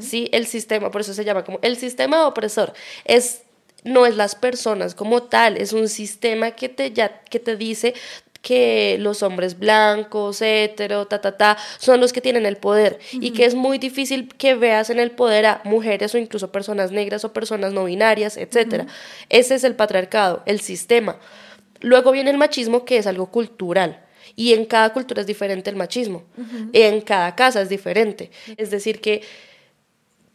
Sí, 0.00 0.28
el 0.32 0.46
sistema, 0.46 0.90
por 0.90 1.02
eso 1.02 1.12
se 1.12 1.24
llama 1.24 1.44
como 1.44 1.58
el 1.62 1.76
sistema 1.76 2.26
opresor. 2.26 2.72
Es 3.04 3.42
no 3.84 4.06
es 4.06 4.16
las 4.16 4.34
personas 4.34 4.94
como 4.94 5.22
tal, 5.22 5.56
es 5.56 5.72
un 5.72 5.88
sistema 5.88 6.50
que 6.52 6.68
te 6.68 6.90
ya 6.90 7.20
que 7.22 7.38
te 7.38 7.56
dice 7.56 7.94
que 8.42 8.96
los 9.00 9.22
hombres 9.22 9.58
blancos, 9.58 10.40
hetero, 10.42 11.06
ta, 11.06 11.20
ta, 11.20 11.36
ta, 11.36 11.58
son 11.78 12.00
los 12.00 12.12
que 12.12 12.20
tienen 12.20 12.46
el 12.46 12.56
poder 12.56 12.98
y 13.12 13.32
que 13.32 13.44
es 13.44 13.54
muy 13.54 13.78
difícil 13.78 14.28
que 14.36 14.54
veas 14.54 14.90
en 14.90 15.00
el 15.00 15.10
poder 15.10 15.46
a 15.46 15.60
mujeres 15.64 16.14
o 16.14 16.18
incluso 16.18 16.52
personas 16.52 16.92
negras 16.92 17.24
o 17.24 17.32
personas 17.32 17.72
no 17.72 17.84
binarias, 17.84 18.36
etcétera. 18.36 18.86
Ese 19.28 19.54
es 19.56 19.64
el 19.64 19.74
patriarcado, 19.74 20.42
el 20.46 20.60
sistema. 20.60 21.16
Luego 21.80 22.12
viene 22.12 22.30
el 22.30 22.38
machismo, 22.38 22.84
que 22.84 22.98
es 22.98 23.06
algo 23.06 23.30
cultural. 23.30 24.04
Y 24.36 24.52
en 24.52 24.66
cada 24.66 24.92
cultura 24.92 25.20
es 25.20 25.26
diferente 25.26 25.70
el 25.70 25.76
machismo. 25.76 26.24
En 26.72 27.00
cada 27.00 27.34
casa 27.34 27.60
es 27.60 27.68
diferente. 27.68 28.30
Es 28.56 28.70
decir, 28.70 29.00
que, 29.00 29.22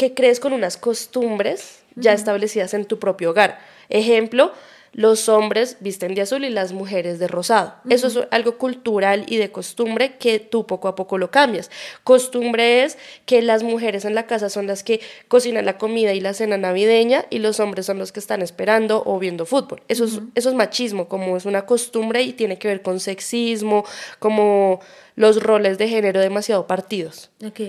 que 0.04 0.14
crees 0.14 0.42
con 0.42 0.52
unas 0.52 0.76
costumbres 0.76 1.80
ya 1.96 2.12
establecidas 2.12 2.74
en 2.74 2.84
tu 2.84 3.00
propio 3.00 3.30
hogar. 3.30 3.60
Ejemplo, 3.88 4.52
los 4.92 5.30
hombres 5.30 5.78
visten 5.80 6.14
de 6.14 6.22
azul 6.22 6.44
y 6.44 6.50
las 6.50 6.74
mujeres 6.74 7.20
de 7.20 7.30
rosado. 7.30 7.76
Eso 7.90 8.08
es 8.08 8.20
algo 8.32 8.58
cultural 8.58 9.26
y 9.30 9.38
de 9.38 9.50
costumbre 9.50 10.18
que 10.18 10.40
tú 10.40 10.68
poco 10.68 10.90
a 10.90 10.96
poco 10.96 11.18
lo 11.18 11.32
cambias. 11.32 11.72
Costumbre 12.04 12.84
es 12.84 12.98
que 13.26 13.42
las 13.42 13.64
mujeres 13.64 14.04
en 14.04 14.14
la 14.14 14.28
casa 14.28 14.50
son 14.50 14.68
las 14.68 14.84
que 14.84 15.00
cocinan 15.30 15.66
la 15.66 15.78
comida 15.78 16.14
y 16.14 16.20
la 16.20 16.34
cena 16.34 16.58
navideña 16.58 17.26
y 17.30 17.40
los 17.40 17.62
hombres 17.62 17.86
son 17.86 17.98
los 17.98 18.12
que 18.12 18.20
están 18.20 18.42
esperando 18.42 19.04
o 19.06 19.20
viendo 19.20 19.46
fútbol. 19.46 19.84
Eso, 19.88 20.04
es, 20.04 20.20
eso 20.36 20.50
es 20.50 20.56
machismo, 20.56 21.08
como 21.08 21.38
es 21.38 21.46
una 21.46 21.66
costumbre 21.66 22.24
y 22.24 22.34
tiene 22.34 22.60
que 22.60 22.68
ver 22.68 22.82
con 22.82 23.00
sexismo, 23.00 23.86
como 24.20 24.82
los 25.16 25.42
roles 25.42 25.78
de 25.78 25.88
género 25.88 26.20
demasiado 26.20 26.68
partidos. 26.68 27.32
Ok. 27.44 27.62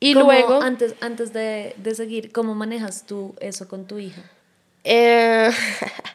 Y 0.00 0.14
¿Cómo, 0.14 0.26
luego- 0.32 0.62
Antes, 0.62 0.94
antes 1.00 1.32
de, 1.32 1.74
de 1.76 1.94
seguir, 1.94 2.32
¿cómo 2.32 2.54
manejas 2.54 3.04
tú 3.06 3.34
eso 3.40 3.68
con 3.68 3.86
tu 3.86 3.98
hija? 3.98 4.22
Eh, 4.82 5.50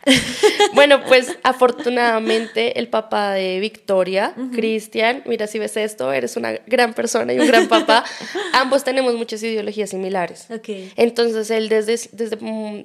bueno, 0.73 1.03
pues 1.07 1.37
afortunadamente 1.43 2.79
el 2.79 2.87
papá 2.87 3.31
de 3.33 3.59
Victoria, 3.59 4.33
Cristian, 4.53 5.21
mira 5.27 5.45
si 5.47 5.59
ves 5.59 5.77
esto, 5.77 6.11
eres 6.11 6.35
una 6.35 6.53
gran 6.65 6.93
persona 6.95 7.31
y 7.33 7.39
un 7.39 7.47
gran 7.47 7.67
papá. 7.67 8.03
Ambos 8.53 8.83
tenemos 8.83 9.13
muchas 9.15 9.43
ideologías 9.43 9.91
similares. 9.91 10.47
Entonces 10.95 11.51
él 11.51 11.69
desde, 11.69 12.09
desde, 12.13 12.37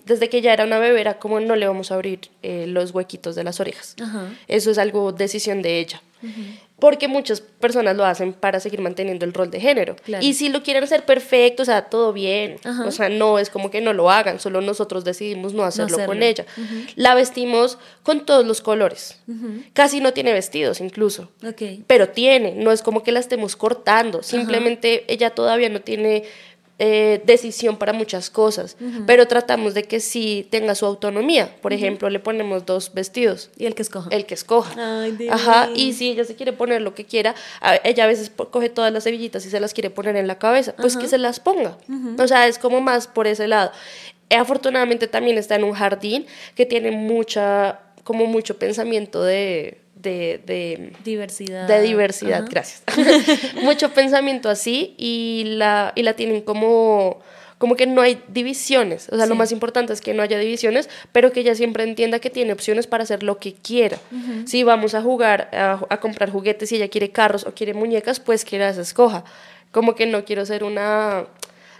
desde 0.05 0.29
que 0.29 0.43
ya 0.43 0.53
era 0.53 0.65
una 0.65 0.79
bebé 0.79 1.01
era 1.01 1.19
como 1.19 1.41
no 1.41 1.57
le 1.57 1.67
vamos 1.67 1.91
a 1.91 1.95
abrir 1.95 2.21
eh, 2.43 2.67
los 2.67 2.91
huequitos 2.93 3.35
de 3.35 3.45
las 3.45 3.59
orejas. 3.61 3.97
Eso 4.49 4.71
es 4.71 4.79
algo 4.79 5.13
decisión 5.13 5.63
de 5.63 5.79
ella. 5.79 6.03
Porque 6.79 7.09
muchas 7.09 7.43
personas 7.43 7.95
lo 7.95 8.07
hacen 8.07 8.33
para 8.33 8.59
seguir 8.59 8.81
manteniendo 8.81 9.27
el 9.27 9.35
rol 9.35 9.51
de 9.51 9.61
género. 9.61 9.97
Claro. 9.97 10.25
Y 10.25 10.33
si 10.33 10.49
lo 10.49 10.62
quieren 10.62 10.83
hacer 10.83 11.05
perfecto, 11.05 11.62
o 11.62 11.66
sea, 11.66 11.83
todo 11.83 12.12
bien. 12.14 12.57
Ajá. 12.64 12.87
O 12.87 12.91
sea, 12.91 13.11
no 13.11 13.39
es 13.39 13.51
como 13.51 13.71
que 13.71 13.83
no 13.83 13.93
lo 13.93 14.11
hagan, 14.11 14.41
solo 14.41 14.62
nosotros 14.62 15.05
decidimos 15.05 15.53
no 15.53 15.64
hacerlo, 15.64 15.99
con 16.07 16.23
hacerlo. 16.23 16.25
ella. 16.25 16.47
La 16.97 17.14
vestimos 17.14 17.79
con 18.03 18.25
todos 18.25 18.47
los 18.47 18.62
colores. 18.62 19.18
Casi 19.75 20.01
no 20.01 20.12
tiene 20.12 20.33
vestidos 20.33 20.81
incluso. 20.81 21.31
Ok. 21.47 21.62
Pero 21.87 22.09
tiene, 22.09 22.55
no 22.55 22.73
es 22.73 22.83
como 22.83 23.03
que 23.03 23.12
la 23.12 23.21
estemos 23.21 23.57
cortando, 23.57 24.23
simplemente 24.23 25.05
ella 25.12 25.31
todavía 25.31 25.68
no 25.68 25.83
tiene 25.83 26.25
eh, 26.83 27.20
decisión 27.26 27.76
para 27.76 27.93
muchas 27.93 28.31
cosas, 28.31 28.78
pero 29.07 29.28
tratamos 29.28 29.74
de 29.74 29.83
que 29.83 30.01
sí 30.01 30.49
tenga 30.51 30.74
su 30.74 30.87
autonomía. 30.87 31.55
Por 31.61 31.74
ejemplo, 31.74 32.09
le 32.09 32.20
ponemos 32.20 32.64
dos 32.64 32.95
vestidos, 32.95 33.51
Y 33.59 33.66
el 33.66 33.74
que 33.74 33.83
escoja. 33.83 34.09
el 34.11 34.24
que 34.24 34.33
escoja. 34.33 35.03
Ay. 35.03 35.28
Ajá, 35.31 35.68
y 35.74 35.93
si 35.93 36.09
ella 36.09 36.24
se 36.24 36.37
quiere 36.37 36.55
poner 36.55 36.81
lo 36.81 36.95
que 36.95 37.05
quiera, 37.05 37.35
ella 37.85 38.05
a 38.05 38.07
veces 38.07 38.33
coge 38.51 38.70
todas 38.70 38.91
las 38.95 39.05
hebillitas 39.07 39.45
y 39.45 39.51
se 39.51 39.61
las 39.61 39.74
quiere 39.74 39.91
poner 39.91 40.16
en 40.16 40.26
la 40.26 40.39
cabeza, 40.39 40.74
pues 40.74 40.97
que 40.97 41.07
se 41.07 41.18
las 41.18 41.39
ponga. 41.39 41.76
O 42.18 42.26
sea, 42.26 42.49
es 42.49 42.59
como 42.59 42.81
más 42.81 43.07
por 43.07 43.26
ese 43.26 43.47
lado. 43.47 43.72
Eh, 44.31 44.37
afortunadamente 44.37 45.07
también 45.07 45.37
está 45.37 45.57
en 45.57 45.64
un 45.64 45.72
jardín 45.72 46.24
que 46.55 46.64
tiene 46.64 46.93
mucha, 46.93 47.81
como 48.05 48.24
mucho 48.24 48.59
pensamiento 48.59 49.22
de, 49.22 49.80
de, 50.03 50.41
de 50.47 50.93
Diversidad. 51.05 51.67
de 51.69 51.81
diversidad, 51.83 52.41
Ajá. 52.41 52.49
gracias. 52.51 52.83
Mucho 53.63 53.91
pensamiento 53.93 54.49
así 54.49 54.95
y 54.99 55.45
la, 55.57 55.93
y 55.95 56.03
la 56.03 56.15
tienen 56.15 56.41
como, 56.43 57.21
como 57.59 57.77
que 57.77 57.87
no 57.87 58.01
hay 58.03 58.23
divisiones. 58.29 59.09
O 59.11 59.17
sea, 59.17 59.27
lo 59.27 59.35
más 59.35 59.53
importante 59.53 59.93
es 59.93 60.01
que 60.01 60.15
no 60.15 60.23
haya 60.23 60.39
divisiones, 60.39 60.89
pero 61.13 61.33
que 61.33 61.41
ella 61.41 61.55
siempre 61.55 61.85
entienda 61.85 62.19
que 62.19 62.31
tiene 62.31 62.53
opciones 62.53 62.87
para 62.87 63.03
hacer 63.05 63.23
lo 63.23 63.39
que 63.39 63.55
quiera. 63.55 63.99
Si 64.47 64.63
vamos 64.65 64.95
a 64.95 65.03
jugar, 65.03 65.49
a, 65.53 65.81
a 65.89 66.01
comprar 66.01 66.31
juguetes 66.31 66.73
y 66.73 66.77
ella 66.77 66.89
quiere 66.89 67.11
carros 67.11 67.45
o 67.47 67.53
quiere 67.55 67.75
muñecas, 67.75 68.21
pues 68.21 68.45
que 68.45 68.59
las 68.59 68.79
escoja. 68.79 69.25
Como 69.73 69.95
que 69.95 70.07
no 70.07 70.25
quiero 70.25 70.45
ser 70.47 70.65
una 70.65 71.27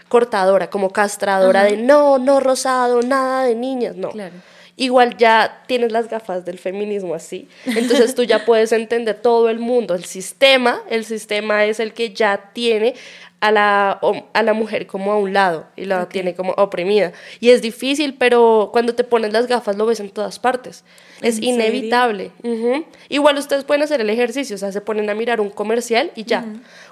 cortadora, 0.07 0.69
como 0.69 0.91
castradora 0.91 1.63
de 1.63 1.77
no, 1.77 2.17
no 2.19 2.39
rosado, 2.41 3.01
nada 3.01 3.45
de 3.45 3.55
niñas, 3.55 3.95
no. 3.95 4.09
Claro. 4.09 4.35
Igual 4.81 5.15
ya 5.15 5.61
tienes 5.67 5.91
las 5.91 6.09
gafas 6.09 6.43
del 6.43 6.57
feminismo 6.57 7.13
así, 7.13 7.47
entonces 7.67 8.15
tú 8.15 8.23
ya 8.23 8.45
puedes 8.45 8.71
entender 8.71 9.13
todo 9.13 9.47
el 9.51 9.59
mundo, 9.59 9.93
el 9.93 10.05
sistema, 10.05 10.81
el 10.89 11.05
sistema 11.05 11.65
es 11.65 11.79
el 11.79 11.93
que 11.93 12.15
ya 12.15 12.49
tiene 12.51 12.95
a 13.41 13.51
la, 13.51 13.99
a 14.33 14.43
la 14.43 14.53
mujer 14.53 14.85
como 14.87 15.11
a 15.11 15.17
un 15.17 15.33
lado 15.33 15.65
y 15.75 15.85
la 15.85 16.07
tiene 16.07 16.35
como 16.35 16.51
oprimida. 16.53 17.11
Y 17.39 17.49
es 17.49 17.61
difícil, 17.61 18.13
pero 18.17 18.69
cuando 18.71 18.93
te 18.95 19.03
pones 19.03 19.33
las 19.33 19.47
gafas 19.47 19.75
lo 19.77 19.87
ves 19.87 19.99
en 19.99 20.11
todas 20.11 20.37
partes. 20.39 20.83
Es 21.21 21.39
inevitable. 21.41 22.31
Igual 23.09 23.37
ustedes 23.37 23.63
pueden 23.63 23.83
hacer 23.83 23.99
el 23.99 24.09
ejercicio, 24.09 24.55
o 24.55 24.59
sea, 24.59 24.71
se 24.71 24.81
ponen 24.81 25.09
a 25.09 25.15
mirar 25.15 25.41
un 25.41 25.49
comercial 25.49 26.11
y 26.15 26.23
ya. 26.23 26.45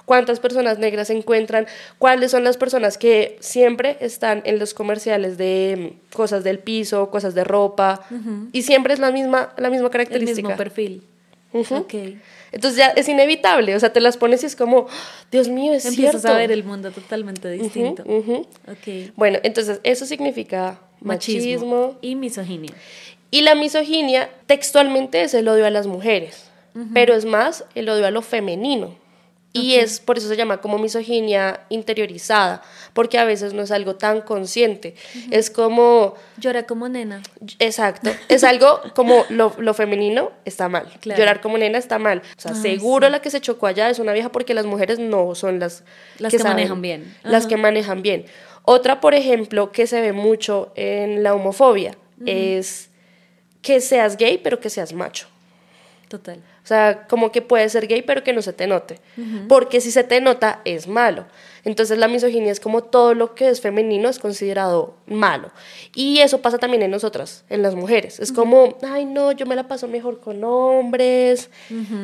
¿Cuántas 0.04 0.40
personas 0.40 0.78
negras 0.78 1.06
se 1.06 1.16
encuentran? 1.16 1.66
¿Cuáles 1.98 2.32
son 2.32 2.42
las 2.42 2.56
personas 2.56 2.98
que 2.98 3.36
siempre 3.40 3.96
están 4.00 4.42
en 4.44 4.58
los 4.58 4.74
comerciales 4.74 5.38
de 5.38 5.94
mm, 6.12 6.16
cosas 6.16 6.42
del 6.42 6.58
piso, 6.58 7.10
cosas 7.10 7.34
de 7.36 7.44
ropa? 7.44 8.00
Y 8.52 8.62
siempre 8.62 8.92
es 8.92 8.98
la 8.98 9.12
misma, 9.12 9.52
la 9.56 9.70
misma 9.70 9.86
El 9.86 9.92
característica. 9.92 10.48
mismo 10.48 10.56
perfil. 10.56 11.04
Ujú. 11.52 11.76
Ok. 11.76 11.94
Entonces 12.52 12.78
ya 12.78 12.88
es 12.88 13.08
inevitable, 13.08 13.74
o 13.74 13.80
sea, 13.80 13.92
te 13.92 14.00
las 14.00 14.16
pones 14.16 14.42
y 14.42 14.46
es 14.46 14.56
como, 14.56 14.86
Dios 15.30 15.48
mío, 15.48 15.72
es 15.72 15.84
Empiezas 15.84 16.20
cierto. 16.22 16.36
a 16.36 16.38
ver 16.40 16.52
el 16.52 16.64
mundo 16.64 16.90
totalmente 16.90 17.50
distinto. 17.50 18.02
ujú. 18.06 18.46
Ok. 18.68 19.12
Bueno, 19.16 19.38
entonces 19.42 19.80
eso 19.84 20.06
significa 20.06 20.80
machismo. 21.00 21.96
Y 22.00 22.14
misoginia. 22.16 22.72
Y 23.30 23.42
la 23.42 23.54
misoginia 23.54 24.28
textualmente 24.46 25.22
es 25.22 25.34
el 25.34 25.46
odio 25.48 25.64
a 25.66 25.70
las 25.70 25.86
mujeres, 25.86 26.50
pero 26.94 27.14
es 27.14 27.24
más 27.24 27.64
el 27.74 27.88
odio 27.88 28.06
a 28.06 28.10
lo 28.10 28.22
femenino. 28.22 28.96
Y 29.52 29.74
es 29.74 29.98
por 29.98 30.16
eso 30.16 30.28
se 30.28 30.36
llama 30.36 30.58
como 30.60 30.78
misoginia 30.78 31.62
interiorizada, 31.70 32.62
porque 32.92 33.18
a 33.18 33.24
veces 33.24 33.52
no 33.52 33.62
es 33.62 33.72
algo 33.72 33.96
tan 33.96 34.20
consciente. 34.20 34.94
Es 35.32 35.50
como, 35.50 36.14
Llora 36.38 36.66
como 36.66 36.88
nena. 36.88 37.20
exacto, 37.58 38.10
es 38.28 38.44
algo 38.44 38.80
como 38.94 39.24
lo, 39.28 39.52
lo 39.58 39.74
femenino 39.74 40.30
está 40.44 40.68
mal. 40.68 40.86
Claro. 41.00 41.18
Llorar 41.18 41.40
como 41.40 41.58
nena 41.58 41.78
está 41.78 41.98
mal. 41.98 42.22
O 42.38 42.40
sea, 42.40 42.52
Ay, 42.54 42.60
seguro 42.62 43.08
sí. 43.08 43.12
la 43.12 43.20
que 43.20 43.30
se 43.30 43.40
chocó 43.40 43.66
allá 43.66 43.90
es 43.90 43.98
una 43.98 44.12
vieja 44.12 44.30
porque 44.30 44.54
las 44.54 44.66
mujeres 44.66 45.00
no 45.00 45.34
son 45.34 45.58
las, 45.58 45.82
Las 46.18 46.30
que 46.30 46.38
saben, 46.38 46.54
manejan 46.54 46.80
bien. 46.82 47.16
Las 47.24 47.48
que 47.48 47.56
manejan 47.56 48.02
bien. 48.02 48.26
Otra, 48.62 49.00
por 49.00 49.14
ejemplo, 49.14 49.72
que 49.72 49.88
se 49.88 50.00
ve 50.00 50.12
mucho 50.12 50.70
en 50.76 51.24
la 51.24 51.34
homofobia 51.34 51.96
es 52.24 52.90
que 53.62 53.80
seas 53.80 54.16
gay, 54.16 54.38
pero 54.38 54.60
que 54.60 54.70
seas 54.70 54.92
macho. 54.92 55.26
Total. 56.08 56.40
O 56.70 56.72
sea, 56.72 57.08
como 57.08 57.32
que 57.32 57.42
puedes 57.42 57.72
ser 57.72 57.88
gay, 57.88 58.02
pero 58.02 58.22
que 58.22 58.32
no 58.32 58.42
se 58.42 58.52
te 58.52 58.68
note. 58.68 59.00
Porque 59.48 59.80
si 59.80 59.90
se 59.90 60.04
te 60.04 60.20
nota, 60.20 60.60
es 60.64 60.86
malo. 60.86 61.26
Entonces 61.64 61.98
la 61.98 62.08
misoginia 62.08 62.52
es 62.52 62.60
como 62.60 62.82
todo 62.82 63.14
lo 63.14 63.34
que 63.34 63.48
es 63.48 63.60
femenino 63.60 64.08
es 64.08 64.18
considerado 64.18 64.94
malo. 65.06 65.50
Y 65.94 66.18
eso 66.20 66.40
pasa 66.40 66.58
también 66.58 66.82
en 66.82 66.90
nosotras, 66.90 67.44
en 67.50 67.62
las 67.62 67.74
mujeres. 67.74 68.20
Es 68.20 68.32
como, 68.32 68.78
ay 68.82 69.04
no, 69.04 69.32
yo 69.32 69.46
me 69.46 69.56
la 69.56 69.68
paso 69.68 69.88
mejor 69.88 70.20
con 70.20 70.42
hombres. 70.44 71.50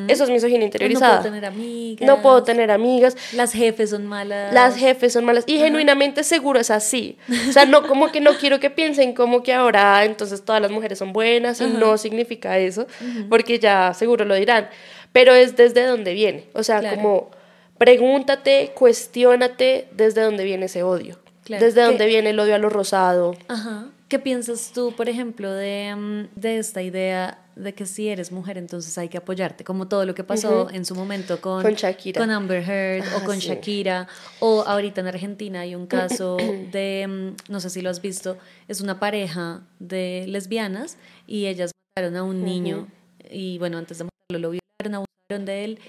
Eso 0.09 0.25
es 0.25 0.31
misoginia 0.31 0.65
interiorizada. 0.65 1.17
No 1.17 1.23
puedo 1.23 1.33
tener 1.33 1.45
amigas. 1.47 2.07
No 2.07 2.23
puedo 2.23 2.43
tener 2.43 2.71
amigas. 2.71 3.17
Las 3.33 3.53
jefes 3.53 3.91
son 3.91 4.07
malas. 4.07 4.53
Las 4.53 4.77
jefes 4.77 5.13
son 5.13 5.25
malas. 5.25 5.45
Y 5.47 5.59
genuinamente 5.59 6.25
seguro 6.25 6.61
es 6.61 6.71
así. 6.71 7.19
O 7.49 7.53
sea, 7.53 7.65
no 7.65 7.87
como 7.87 8.11
que 8.11 8.21
no 8.21 8.37
quiero 8.37 8.61
que 8.61 8.71
piensen 8.71 9.15
como 9.15 9.43
que 9.43 9.55
ahora 9.55 10.05
entonces 10.05 10.45
todas 10.45 10.61
las 10.61 10.71
mujeres 10.71 10.99
son 10.99 11.13
buenas 11.13 11.61
y 11.61 11.67
no 11.67 11.97
significa 11.97 12.59
eso, 12.59 12.87
porque 13.29 13.59
ya 13.59 13.95
seguro 13.95 14.25
lo 14.25 14.35
dirán. 14.35 14.69
Pero 15.13 15.33
es 15.33 15.57
desde 15.57 15.87
donde 15.87 16.13
viene. 16.13 16.49
O 16.53 16.63
sea, 16.63 16.95
como 16.95 17.31
pregúntate, 17.79 18.73
cuestiónate 18.75 19.89
desde 19.93 20.23
dónde 20.23 20.45
viene 20.45 20.67
ese 20.67 20.83
odio. 20.83 21.19
Desde 21.49 21.83
dónde 21.83 22.07
viene 22.07 22.31
el 22.31 22.41
odio 22.41 22.55
a 22.55 22.59
lo 22.59 22.71
rosado. 22.71 23.37
Ajá. 23.49 23.87
¿Qué 24.09 24.21
piensas 24.21 24.71
tú, 24.73 24.95
por 24.95 25.09
ejemplo, 25.09 25.53
de, 25.53 25.95
mm, 25.97 26.41
de, 26.41 26.59
esta 26.59 26.81
idea 26.81 27.43
de 27.57 27.75
que 27.75 27.87
si 27.87 28.09
eres 28.09 28.31
mujer, 28.31 28.57
entonces 28.57 28.97
hay 28.99 29.09
que 29.09 29.19
apoyarte? 29.19 29.65
Como 29.65 29.89
todo 29.89 30.05
lo 30.07 30.15
que 30.15 30.23
pasó 30.23 30.71
en 30.71 30.85
su 30.85 30.95
momento 30.95 31.41
con, 31.41 31.63
con, 31.63 31.75
Shakira. 31.75 32.21
con 32.21 32.31
Amber 32.31 32.63
Heard 32.63 33.05
o 33.17 33.25
con 33.25 33.39
Shakira. 33.39 34.07
O 34.39 34.63
ahorita 34.63 35.01
en 35.01 35.09
Argentina 35.09 35.61
hay 35.61 35.75
un 35.75 35.87
caso 35.89 36.37
de, 36.37 37.07
mm, 37.09 37.51
no 37.51 37.59
sé 37.59 37.69
si 37.71 37.83
lo 37.83 37.91
has 37.91 38.01
visto, 38.01 38.39
es 38.69 38.81
una 38.81 39.01
pareja 39.01 39.63
de 39.81 40.25
lesbianas 40.29 40.99
y 41.27 41.47
ellas 41.47 41.73
mataron 41.97 42.17
a 42.17 42.23
un 42.23 42.45
niño. 42.45 42.87
Y 43.29 43.59
bueno, 43.59 43.77
antes 43.77 43.99
de 43.99 44.05
matarlo 44.05 44.51
lo 44.51 44.51
violaron, 44.51 45.05
abusaron 45.29 45.47
de 45.47 45.65
él 45.65 45.81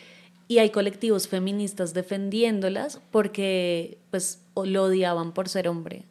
y 0.48 0.60
hay 0.60 0.70
colectivos 0.70 1.28
feministas 1.28 1.94
defendiéndolas 1.94 3.00
porque 3.12 3.98
pues 4.12 4.40
lo 4.56 4.84
odiaban 4.86 5.34
por 5.34 5.50
ser 5.50 5.68
hombre. 5.68 6.04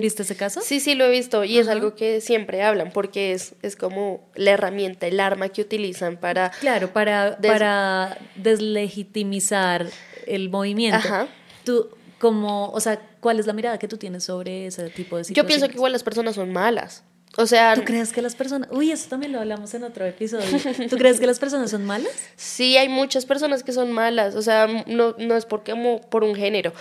¿Viste 0.00 0.22
ese 0.22 0.36
caso? 0.36 0.60
Sí, 0.62 0.80
sí, 0.80 0.94
lo 0.94 1.04
he 1.04 1.10
visto 1.10 1.44
y 1.44 1.58
es 1.58 1.68
algo 1.68 1.94
que 1.94 2.20
siempre 2.20 2.62
hablan 2.62 2.90
porque 2.92 3.32
es, 3.32 3.54
es 3.62 3.76
como 3.76 4.28
la 4.34 4.50
herramienta, 4.50 5.06
el 5.06 5.20
arma 5.20 5.48
que 5.48 5.62
utilizan 5.62 6.16
para... 6.16 6.50
Claro, 6.50 6.92
para, 6.92 7.38
para 7.40 8.18
deslegitimizar 8.36 9.86
el 10.26 10.50
movimiento. 10.50 10.98
Ajá. 10.98 11.28
Tú, 11.64 11.88
como, 12.18 12.70
o 12.70 12.80
sea, 12.80 13.00
¿cuál 13.20 13.38
es 13.38 13.46
la 13.46 13.52
mirada 13.52 13.78
que 13.78 13.88
tú 13.88 13.96
tienes 13.96 14.24
sobre 14.24 14.66
ese 14.66 14.90
tipo 14.90 15.16
de 15.16 15.24
situaciones? 15.24 15.36
Yo 15.36 15.46
pienso 15.46 15.68
que 15.68 15.74
igual 15.74 15.92
las 15.92 16.02
personas 16.02 16.34
son 16.34 16.52
malas. 16.52 17.04
O 17.36 17.46
sea, 17.46 17.74
¿tú 17.74 17.82
crees 17.84 18.12
que 18.12 18.22
las 18.22 18.36
personas, 18.36 18.68
uy, 18.70 18.92
eso 18.92 19.08
también 19.08 19.32
lo 19.32 19.40
hablamos 19.40 19.74
en 19.74 19.84
otro 19.84 20.04
episodio. 20.06 20.46
¿Tú 20.88 20.96
crees 20.96 21.18
que 21.18 21.26
las 21.26 21.38
personas 21.38 21.70
son 21.70 21.84
malas? 21.84 22.12
Sí, 22.36 22.76
hay 22.76 22.88
muchas 22.88 23.26
personas 23.26 23.62
que 23.62 23.72
son 23.72 23.92
malas, 23.92 24.34
o 24.34 24.42
sea, 24.42 24.68
no, 24.86 25.14
no 25.18 25.36
es 25.36 25.44
porque 25.44 25.72
como 25.72 26.00
por 26.00 26.22
un 26.22 26.34
género, 26.34 26.72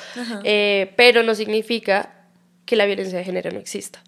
eh, 0.44 0.94
pero 0.96 1.24
no 1.24 1.34
significa 1.34 2.14
que 2.66 2.76
la 2.76 2.86
violencia 2.86 3.18
de 3.18 3.24
género 3.24 3.52
no 3.52 3.60
exista. 3.60 4.02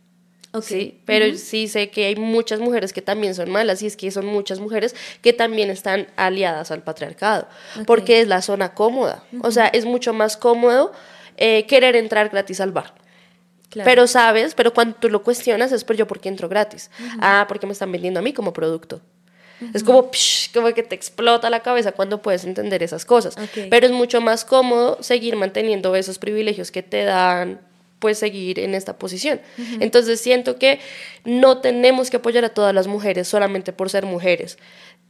Sí, 0.62 1.02
pero 1.06 1.36
sí 1.38 1.68
sé 1.68 1.90
que 1.90 2.06
hay 2.06 2.16
muchas 2.16 2.60
mujeres 2.60 2.94
que 2.94 3.02
también 3.02 3.36
son 3.36 3.52
malas 3.52 3.82
y 3.82 3.88
es 3.88 3.98
que 3.98 4.10
son 4.12 4.26
muchas 4.26 4.60
mujeres 4.60 4.96
que 5.22 5.34
también 5.34 5.70
están 5.70 6.08
aliadas 6.16 6.72
al 6.72 6.84
patriarcado, 6.84 7.48
porque 7.86 8.22
es 8.22 8.28
la 8.28 8.42
zona 8.42 8.74
cómoda. 8.74 9.24
O 9.42 9.52
sea, 9.52 9.68
es 9.68 9.86
mucho 9.86 10.14
más 10.14 10.38
cómodo 10.38 10.94
eh, 11.38 11.66
querer 11.66 11.96
entrar 11.96 12.30
gratis 12.30 12.62
al 12.62 12.72
bar. 12.72 12.94
Pero 13.74 14.08
sabes, 14.08 14.54
pero 14.56 14.74
cuando 14.74 14.96
tú 14.96 15.10
lo 15.10 15.24
cuestionas 15.24 15.72
es 15.72 15.84
por 15.84 15.96
yo 15.96 16.08
porque 16.08 16.30
entro 16.30 16.48
gratis. 16.48 16.90
Ah, 17.20 17.46
porque 17.48 17.66
me 17.66 17.74
están 17.74 17.92
vendiendo 17.92 18.20
a 18.20 18.24
mí 18.24 18.34
como 18.34 18.54
producto. 18.54 19.02
Es 19.74 19.84
como, 19.84 20.12
como 20.54 20.74
que 20.74 20.84
te 20.84 20.96
explota 20.96 21.50
la 21.50 21.62
cabeza 21.62 21.94
cuando 21.94 22.22
puedes 22.22 22.44
entender 22.44 22.84
esas 22.84 23.06
cosas. 23.06 23.36
Pero 23.70 23.86
es 23.86 23.92
mucho 23.92 24.22
más 24.22 24.46
cómodo 24.46 25.02
seguir 25.02 25.36
manteniendo 25.36 25.96
esos 25.96 26.20
privilegios 26.20 26.72
que 26.72 26.84
te 26.84 27.04
dan 27.04 27.62
pues 28.00 28.20
seguir 28.20 28.60
en 28.60 28.76
esta 28.76 28.98
posición. 29.00 29.42
Entonces 29.80 30.20
siento 30.20 30.58
que 30.58 30.80
no 31.24 31.60
tenemos 31.60 32.10
que 32.10 32.18
apoyar 32.18 32.46
a 32.46 32.50
todas 32.50 32.74
las 32.74 32.88
mujeres 32.88 33.28
solamente 33.28 33.74
por 33.74 33.90
ser 33.90 34.06
mujeres, 34.06 34.58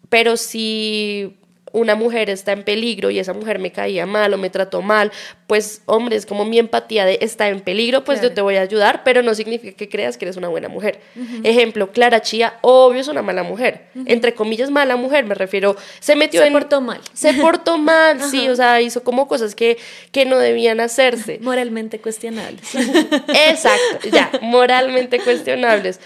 pero 0.09 0.37
si 0.37 1.37
una 1.75 1.95
mujer 1.95 2.29
está 2.29 2.53
en 2.53 2.63
peligro 2.63 3.11
y 3.11 3.19
esa 3.19 3.33
mujer 3.33 3.59
me 3.59 3.71
caía 3.71 4.05
mal 4.05 4.33
o 4.33 4.37
me 4.37 4.49
trató 4.49 4.81
mal, 4.81 5.11
pues 5.45 5.81
hombre, 5.85 6.15
es 6.15 6.25
como 6.25 6.45
mi 6.45 6.57
empatía 6.57 7.05
de 7.05 7.19
está 7.21 7.49
en 7.49 7.59
peligro, 7.59 8.03
pues 8.05 8.21
yo 8.21 8.31
te 8.31 8.41
voy 8.41 8.55
a 8.55 8.61
ayudar, 8.61 9.03
pero 9.03 9.21
no 9.21 9.35
significa 9.35 9.75
que 9.75 9.89
creas 9.89 10.17
que 10.17 10.25
eres 10.25 10.37
una 10.37 10.47
buena 10.47 10.69
mujer. 10.69 11.01
Ejemplo, 11.43 11.91
Clara 11.91 12.21
Chía, 12.21 12.57
obvio 12.61 13.01
es 13.01 13.09
una 13.09 13.21
mala 13.21 13.43
mujer, 13.43 13.87
entre 14.05 14.33
comillas 14.33 14.71
mala 14.71 14.95
mujer, 14.95 15.25
me 15.25 15.35
refiero, 15.35 15.75
se 15.99 16.15
metió 16.15 16.41
se 16.41 16.47
en... 16.47 16.53
Se 16.53 16.59
portó 16.59 16.81
mal. 16.81 17.01
Se 17.13 17.33
portó 17.33 17.77
mal, 17.77 18.21
sí, 18.23 18.47
o 18.47 18.55
sea, 18.55 18.81
hizo 18.81 19.03
como 19.03 19.27
cosas 19.27 19.53
que, 19.53 19.77
que 20.11 20.25
no 20.25 20.37
debían 20.37 20.79
hacerse. 20.79 21.39
Moralmente 21.41 21.99
cuestionables. 21.99 22.73
Exacto, 23.49 24.09
ya, 24.11 24.31
moralmente 24.41 25.19
cuestionables. 25.19 25.99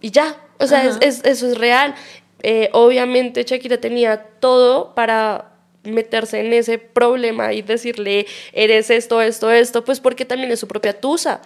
Y 0.00 0.12
ya, 0.12 0.36
o 0.58 0.66
sea, 0.66 0.84
es, 1.00 1.24
eso 1.24 1.50
es 1.50 1.58
real. 1.58 1.94
Eh, 2.42 2.70
obviamente 2.72 3.42
Shakira 3.42 3.78
tenía 3.78 4.22
todo 4.40 4.94
para 4.94 5.52
meterse 5.84 6.40
en 6.40 6.52
ese 6.52 6.78
problema 6.78 7.52
y 7.52 7.62
decirle, 7.62 8.26
eres 8.52 8.90
esto, 8.90 9.22
esto, 9.22 9.50
esto, 9.50 9.84
pues 9.84 10.00
porque 10.00 10.24
también 10.24 10.50
es 10.50 10.60
su 10.60 10.68
propia 10.68 10.98
tusa. 10.98 11.40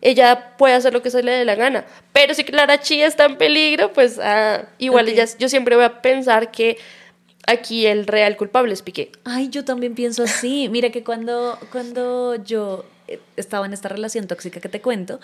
Ella 0.00 0.56
puede 0.56 0.74
hacer 0.74 0.92
lo 0.92 1.02
que 1.02 1.10
se 1.10 1.22
le 1.22 1.32
dé 1.32 1.44
la 1.44 1.54
gana. 1.54 1.84
Pero 2.12 2.34
si 2.34 2.44
Clara 2.44 2.80
Chía 2.80 3.06
está 3.06 3.26
en 3.26 3.36
peligro, 3.36 3.92
pues 3.92 4.18
ah, 4.22 4.66
igual 4.78 5.08
ella, 5.08 5.26
yo 5.38 5.48
siempre 5.48 5.76
voy 5.76 5.84
a 5.84 6.00
pensar 6.02 6.50
que 6.50 6.78
aquí 7.46 7.86
el 7.86 8.06
real 8.06 8.36
culpable 8.36 8.72
es 8.72 8.82
Piqué. 8.82 9.12
Ay, 9.24 9.48
yo 9.48 9.64
también 9.64 9.94
pienso 9.94 10.22
así. 10.22 10.68
Mira 10.70 10.90
que 10.90 11.04
cuando, 11.04 11.58
cuando 11.70 12.36
yo 12.36 12.84
eh, 13.08 13.20
estaba 13.36 13.66
en 13.66 13.72
esta 13.72 13.88
relación 13.88 14.26
tóxica 14.26 14.60
que 14.60 14.68
te 14.68 14.80
cuento, 14.80 15.20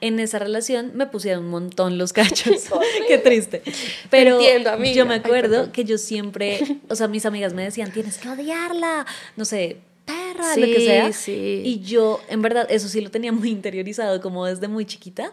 en 0.00 0.20
esa 0.20 0.38
relación 0.38 0.92
me 0.94 1.06
pusieron 1.06 1.44
un 1.44 1.50
montón 1.50 1.98
los 1.98 2.12
cachos. 2.14 2.64
Qué 3.06 3.18
triste. 3.18 3.62
Pero 4.10 4.40
yo 4.82 5.06
me 5.06 5.14
acuerdo 5.14 5.72
que 5.72 5.84
yo 5.84 5.98
siempre, 5.98 6.60
o 6.88 6.94
sea, 6.94 7.08
mis 7.08 7.26
amigas 7.26 7.54
me 7.54 7.62
decían, 7.62 7.92
tienes 7.92 8.18
que 8.18 8.28
odiarla, 8.28 9.06
no 9.36 9.44
sé, 9.44 9.78
perra, 10.04 10.56
lo 10.56 10.66
que 10.66 10.80
sea. 10.80 11.10
Y 11.32 11.80
yo, 11.80 12.20
en 12.28 12.42
verdad, 12.42 12.66
eso 12.70 12.88
sí 12.88 13.00
lo 13.00 13.10
tenía 13.10 13.32
muy 13.32 13.50
interiorizado, 13.50 14.20
como 14.20 14.46
desde 14.46 14.68
muy 14.68 14.86
chiquita. 14.86 15.30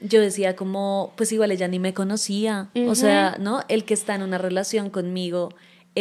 Yo 0.00 0.20
decía 0.20 0.56
como, 0.56 1.12
pues 1.16 1.30
igual 1.32 1.50
ella 1.50 1.68
ni 1.68 1.78
me 1.78 1.92
conocía. 1.92 2.70
O 2.86 2.94
sea, 2.94 3.36
¿no? 3.38 3.64
El 3.68 3.84
que 3.84 3.94
está 3.94 4.14
en 4.14 4.22
una 4.22 4.38
relación 4.38 4.90
conmigo 4.90 5.50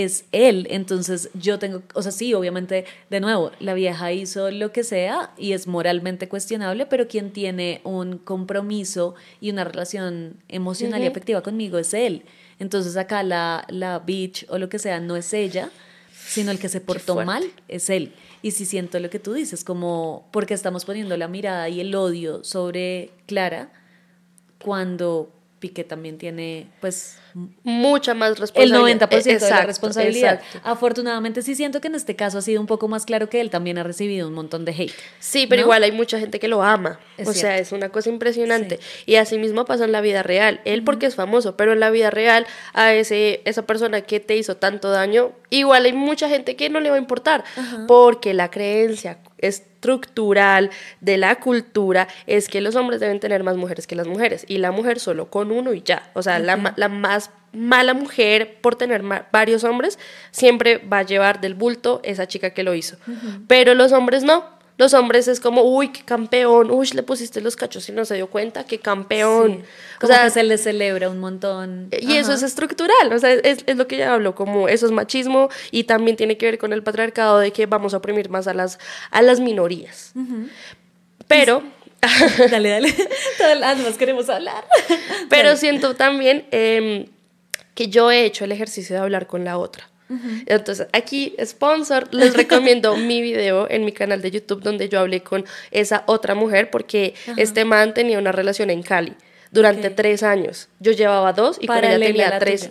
es 0.03 0.25
él. 0.31 0.67
Entonces 0.69 1.29
yo 1.33 1.59
tengo, 1.59 1.81
o 1.93 2.01
sea, 2.01 2.11
sí, 2.11 2.33
obviamente, 2.33 2.85
de 3.09 3.19
nuevo, 3.19 3.51
la 3.59 3.73
vieja 3.73 4.11
hizo 4.11 4.51
lo 4.51 4.71
que 4.71 4.83
sea 4.83 5.31
y 5.37 5.53
es 5.53 5.67
moralmente 5.67 6.27
cuestionable, 6.27 6.85
pero 6.85 7.07
quien 7.07 7.31
tiene 7.31 7.81
un 7.83 8.17
compromiso 8.17 9.15
y 9.41 9.51
una 9.51 9.63
relación 9.63 10.37
emocional 10.47 11.03
y 11.03 11.07
afectiva 11.07 11.41
conmigo 11.41 11.77
es 11.77 11.93
él. 11.93 12.23
Entonces 12.59 12.97
acá 12.97 13.23
la, 13.23 13.65
la 13.69 13.99
bitch 13.99 14.45
o 14.49 14.57
lo 14.57 14.69
que 14.69 14.79
sea 14.79 14.99
no 14.99 15.15
es 15.15 15.33
ella, 15.33 15.71
sino 16.13 16.51
el 16.51 16.59
que 16.59 16.69
se 16.69 16.81
portó 16.81 17.15
mal 17.25 17.43
es 17.67 17.89
él. 17.89 18.13
Y 18.41 18.51
si 18.51 18.65
siento 18.65 18.99
lo 18.99 19.09
que 19.09 19.19
tú 19.19 19.33
dices, 19.33 19.63
como 19.63 20.27
porque 20.31 20.53
estamos 20.53 20.85
poniendo 20.85 21.17
la 21.17 21.27
mirada 21.27 21.69
y 21.69 21.79
el 21.81 21.93
odio 21.95 22.43
sobre 22.43 23.11
Clara, 23.25 23.71
cuando 24.59 25.31
Piqué 25.59 25.83
también 25.83 26.17
tiene, 26.17 26.67
pues, 26.79 27.17
mucha 27.63 28.13
más 28.13 28.39
responsabilidad. 28.39 28.89
El 28.89 28.99
90% 28.99 29.39
de 29.39 29.49
la 29.49 29.65
responsabilidad. 29.65 30.41
Afortunadamente 30.63 31.41
sí 31.41 31.55
siento 31.55 31.81
que 31.81 31.87
en 31.87 31.95
este 31.95 32.15
caso 32.15 32.37
ha 32.37 32.41
sido 32.41 32.61
un 32.61 32.67
poco 32.67 32.87
más 32.87 33.05
claro 33.05 33.29
que 33.29 33.41
él 33.41 33.49
también 33.49 33.77
ha 33.77 33.83
recibido 33.83 34.27
un 34.27 34.33
montón 34.33 34.65
de 34.65 34.71
hate. 34.71 34.93
Sí, 35.19 35.47
pero 35.47 35.61
igual 35.61 35.83
hay 35.83 35.91
mucha 35.91 36.19
gente 36.19 36.39
que 36.39 36.47
lo 36.47 36.63
ama. 36.63 36.99
o 37.25 37.33
sea, 37.33 37.57
es 37.57 37.71
una 37.71 37.89
cosa 37.89 38.09
impresionante. 38.09 38.79
Y 39.05 39.15
así 39.15 39.37
mismo 39.37 39.65
pasa 39.65 39.85
en 39.85 39.91
la 39.91 40.01
vida 40.01 40.23
real. 40.23 40.61
Él 40.65 40.83
porque 40.83 41.05
es 41.05 41.15
famoso, 41.15 41.57
pero 41.57 41.73
en 41.73 41.79
la 41.79 41.89
vida 41.89 42.09
real 42.09 42.47
a 42.73 42.93
ese, 42.93 43.41
esa 43.45 43.65
persona 43.65 44.01
que 44.01 44.19
te 44.19 44.35
hizo 44.37 44.57
tanto 44.57 44.89
daño, 44.89 45.31
igual 45.49 45.85
hay 45.85 45.93
mucha 45.93 46.29
gente 46.29 46.55
que 46.55 46.69
no 46.69 46.79
le 46.79 46.89
va 46.89 46.95
a 46.95 46.99
importar. 46.99 47.43
Porque 47.87 48.33
la 48.33 48.49
creencia 48.49 49.19
estructural 49.79 50.69
de 50.99 51.17
la 51.17 51.35
cultura 51.39 52.09
es 52.27 52.49
que 52.49 52.59
los 52.59 52.75
hombres 52.75 52.99
deben 52.99 53.21
tener 53.21 53.43
más 53.43 53.55
mujeres 53.55 53.87
que 53.87 53.95
las 53.95 54.07
mujeres 54.07 54.45
y 54.47 54.57
la 54.57 54.71
mujer 54.71 54.99
solo 54.99 55.29
con 55.29 55.51
uno 55.51 55.73
y 55.73 55.81
ya. 55.81 56.11
O 56.13 56.21
sea, 56.21 56.37
la, 56.39 56.73
la, 56.75 56.89
más 56.89 57.31
mala 57.53 57.93
mujer 57.93 58.57
por 58.61 58.75
tener 58.75 59.03
varios 59.31 59.63
hombres 59.63 59.97
siempre 60.31 60.77
va 60.79 60.99
a 60.99 61.03
llevar 61.03 61.39
del 61.39 61.55
bulto 61.55 62.01
esa 62.03 62.27
chica 62.27 62.49
que 62.49 62.63
lo 62.63 62.75
hizo. 62.75 62.97
Pero 63.47 63.73
los 63.73 63.93
hombres 63.93 64.23
no. 64.23 64.58
Los 64.79 64.93
hombres 64.93 65.27
es 65.27 65.41
como, 65.41 65.63
uy, 65.63 65.89
qué 65.89 66.03
campeón, 66.05 66.71
uy, 66.71 66.87
le 66.93 67.03
pusiste 67.03 67.41
los 67.41 67.57
cachos 67.57 67.89
y 67.89 67.91
no 67.91 68.05
se 68.05 68.15
dio 68.15 68.27
cuenta, 68.27 68.63
qué 68.63 68.79
campeón. 68.79 69.63
o 70.01 70.07
sea, 70.07 70.23
que 70.23 70.29
se 70.29 70.43
le 70.43 70.57
celebra 70.57 71.09
un 71.09 71.19
montón. 71.19 71.89
Y 71.91 72.15
eso 72.15 72.31
es 72.31 72.43
estructural, 72.43 73.11
o 73.11 73.19
sea, 73.19 73.33
es, 73.33 73.65
es, 73.65 73.75
lo 73.75 73.87
que 73.87 73.97
ya 73.97 74.13
hablo, 74.13 74.35
como 74.35 74.69
eso 74.69 74.85
es 74.85 74.93
machismo 74.93 75.49
y 75.71 75.83
también 75.83 76.15
tiene 76.15 76.37
que 76.37 76.45
ver 76.45 76.57
con 76.57 76.71
el 76.71 76.81
patriarcado 76.81 77.39
de 77.39 77.51
que 77.51 77.65
vamos 77.65 77.93
a 77.93 77.97
oprimir 77.97 78.29
más 78.29 78.47
a 78.47 78.53
las, 78.53 78.79
a 79.11 79.21
las 79.21 79.41
minorías. 79.41 80.13
Pero... 81.27 81.61
dale, 82.49 82.69
dale, 82.69 82.95
todas 83.37 83.59
las 83.59 83.97
queremos 83.97 84.29
hablar. 84.29 84.63
Pero 85.29 85.57
siento 85.57 85.97
también 85.97 86.45
em, 86.51 87.07
que 87.75 87.89
yo 87.89 88.09
he 88.11 88.23
hecho 88.23 88.45
el 88.45 88.53
ejercicio 88.53 88.95
de 88.95 89.01
hablar 89.01 89.27
con 89.27 89.43
la 89.43 89.57
otra. 89.57 89.88
Entonces, 90.47 90.87
aquí, 90.91 91.35
sponsor, 91.43 92.13
les 92.13 92.35
recomiendo 92.35 92.95
mi 93.09 93.21
video 93.21 93.69
en 93.69 93.85
mi 93.85 93.91
canal 93.91 94.21
de 94.21 94.31
YouTube 94.31 94.61
donde 94.61 94.89
yo 94.89 94.99
hablé 94.99 95.21
con 95.21 95.45
esa 95.71 96.03
otra 96.07 96.35
mujer 96.35 96.71
porque 96.71 97.13
este 97.37 97.65
man 97.65 97.93
tenía 97.93 98.17
una 98.17 98.31
relación 98.31 98.69
en 98.69 98.81
Cali 98.81 99.15
durante 99.51 99.89
tres 99.89 100.21
años. 100.23 100.67
Yo 100.79 100.91
llevaba 100.91 101.33
dos 101.33 101.57
y 101.59 101.65
con 101.67 101.77
ella 101.77 101.99
tenía 102.07 102.39
tres. 102.39 102.69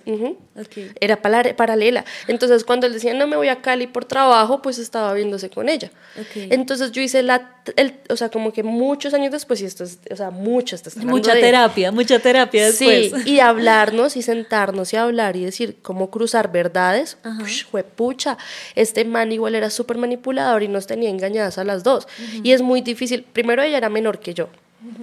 Era 1.00 1.20
paralela. 1.22 2.04
Entonces, 2.26 2.64
cuando 2.64 2.86
él 2.86 2.92
decía, 2.92 3.14
no 3.14 3.26
me 3.26 3.36
voy 3.36 3.48
a 3.48 3.60
Cali 3.62 3.86
por 3.86 4.04
trabajo, 4.04 4.62
pues 4.62 4.78
estaba 4.78 5.12
viéndose 5.14 5.50
con 5.50 5.68
ella. 5.68 5.90
Ok. 6.20 6.48
Entonces, 6.50 6.92
yo 6.92 7.00
hice 7.02 7.22
la, 7.22 7.56
el, 7.76 7.94
o 8.08 8.16
sea, 8.16 8.28
como 8.30 8.52
que 8.52 8.62
muchos 8.62 9.12
años 9.14 9.32
después, 9.32 9.60
y 9.60 9.64
esto 9.64 9.84
es, 9.84 9.98
o 10.10 10.16
sea, 10.16 10.30
te 10.30 10.90
hablando 10.90 11.16
Mucha 11.16 11.34
de- 11.34 11.40
terapia, 11.40 11.90
mucha 11.92 12.18
terapia 12.18 12.66
después. 12.66 13.12
Sí, 13.24 13.30
y 13.30 13.40
hablarnos 13.40 14.16
y 14.16 14.22
sentarnos 14.22 14.92
y 14.92 14.96
hablar 14.96 15.36
y 15.36 15.44
decir 15.44 15.78
cómo 15.82 16.10
cruzar 16.10 16.50
verdades. 16.52 17.18
Ush, 17.42 17.64
juepucha, 17.70 18.38
este 18.74 19.04
man 19.04 19.32
igual 19.32 19.54
era 19.54 19.70
súper 19.70 19.96
manipulador 19.98 20.62
y 20.62 20.68
nos 20.68 20.86
tenía 20.86 21.10
engañadas 21.10 21.58
a 21.58 21.64
las 21.64 21.82
dos. 21.82 22.06
Y 22.42 22.52
es 22.52 22.62
muy 22.62 22.80
difícil. 22.82 23.24
Primero 23.32 23.62
ella 23.62 23.76
era 23.78 23.88
menor 23.88 24.18
que 24.20 24.34
yo. 24.34 24.48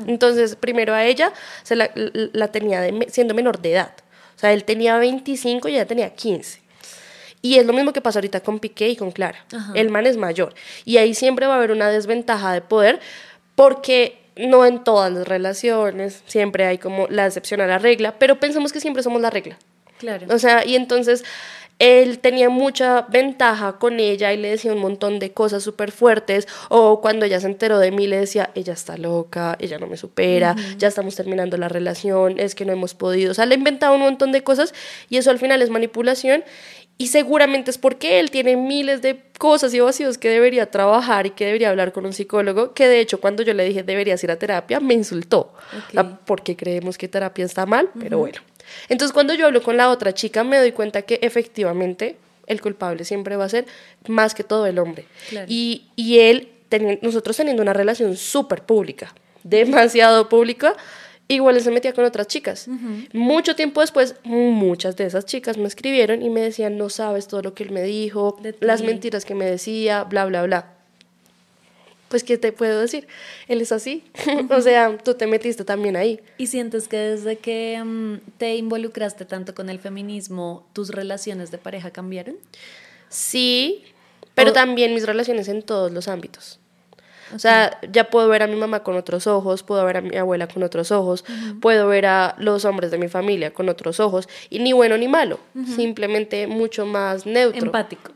Entonces, 0.07 0.55
primero 0.55 0.93
a 0.93 1.03
ella 1.03 1.33
se 1.63 1.75
la, 1.75 2.47
tenía 2.51 2.81
de 2.81 3.07
siendo 3.09 3.33
menor 3.33 3.61
de 3.61 3.73
edad. 3.73 3.93
O 4.35 4.39
sea, 4.39 4.53
él 4.53 4.63
tenía 4.63 4.97
25 4.97 5.67
y 5.67 5.73
ella 5.73 5.85
tenía 5.85 6.13
15. 6.13 6.61
Y 7.41 7.57
es 7.57 7.65
lo 7.65 7.73
mismo 7.73 7.93
que 7.93 8.01
pasa 8.01 8.19
ahorita 8.19 8.41
con 8.41 8.59
Piqué 8.59 8.89
y 8.89 8.95
con 8.95 9.11
Clara. 9.11 9.45
El 9.75 9.89
man 9.89 10.07
es 10.07 10.17
mayor. 10.17 10.55
Y 10.83 10.97
ahí 10.97 11.13
siempre 11.13 11.45
va 11.45 11.53
a 11.53 11.57
haber 11.57 11.71
una 11.71 11.89
desventaja 11.89 12.53
de 12.53 12.61
poder 12.61 12.99
porque 13.55 14.19
no 14.35 14.65
en 14.65 14.83
todas 14.83 15.11
las 15.13 15.27
relaciones 15.27 16.23
siempre 16.25 16.65
hay 16.65 16.77
como 16.77 17.07
la 17.07 17.25
excepción 17.25 17.61
a 17.61 17.67
la 17.67 17.77
regla, 17.77 18.17
pero 18.19 18.39
pensamos 18.39 18.73
que 18.73 18.79
siempre 18.79 19.03
somos 19.03 19.21
la 19.21 19.29
regla. 19.29 19.57
Claro. 19.97 20.27
O 20.29 20.39
sea, 20.39 20.65
y 20.65 20.75
entonces 20.75 21.23
él 21.77 22.19
tenía 22.19 22.49
mucha 22.49 23.01
ventaja 23.09 23.73
con 23.73 23.99
ella 23.99 24.31
y 24.31 24.37
le 24.37 24.49
decía 24.49 24.71
un 24.71 24.79
montón 24.79 25.19
de 25.19 25.31
cosas 25.31 25.63
súper 25.63 25.91
fuertes. 25.91 26.47
O 26.69 27.01
cuando 27.01 27.25
ella 27.25 27.39
se 27.39 27.47
enteró 27.47 27.79
de 27.79 27.91
mí, 27.91 28.07
le 28.07 28.17
decía, 28.17 28.49
ella 28.55 28.73
está 28.73 28.97
loca, 28.97 29.57
ella 29.59 29.77
no 29.77 29.87
me 29.87 29.97
supera, 29.97 30.55
ya 30.77 30.87
estamos 30.87 31.15
terminando 31.15 31.57
la 31.57 31.67
relación, 31.67 32.39
es 32.39 32.55
que 32.55 32.65
no 32.65 32.73
hemos 32.73 32.93
podido. 32.93 33.31
O 33.31 33.33
sea, 33.33 33.45
le 33.45 33.55
inventaba 33.55 33.93
un 33.95 34.01
montón 34.01 34.31
de 34.31 34.43
cosas 34.43 34.73
y 35.09 35.17
eso 35.17 35.31
al 35.31 35.39
final 35.39 35.61
es 35.61 35.69
manipulación. 35.69 36.43
Y 36.97 37.07
seguramente 37.07 37.71
es 37.71 37.77
porque 37.77 38.21
él 38.21 38.31
tiene 38.31 38.55
miles 38.55 39.01
de 39.01 39.21
cosas 39.37 39.73
y 39.73 39.81
vacíos 39.81 40.17
que 40.17 40.29
debería 40.29 40.71
trabajar 40.71 41.25
y 41.25 41.31
que 41.31 41.45
debería 41.45 41.69
hablar 41.69 41.91
con 41.91 42.05
un 42.05 42.13
psicólogo, 42.13 42.73
que 42.73 42.87
de 42.87 43.01
hecho 43.01 43.19
cuando 43.19 43.43
yo 43.43 43.53
le 43.53 43.65
dije 43.65 43.83
deberías 43.83 44.23
ir 44.23 44.31
a 44.31 44.37
terapia, 44.37 44.79
me 44.79 44.93
insultó. 44.93 45.53
Sea, 45.91 46.19
porque 46.25 46.55
creemos 46.55 46.97
que 46.97 47.09
terapia 47.09 47.43
está 47.43 47.65
mal, 47.65 47.89
pero 47.99 48.19
bueno. 48.19 48.39
Entonces 48.89 49.13
cuando 49.13 49.33
yo 49.33 49.45
hablo 49.47 49.61
con 49.61 49.77
la 49.77 49.89
otra 49.89 50.13
chica 50.13 50.43
me 50.43 50.57
doy 50.57 50.71
cuenta 50.71 51.01
que 51.03 51.19
efectivamente 51.21 52.17
el 52.47 52.61
culpable 52.61 53.05
siempre 53.05 53.35
va 53.35 53.45
a 53.45 53.49
ser 53.49 53.65
más 54.07 54.35
que 54.35 54.43
todo 54.43 54.65
el 54.67 54.77
hombre. 54.79 55.05
Claro. 55.29 55.47
Y, 55.49 55.87
y 55.95 56.19
él, 56.19 56.49
teni- 56.69 56.99
nosotros 57.01 57.35
teniendo 57.37 57.61
una 57.63 57.73
relación 57.73 58.15
súper 58.17 58.61
pública, 58.63 59.15
demasiado 59.43 60.29
pública, 60.29 60.75
igual 61.27 61.55
él 61.55 61.63
se 61.63 61.71
metía 61.71 61.93
con 61.93 62.05
otras 62.05 62.27
chicas. 62.27 62.67
Mucho 63.13 63.55
tiempo 63.55 63.81
después, 63.81 64.15
muchas 64.23 64.95
de 64.95 65.05
esas 65.05 65.25
chicas 65.25 65.57
me 65.57 65.67
escribieron 65.67 66.21
y 66.21 66.29
me 66.29 66.41
decían, 66.41 66.77
no 66.77 66.89
sabes 66.89 67.27
todo 67.27 67.41
lo 67.41 67.55
que 67.55 67.63
él 67.63 67.71
me 67.71 67.81
dijo, 67.81 68.37
las 68.59 68.81
mentiras 68.83 69.25
que 69.25 69.33
me 69.33 69.45
decía, 69.45 70.03
bla, 70.03 70.25
bla, 70.25 70.43
bla. 70.43 70.74
Pues, 72.15 72.23
¿qué 72.23 72.37
te 72.37 72.53
puedo 72.53 72.79
decir? 72.79 73.09
Él 73.49 73.59
es 73.59 73.73
así. 73.73 74.01
o 74.49 74.61
sea, 74.61 74.97
tú 75.03 75.15
te 75.15 75.27
metiste 75.27 75.65
también 75.65 75.97
ahí. 75.97 76.21
¿Y 76.37 76.47
sientes 76.47 76.87
que 76.87 76.95
desde 76.95 77.35
que 77.39 77.83
mm, 77.83 78.19
te 78.37 78.55
involucraste 78.55 79.25
tanto 79.25 79.53
con 79.53 79.69
el 79.69 79.79
feminismo, 79.79 80.65
tus 80.71 80.91
relaciones 80.91 81.51
de 81.51 81.57
pareja 81.57 81.91
cambiaron? 81.91 82.37
Sí, 83.09 83.83
pero 84.33 84.51
O- 84.51 84.53
también 84.53 84.93
mis 84.93 85.05
relaciones 85.05 85.49
en 85.49 85.61
todos 85.61 85.91
los 85.91 86.07
ámbitos. 86.07 86.61
O 87.35 87.39
sea, 87.39 87.81
ya 87.91 88.09
puedo 88.09 88.29
ver 88.29 88.43
a 88.43 88.47
mi 88.47 88.55
mamá 88.55 88.81
con 88.81 88.95
otros 88.95 89.27
ojos, 89.27 89.61
puedo 89.63 89.83
ver 89.83 89.97
a 89.97 90.01
mi 90.01 90.15
abuela 90.15 90.47
con 90.47 90.63
otros 90.63 90.93
ojos, 90.93 91.25
puedo 91.59 91.87
ver 91.89 92.05
a 92.05 92.35
los 92.39 92.63
hombres 92.63 92.91
de 92.91 92.97
mi 92.97 93.09
familia 93.09 93.51
con 93.51 93.67
otros 93.67 93.99
ojos, 93.99 94.29
y 94.49 94.59
ni 94.59 94.71
bueno 94.71 94.95
ni 94.97 95.09
malo, 95.09 95.37
simplemente 95.75 96.47
mucho 96.47 96.85
más 96.85 97.25
neutro. 97.25 97.65
Empático. 97.65 98.11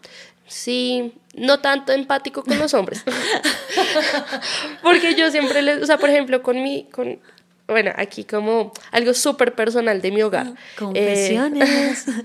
Sí, 0.47 1.11
no 1.35 1.59
tanto 1.59 1.91
empático 1.91 2.43
con 2.43 2.57
los 2.59 2.73
hombres. 2.73 3.03
Porque 4.81 5.15
yo 5.15 5.31
siempre 5.31 5.61
les, 5.61 5.81
o 5.81 5.85
sea, 5.85 5.97
por 5.97 6.09
ejemplo, 6.09 6.41
con 6.41 6.61
mi, 6.61 6.85
con, 6.91 7.19
bueno, 7.67 7.91
aquí 7.95 8.23
como 8.23 8.73
algo 8.91 9.13
súper 9.13 9.53
personal 9.53 10.01
de 10.01 10.11
mi 10.11 10.21
hogar. 10.21 10.47
Eh, 10.47 10.53
Confesiones. 10.77 12.05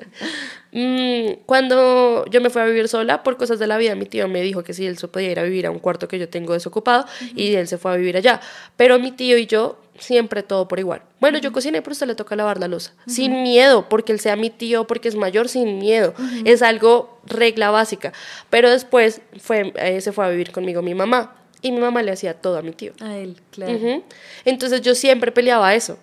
Mm, 0.76 1.44
cuando 1.46 2.24
yo 2.32 2.40
me 2.40 2.50
fui 2.50 2.60
a 2.60 2.64
vivir 2.64 2.88
sola, 2.88 3.22
por 3.22 3.36
cosas 3.36 3.60
de 3.60 3.68
la 3.68 3.78
vida, 3.78 3.94
mi 3.94 4.06
tío 4.06 4.26
me 4.26 4.42
dijo 4.42 4.64
que 4.64 4.74
si 4.74 4.84
él 4.84 4.98
se 4.98 5.06
podía 5.06 5.30
ir 5.30 5.38
a 5.38 5.44
vivir 5.44 5.66
a 5.66 5.70
un 5.70 5.78
cuarto 5.78 6.08
que 6.08 6.18
yo 6.18 6.28
tengo 6.28 6.52
desocupado 6.52 7.06
y 7.36 7.54
él 7.54 7.68
se 7.68 7.78
fue 7.78 7.92
a 7.92 7.94
vivir 7.94 8.16
allá. 8.16 8.40
Pero 8.76 8.98
mi 8.98 9.12
tío 9.12 9.38
y 9.38 9.46
yo, 9.46 9.78
siempre 9.98 10.42
todo 10.42 10.68
por 10.68 10.78
igual. 10.78 11.02
Bueno, 11.20 11.38
yo 11.38 11.52
cociné, 11.52 11.82
pero 11.82 11.92
a 11.92 11.94
usted 11.94 12.06
le 12.06 12.14
toca 12.14 12.36
lavar 12.36 12.58
la 12.58 12.68
losa. 12.68 12.92
Sin 13.06 13.42
miedo, 13.42 13.88
porque 13.88 14.12
él 14.12 14.20
sea 14.20 14.36
mi 14.36 14.50
tío, 14.50 14.86
porque 14.86 15.08
es 15.08 15.16
mayor, 15.16 15.48
sin 15.48 15.78
miedo. 15.78 16.14
Es 16.44 16.62
algo 16.62 17.20
regla 17.26 17.70
básica. 17.70 18.12
Pero 18.50 18.70
después 18.70 19.20
fue, 19.38 19.72
eh, 19.76 20.00
se 20.00 20.12
fue 20.12 20.26
a 20.26 20.28
vivir 20.28 20.52
conmigo 20.52 20.82
mi 20.82 20.94
mamá 20.94 21.43
y 21.64 21.72
mi 21.72 21.80
mamá 21.80 22.02
le 22.02 22.12
hacía 22.12 22.34
todo 22.34 22.58
a 22.58 22.62
mi 22.62 22.72
tío. 22.72 22.92
A 23.00 23.16
él, 23.16 23.38
claro. 23.50 24.02
Entonces 24.44 24.82
yo 24.82 24.94
siempre 24.94 25.32
peleaba 25.32 25.74
eso. 25.74 25.98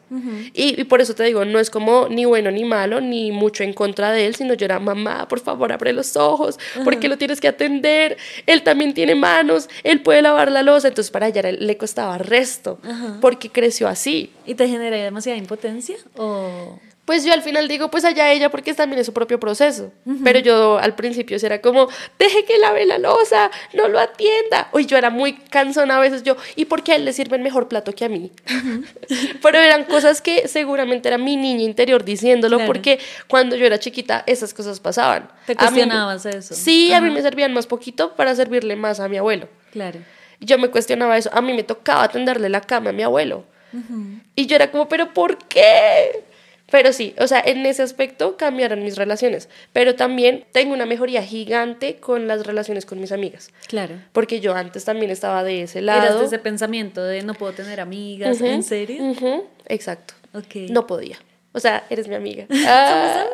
y, 0.55 0.82
y 0.82 0.84
por 0.86 1.01
eso 1.01 1.14
te 1.14 1.24
digo, 1.24 1.45
no 1.45 1.59
es 1.59 1.70
como 1.70 2.07
ni 2.09 2.26
bueno 2.26 2.49
ni 2.49 2.66
malo, 2.66 2.99
ni 2.99 3.32
mucho 3.32 3.64
en 3.64 3.72
contra 3.72 4.12
de 4.12 4.26
él, 4.26 4.34
sino 4.34 4.55
yo 4.55 4.66
era, 4.66 4.80
mamá, 4.80 5.28
por 5.28 5.39
favor, 5.39 5.72
abre 5.72 5.93
los 5.93 6.18
ojos, 6.18 6.57
porque 6.84 7.07
lo 7.07 7.20
tienes 7.20 7.39
que 7.39 7.47
atender. 7.47 8.18
Él 8.47 8.64
también 8.64 8.95
tiene 8.95 9.14
manos, 9.14 9.70
él 9.84 10.01
puede 10.01 10.24
lavar 10.24 10.51
la 10.51 10.64
losa. 10.64 10.88
Entonces 10.88 11.12
para 11.12 11.28
ella 11.28 11.43
le 11.51 11.78
costaba 11.78 12.18
resto, 12.18 12.80
porque 13.22 13.51
creció 13.51 13.88
así. 13.88 14.32
¿Y 14.47 14.55
te 14.55 14.68
genera 14.68 14.97
demasiada 14.97 15.38
impotencia? 15.38 15.95
¿O 16.18 16.80
Pues 17.12 17.26
yo 17.26 17.34
al 17.34 17.41
final 17.41 17.68
digo, 17.68 17.91
pues 17.91 18.05
allá 18.05 18.32
ella, 18.32 18.49
porque 18.49 18.74
también 18.74 19.01
es 19.01 19.05
su 19.05 19.12
propio 19.12 19.38
proceso. 19.38 19.91
Pero 20.24 20.39
yo 20.39 20.78
al 20.78 20.95
principio 20.95 21.36
era 21.43 21.59
como, 21.59 21.89
deje 22.18 22.45
que 22.45 22.57
lave 22.57 22.86
la 22.86 22.99
losa, 22.99 23.51
no 23.74 23.89
lo 23.89 23.99
atienda. 23.99 24.70
Uy, 24.72 24.86
yo 24.86 24.97
era 24.97 25.09
muy 25.09 25.34
cansona 25.34 25.97
a 25.97 25.99
veces 25.99 26.24
yo, 26.24 26.38
¿y 26.55 26.64
por 26.64 26.84
qué 26.84 26.93
a 26.93 26.95
él 26.95 27.03
le 27.03 27.12
sirve 27.12 27.36
el 27.36 27.41
mejor 27.43 27.68
plato 27.68 27.91
que 27.91 28.05
a 28.05 28.07
mí? 28.07 28.32
Pero 29.41 29.57
eran 29.57 29.84
cosas 29.84 30.22
que 30.22 30.47
seguramente 30.47 31.09
era 31.09 31.18
mi 31.18 31.36
niña 31.36 31.64
interior 31.64 32.05
diciéndolo, 32.05 32.55
Claro. 32.55 32.72
porque 32.72 32.97
cuando 33.28 33.57
yo 33.57 33.66
era 33.66 33.78
chiquita 33.78 34.24
esas 34.26 34.53
cosas 34.53 34.80
pasaban. 34.80 35.30
Te 35.45 35.51
mí- 35.53 35.57
cuestionabas 35.57 36.26
eso. 36.26 36.53
Sí, 36.55 36.93
a 36.93 37.01
mí 37.01 37.09
me 37.12 37.22
servían 37.22 37.53
más 37.53 37.68
poquito 37.68 38.16
para 38.16 38.34
servirle 38.36 38.78
más 38.78 39.01
a 39.01 39.09
mi 39.09 39.18
abuelo. 39.18 39.49
Claro. 39.74 39.99
Yo 40.39 40.57
me 40.57 40.70
cuestionaba 40.70 41.18
eso. 41.18 41.30
A 41.34 41.41
mí 41.41 41.51
me 41.53 41.64
tocaba 41.64 42.07
tenderle 42.07 42.47
la 42.47 42.62
cama 42.62 42.91
a 42.91 42.93
mi 42.93 43.03
abuelo. 43.03 43.43
Y 44.36 44.45
yo 44.47 44.55
era 44.55 44.72
como, 44.72 44.88
¿pero 44.88 45.14
por 45.14 45.38
qué? 45.49 46.24
Pero 46.72 46.93
sí, 46.93 47.13
o 47.19 47.28
sea, 47.28 47.41
en 47.45 47.65
ese 47.65 47.84
aspecto 47.84 48.38
cambiaron 48.38 48.84
mis 48.84 48.95
relaciones. 48.97 49.49
Pero 49.74 49.95
también 49.95 50.45
tengo 50.51 50.74
una 50.74 50.86
mejoría 50.86 51.22
gigante 51.22 51.97
con 51.97 52.28
las 52.28 52.45
relaciones 52.47 52.86
con 52.86 52.99
mis 52.99 53.11
amigas. 53.11 53.51
Claro. 53.67 53.95
Porque 54.13 54.39
yo 54.39 54.55
antes 54.55 54.86
también 54.86 55.11
estaba 55.11 55.43
de 55.43 55.63
ese 55.63 55.82
lado. 55.82 56.01
Eras 56.03 56.19
de 56.19 56.26
ese 56.26 56.39
pensamiento 56.39 57.03
de 57.03 57.22
no 57.22 57.34
puedo 57.34 57.53
tener 57.53 57.80
amigas, 57.80 58.41
¿en 58.41 58.63
serio? 58.63 59.13
exacto. 59.67 60.13
Ok. 60.34 60.69
No 60.69 60.88
podía. 60.88 61.17
O 61.53 61.59
sea, 61.59 61.86
eres 61.89 62.07
mi 62.07 62.15
amiga. 62.15 62.45
Ah, 62.65 63.26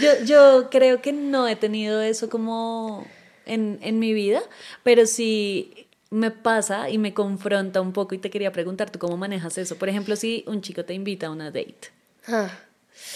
Yo, 0.00 0.10
yo 0.24 0.68
creo 0.70 1.00
que 1.00 1.12
no 1.12 1.48
he 1.48 1.56
tenido 1.56 2.02
eso 2.02 2.28
como 2.28 3.06
en, 3.46 3.78
en 3.82 3.98
mi 3.98 4.12
vida, 4.12 4.42
pero 4.82 5.06
sí 5.06 5.77
me 6.10 6.30
pasa 6.30 6.90
y 6.90 6.98
me 6.98 7.12
confronta 7.12 7.80
un 7.80 7.92
poco 7.92 8.14
y 8.14 8.18
te 8.18 8.30
quería 8.30 8.52
preguntar, 8.52 8.90
¿tú 8.90 8.98
cómo 8.98 9.16
manejas 9.16 9.58
eso? 9.58 9.76
Por 9.76 9.88
ejemplo, 9.88 10.16
si 10.16 10.44
un 10.46 10.62
chico 10.62 10.84
te 10.84 10.94
invita 10.94 11.26
a 11.26 11.30
una 11.30 11.46
date 11.46 11.90
ah. 12.26 12.50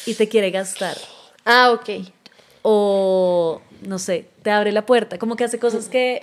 y 0.07 0.14
te 0.14 0.28
quiere 0.28 0.51
gastar 0.51 0.97
Ah, 1.45 1.72
ok. 1.72 2.07
o, 2.62 3.61
no 3.82 3.99
sé, 3.99 4.26
te 4.43 4.51
abre 4.51 4.72
la 4.72 4.86
puerta, 4.86 5.18
como 5.18 5.36
que 5.36 5.45
hace 5.45 5.59
cosas 5.59 5.88
que, 5.88 6.22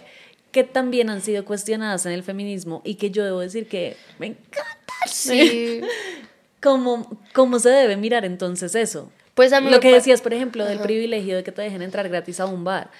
que 0.51 0.63
también 0.63 1.09
han 1.09 1.21
sido 1.21 1.43
cuestionadas 1.43 2.05
en 2.05 2.13
el 2.13 2.23
feminismo 2.23 2.81
y 2.85 2.95
que 2.95 3.11
yo 3.11 3.23
debo 3.25 3.39
decir 3.39 3.67
que 3.67 3.97
me 4.17 4.27
encanta. 4.27 4.93
Sí. 5.07 5.81
¿Cómo, 6.61 7.09
¿Cómo 7.33 7.59
se 7.59 7.69
debe 7.69 7.95
mirar 7.95 8.25
entonces 8.25 8.75
eso? 8.75 9.09
Pues 9.33 9.53
a 9.53 9.61
mí 9.61 9.69
Lo 9.69 9.79
que 9.79 9.93
decías, 9.93 10.21
por 10.21 10.33
ejemplo, 10.33 10.65
del 10.65 10.79
privilegio 10.79 11.37
de 11.37 11.43
que 11.43 11.53
te 11.53 11.61
dejen 11.61 11.81
entrar 11.81 12.09
gratis 12.09 12.41
a 12.41 12.45
un 12.45 12.65
bar. 12.65 12.91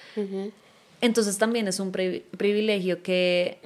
Entonces 1.00 1.38
también 1.38 1.68
es 1.68 1.80
un 1.80 1.92
pri- 1.92 2.24
privilegio 2.36 3.02
que 3.02 3.58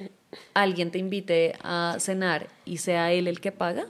alguien 0.53 0.91
te 0.91 0.99
invite 0.99 1.55
a 1.63 1.97
cenar 1.99 2.47
y 2.65 2.77
sea 2.77 3.11
él 3.11 3.27
el 3.27 3.39
que 3.39 3.51
paga. 3.51 3.87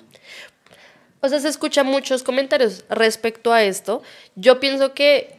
O 1.21 1.27
sea, 1.29 1.39
se 1.39 1.47
escuchan 1.47 1.87
muchos 1.87 2.21
comentarios 2.23 2.85
respecto 2.89 3.51
a 3.51 3.63
esto. 3.63 4.03
Yo 4.35 4.59
pienso 4.59 4.93
que 4.93 5.34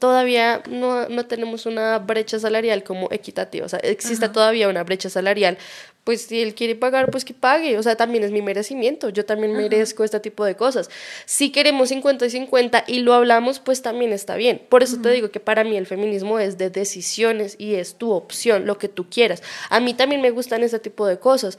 todavía 0.00 0.62
no, 0.68 1.08
no 1.08 1.26
tenemos 1.26 1.66
una 1.66 1.98
brecha 1.98 2.40
salarial 2.40 2.82
como 2.82 3.08
equitativa, 3.12 3.66
o 3.66 3.68
sea, 3.68 3.78
existe 3.80 4.28
todavía 4.28 4.68
una 4.68 4.82
brecha 4.82 5.10
salarial, 5.10 5.58
pues 6.04 6.22
si 6.22 6.40
él 6.40 6.54
quiere 6.54 6.74
pagar, 6.74 7.10
pues 7.10 7.24
que 7.24 7.34
pague, 7.34 7.78
o 7.78 7.82
sea, 7.82 7.94
también 7.94 8.24
es 8.24 8.32
mi 8.32 8.40
merecimiento, 8.40 9.10
yo 9.10 9.24
también 9.26 9.52
merezco 9.52 10.02
este 10.02 10.18
tipo 10.18 10.44
de 10.44 10.56
cosas. 10.56 10.88
Si 11.26 11.52
queremos 11.52 11.90
50 11.90 12.26
y 12.26 12.30
50 12.30 12.84
y 12.86 13.00
lo 13.00 13.12
hablamos, 13.12 13.60
pues 13.60 13.82
también 13.82 14.12
está 14.12 14.34
bien. 14.36 14.62
Por 14.68 14.82
eso 14.82 15.00
te 15.00 15.10
digo 15.10 15.30
que 15.30 15.38
para 15.38 15.62
mí 15.62 15.76
el 15.76 15.86
feminismo 15.86 16.38
es 16.38 16.56
de 16.56 16.70
decisiones 16.70 17.54
y 17.58 17.74
es 17.74 17.94
tu 17.94 18.10
opción, 18.10 18.66
lo 18.66 18.78
que 18.78 18.88
tú 18.88 19.08
quieras. 19.10 19.42
A 19.68 19.78
mí 19.78 19.92
también 19.92 20.22
me 20.22 20.30
gustan 20.30 20.62
ese 20.62 20.78
tipo 20.78 21.06
de 21.06 21.18
cosas, 21.18 21.58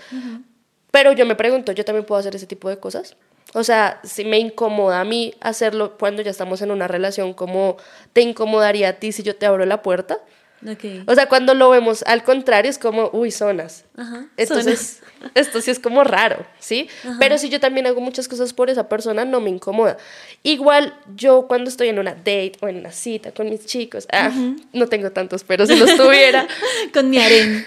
pero 0.89 1.13
yo 1.13 1.25
me 1.25 1.35
pregunto, 1.35 1.71
¿yo 1.71 1.85
también 1.85 2.05
puedo 2.05 2.19
hacer 2.19 2.35
ese 2.35 2.47
tipo 2.47 2.67
de 2.67 2.77
cosas? 2.77 3.15
O 3.53 3.63
sea, 3.63 3.99
si 4.03 4.23
me 4.25 4.39
incomoda 4.39 5.01
a 5.01 5.05
mí 5.05 5.33
hacerlo 5.41 5.97
cuando 5.97 6.21
ya 6.21 6.31
estamos 6.31 6.61
en 6.61 6.71
una 6.71 6.87
relación, 6.87 7.33
¿cómo 7.33 7.77
te 8.13 8.21
incomodaría 8.21 8.89
a 8.89 8.93
ti 8.93 9.11
si 9.11 9.23
yo 9.23 9.35
te 9.35 9.45
abro 9.45 9.65
la 9.65 9.81
puerta? 9.81 10.19
Ok. 10.67 11.07
O 11.07 11.15
sea, 11.15 11.27
cuando 11.27 11.53
lo 11.53 11.69
vemos 11.69 12.03
al 12.05 12.23
contrario 12.23 12.69
es 12.69 12.77
como, 12.77 13.09
uy, 13.13 13.31
zonas. 13.31 13.85
Ajá, 13.97 14.27
Entonces, 14.37 15.01
esto 15.33 15.59
sí 15.61 15.71
es 15.71 15.79
como 15.79 16.03
raro, 16.03 16.45
¿sí? 16.59 16.87
Pero 17.19 17.37
si 17.37 17.49
yo 17.49 17.59
también 17.59 17.87
hago 17.87 17.99
muchas 18.01 18.27
cosas 18.27 18.53
por 18.53 18.69
esa 18.69 18.87
persona, 18.87 19.25
no 19.25 19.39
me 19.39 19.49
incomoda. 19.49 19.97
Igual 20.43 20.93
yo 21.15 21.47
cuando 21.47 21.69
estoy 21.69 21.89
en 21.89 21.99
una 21.99 22.13
date 22.13 22.53
o 22.61 22.67
en 22.67 22.77
una 22.77 22.91
cita 22.91 23.31
con 23.31 23.49
mis 23.49 23.65
chicos, 23.65 24.07
ah, 24.11 24.31
no 24.73 24.87
tengo 24.87 25.11
tantos, 25.11 25.43
pero 25.43 25.65
si 25.65 25.75
los 25.75 25.95
tuviera, 25.95 26.47
Con 26.93 27.09
mi 27.09 27.19
harén. 27.19 27.65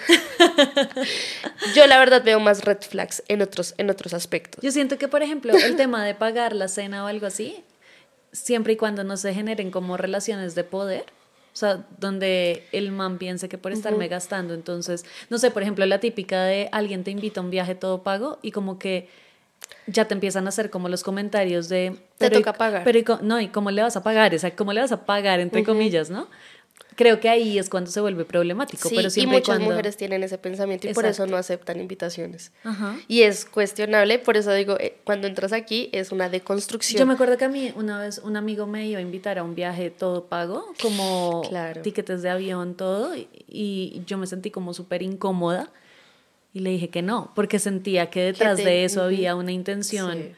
yo 1.75 1.87
la 1.87 1.99
verdad 1.99 2.23
veo 2.25 2.41
más 2.41 2.65
red 2.65 2.79
flags 2.81 3.23
en 3.29 3.43
otros, 3.43 3.75
en 3.79 3.91
otros 3.91 4.15
aspectos. 4.15 4.63
Yo 4.63 4.71
siento 4.71 4.99
que, 4.99 5.09
por 5.09 5.23
ejemplo, 5.23 5.55
el 5.55 5.77
tema 5.77 6.05
de 6.05 6.15
pagar 6.15 6.55
la 6.55 6.69
cena 6.69 7.05
o 7.05 7.07
algo 7.07 7.27
así, 7.27 7.65
siempre 8.33 8.75
y 8.75 8.77
cuando 8.77 9.05
no 9.05 9.17
se 9.17 9.33
generen 9.35 9.71
como 9.71 9.97
relaciones 9.97 10.55
de 10.55 10.65
poder, 10.65 11.05
o 11.55 11.57
sea, 11.57 11.87
donde 12.01 12.65
el 12.73 12.91
man 12.91 13.17
piense 13.17 13.49
que 13.49 13.59
por 13.59 13.71
estarme 13.71 14.09
gastando, 14.09 14.55
entonces, 14.55 15.05
no 15.31 15.39
sé, 15.39 15.53
por 15.53 15.63
ejemplo, 15.63 15.87
la 15.87 16.01
típica 16.01 16.43
de 16.43 16.69
alguien 16.73 17.05
te 17.05 17.13
invita 17.13 17.41
a 17.41 17.45
un 17.45 17.51
viaje 17.51 17.77
todo 17.77 18.03
pago 18.03 18.41
y 18.43 18.51
como 18.51 18.81
que 18.81 19.09
ya 19.87 20.07
te 20.07 20.15
empiezan 20.15 20.47
a 20.47 20.49
hacer 20.49 20.69
como 20.71 20.89
los 20.89 21.05
comentarios 21.05 21.69
de... 21.69 21.97
Te 22.19 22.27
y- 22.27 22.31
toca 22.31 22.55
pagar. 22.55 22.83
Pero 22.83 22.99
y 22.99 23.05
no, 23.23 23.41
¿y 23.41 23.49
cómo 23.49 23.71
le 23.71 23.83
vas 23.83 23.97
a 23.97 24.03
pagar? 24.03 24.35
O 24.35 24.39
sea, 24.39 24.57
¿cómo 24.57 24.73
le 24.73 24.81
vas 24.81 24.91
a 24.91 25.07
pagar, 25.07 25.39
entre 25.39 25.63
comillas, 25.63 26.11
no? 26.11 26.27
Creo 26.97 27.19
que 27.21 27.29
ahí 27.29 27.59
es 27.59 27.69
cuando 27.71 27.91
se 27.91 28.01
vuelve 28.01 28.25
problemático, 28.25 28.89
Sí, 28.89 28.95
pero 28.97 29.09
y 29.09 29.11
siempre 29.11 29.39
muchas 29.39 29.57
cuando... 29.57 29.71
mujeres 29.71 29.97
tienen 29.97 30.23
ese 30.23 30.39
pensamiento 30.39 30.87
y 30.89 30.95
por 30.95 31.05
Exacto. 31.05 31.25
eso 31.25 31.31
no 31.31 31.37
aceptan 31.37 31.81
invitaciones. 31.81 32.53
Ajá. 32.63 32.97
Y 33.09 33.23
es 33.23 33.45
cuestionable, 33.45 34.19
por 34.19 34.37
eso 34.37 34.53
digo, 34.53 34.77
eh, 34.79 34.97
cuando 35.05 35.27
entras 35.27 35.53
aquí 35.53 35.89
es 35.93 36.13
una 36.13 36.29
deconstrucción. 36.29 36.99
Yo 37.01 37.07
me 37.07 37.15
acuerdo 37.15 37.37
que 37.37 37.45
a 37.45 37.49
mí 37.49 37.73
una 37.77 37.99
vez 38.01 38.19
un 38.19 38.37
amigo 38.37 38.67
me 38.67 38.87
iba 38.87 38.99
a 38.99 39.03
invitar 39.03 39.39
a 39.39 39.43
un 39.43 39.55
viaje 39.55 39.91
todo 39.91 40.27
pago, 40.27 40.73
como 40.81 41.43
Claro. 41.49 41.83
tiquetes 41.83 42.23
de 42.23 42.31
avión, 42.31 42.75
todo, 42.75 43.17
y, 43.17 43.29
y 43.49 44.03
yo 44.07 44.17
me 44.19 44.27
sentí 44.27 44.51
como 44.51 44.73
súper 44.75 45.03
incómoda 45.03 45.71
y 46.53 46.61
le 46.61 46.71
dije 46.71 46.89
que 46.91 47.03
no, 47.03 47.33
porque 47.35 47.59
sentía 47.59 48.11
que 48.11 48.21
detrás 48.23 48.57
te- 48.59 48.65
de 48.65 48.85
eso 48.85 49.03
había 49.03 49.35
una 49.35 49.51
intención, 49.53 50.13
Sí. 50.19 50.33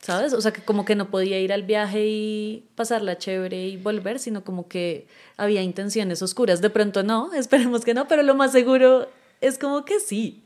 ¿Sabes? 0.00 0.32
O 0.32 0.40
sea, 0.40 0.52
que 0.52 0.60
como 0.62 0.84
que 0.84 0.94
no 0.94 1.10
podía 1.10 1.38
ir 1.40 1.52
al 1.52 1.62
viaje 1.62 2.04
y 2.06 2.64
pasarla 2.74 3.18
chévere 3.18 3.66
y 3.66 3.76
volver, 3.76 4.18
sino 4.18 4.44
como 4.44 4.68
que 4.68 5.06
había 5.36 5.62
intenciones 5.62 6.22
oscuras. 6.22 6.60
De 6.60 6.70
pronto 6.70 7.02
no, 7.02 7.32
esperemos 7.34 7.84
que 7.84 7.94
no, 7.94 8.06
pero 8.08 8.22
lo 8.22 8.34
más 8.34 8.52
seguro 8.52 9.08
es 9.40 9.58
como 9.58 9.84
que 9.84 10.00
sí. 10.00 10.42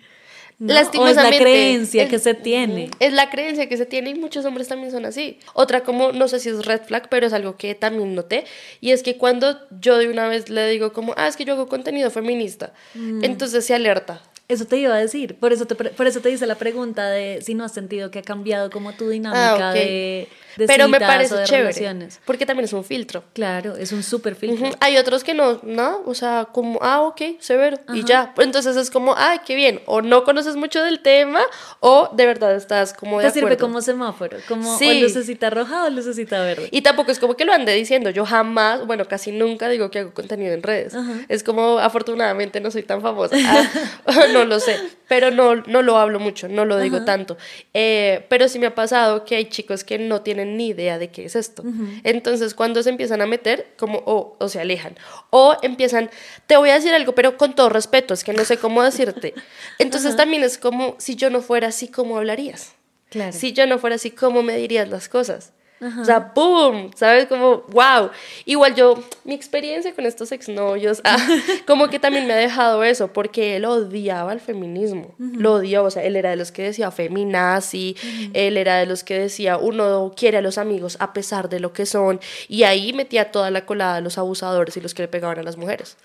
¿no? 0.59 0.75
O 0.75 1.07
es 1.09 1.17
la 1.17 1.31
creencia 1.31 2.03
es- 2.03 2.11
que 2.11 2.19
se 2.19 2.35
tiene. 2.35 2.91
Es 3.01 3.15
la 3.15 3.31
creencia 3.31 3.67
que 3.67 3.79
se 3.79 3.87
tiene 3.87 4.11
y 4.11 4.15
muchos 4.15 4.45
hombres 4.45 4.69
también 4.69 4.91
son 4.93 5.07
así. 5.07 5.39
Otra 5.55 5.83
como, 5.85 6.13
no 6.13 6.29
sé 6.29 6.39
si 6.39 6.51
es 6.51 6.67
red 6.67 6.83
flag, 6.83 7.09
pero 7.09 7.27
es 7.27 7.33
algo 7.33 7.57
que 7.57 7.75
también 7.75 8.15
noté. 8.15 8.45
Y 8.83 8.91
es 8.91 9.03
que 9.03 9.17
cuando 9.17 9.59
yo 9.81 9.97
de 9.97 10.09
una 10.11 10.29
vez 10.29 10.51
le 10.51 10.69
digo 10.69 10.93
como, 10.93 11.15
ah, 11.17 11.29
es 11.29 11.37
que 11.37 11.47
yo 11.47 11.55
hago 11.55 11.67
contenido 11.67 12.11
feminista, 12.11 12.75
Mm. 12.95 13.25
entonces 13.25 13.65
se 13.65 13.75
alerta. 13.75 14.21
Eso 14.51 14.65
te 14.67 14.77
iba 14.77 14.95
a 14.95 14.99
decir, 14.99 15.37
por 15.37 15.53
eso 15.53 15.65
te, 15.67 15.75
por 15.75 16.07
eso 16.07 16.21
te 16.21 16.31
hice 16.31 16.47
la 16.47 16.57
pregunta 16.57 17.09
de 17.09 17.41
si 17.43 17.55
no 17.55 17.65
has 17.65 17.73
sentido 17.73 18.11
que 18.11 18.19
ha 18.19 18.23
cambiado 18.23 18.69
como 18.71 18.93
tu 18.93 19.09
dinámica 19.09 19.71
Ah, 19.71 19.73
de, 19.73 20.29
de 20.57 20.67
pero 20.67 20.89
me 20.89 20.97
o 20.97 21.01
parece 21.01 21.35
de 21.37 21.45
chévere. 21.45 21.63
relaciones. 21.73 22.21
Porque 22.25 22.45
también 22.47 22.65
es 22.65 22.73
un 22.73 22.83
filtro. 22.85 23.23
Claro, 23.33 23.77
es 23.77 23.93
un 23.93 24.03
súper 24.03 24.35
filtro. 24.35 24.71
Hay 24.81 24.97
otros 24.97 25.23
que 25.25 25.35
no, 25.35 25.61
¿no? 25.63 26.03
O 26.05 26.15
sea, 26.15 26.49
como, 26.53 26.79
ah, 26.83 27.03
ok, 27.03 27.21
severo, 27.39 27.79
y 27.95 28.05
ya. 28.05 28.35
Entonces 28.39 28.77
es 28.77 28.91
como, 28.91 29.15
ay, 29.17 29.39
qué 29.47 29.55
bien. 29.55 29.81
O 29.87 30.03
no 30.03 30.25
conoces 30.25 30.57
mucho 30.57 30.83
del 30.83 31.01
tema, 31.01 31.41
o 31.79 32.11
de 32.13 32.27
verdad 32.27 32.55
estás 32.57 32.93
como 32.93 33.21
de 33.21 33.27
Te 33.27 33.33
sirve 33.33 33.57
como 33.57 33.81
semáforo, 33.81 34.37
como 34.49 34.77
Sí. 34.79 34.99
o 34.99 35.03
lucecita 35.07 35.51
roja 35.51 35.85
o 35.85 35.91
lucecita 35.91 36.43
verde. 36.43 36.69
Y 36.73 36.83
tampoco 36.83 37.13
es 37.13 37.19
como 37.21 37.35
que 37.37 37.45
lo 37.45 37.53
ande 37.53 37.73
diciendo. 37.75 38.11
Yo 38.11 38.27
jamás, 38.27 38.87
bueno, 38.87 39.05
casi 39.07 39.31
nunca 39.33 39.69
digo 39.69 39.91
que 39.93 40.01
hago 40.01 40.13
contenido 40.13 40.53
en 40.55 40.63
redes. 40.63 40.95
Es 41.29 41.45
como, 41.45 41.79
afortunadamente, 41.79 42.61
no 42.61 42.71
soy 42.73 42.83
tan 42.83 43.01
famosa. 43.01 43.37
Ah, 44.07 44.27
no 44.33 44.40
lo 44.45 44.61
sé. 44.61 44.77
Pero 45.09 45.31
no, 45.31 45.57
no 45.57 45.83
lo 45.83 45.99
hablo 45.99 46.21
mucho, 46.21 46.49
no 46.49 46.65
lo 46.65 46.79
digo 46.79 47.05
tanto. 47.05 47.37
Eh, 47.75 48.27
pero 48.29 48.49
sí 48.49 48.59
me 48.59 48.67
ha 48.67 48.75
pasado 48.75 49.25
que 49.25 49.37
hay 49.37 49.47
chicos 49.47 49.83
que 49.83 49.99
no 49.99 50.23
tienen 50.23 50.57
ni 50.57 50.69
idea 50.69 50.99
de 50.99 51.11
qué 51.11 51.25
es 51.25 51.37
esto. 51.37 51.65
Entonces, 52.05 52.55
cuando 52.55 52.83
se 52.83 52.91
empiezan 52.91 53.21
a 53.21 53.27
meter, 53.27 53.69
como, 53.77 53.99
o, 54.07 54.37
o 54.39 54.49
se 54.49 54.61
alejan. 54.61 54.97
O 55.31 55.57
empiezan, 55.63 56.11
te 56.47 56.57
voy 56.57 56.71
a 56.71 56.75
decir 56.75 56.95
algo, 56.95 57.15
pero 57.15 57.37
con 57.37 57.55
todo 57.55 57.69
respeto, 57.69 58.15
es 58.15 58.25
que 58.25 58.33
no 58.33 58.45
sé 58.45 58.57
cómo 58.57 58.83
decirte. 58.83 59.35
Entonces, 59.79 60.17
también 60.17 60.45
es 60.45 60.59
como, 60.59 60.97
si 60.99 61.17
yo 61.17 61.31
no 61.31 61.43
fuera 61.43 61.69
así, 61.69 61.89
¿cómo 61.89 62.17
hablarías? 62.17 62.75
Claro. 63.09 63.33
Si 63.33 63.53
yo 63.53 63.67
no 63.67 63.79
fuera 63.79 63.97
así, 63.97 64.13
¿cómo 64.13 64.43
me 64.43 64.57
dirías 64.57 64.89
las 64.89 65.09
cosas? 65.09 65.53
O 65.81 66.05
sea, 66.05 66.33
¡boom! 66.35 66.91
¿Sabes? 66.95 67.27
Como, 67.27 67.63
wow. 67.69 68.11
Igual 68.45 68.75
yo, 68.75 69.03
mi 69.25 69.35
experiencia 69.35 69.95
con 69.95 70.05
estos 70.05 70.31
exnovios, 70.31 71.01
ah, 71.05 71.17
como 71.67 71.89
que 71.89 71.99
también 71.99 72.27
me 72.27 72.35
ha 72.35 72.37
dejado 72.37 72.85
eso, 72.85 73.13
porque 73.13 73.57
él 73.57 73.65
odiaba 73.65 74.33
el 74.33 74.41
feminismo. 74.41 75.15
Lo 75.19 75.55
odiaba, 75.55 75.89
o 75.89 75.91
sea, 75.91 76.05
él 76.05 76.17
era 76.17 76.31
de 76.31 76.37
los 76.37 76.53
que 76.53 76.65
decía 76.65 76.91
feminazi, 76.91 77.97
él 78.35 78.57
era 78.57 78.77
de 78.77 78.87
los 78.87 79.05
que 79.05 79.19
decía 79.19 79.57
uno 79.57 80.13
quiere 80.17 80.39
a 80.39 80.43
los 80.43 80.59
amigos 80.59 80.97
a 81.01 81.13
pesar 81.13 81.49
de 81.49 81.61
lo 81.61 81.73
que 81.73 81.87
son, 81.87 82.21
y 82.49 82.65
ahí 82.65 82.93
metía 82.93 83.31
toda 83.31 83.51
la 83.51 83.65
colada 83.65 83.97
de 83.97 84.01
los 84.03 84.19
abusadores 84.19 84.77
y 84.77 84.81
los 84.81 84.95
que 84.95 85.03
le 85.03 85.09
pegaban 85.09 85.39
a 85.39 85.43
las 85.43 85.57
mujeres. 85.57 85.97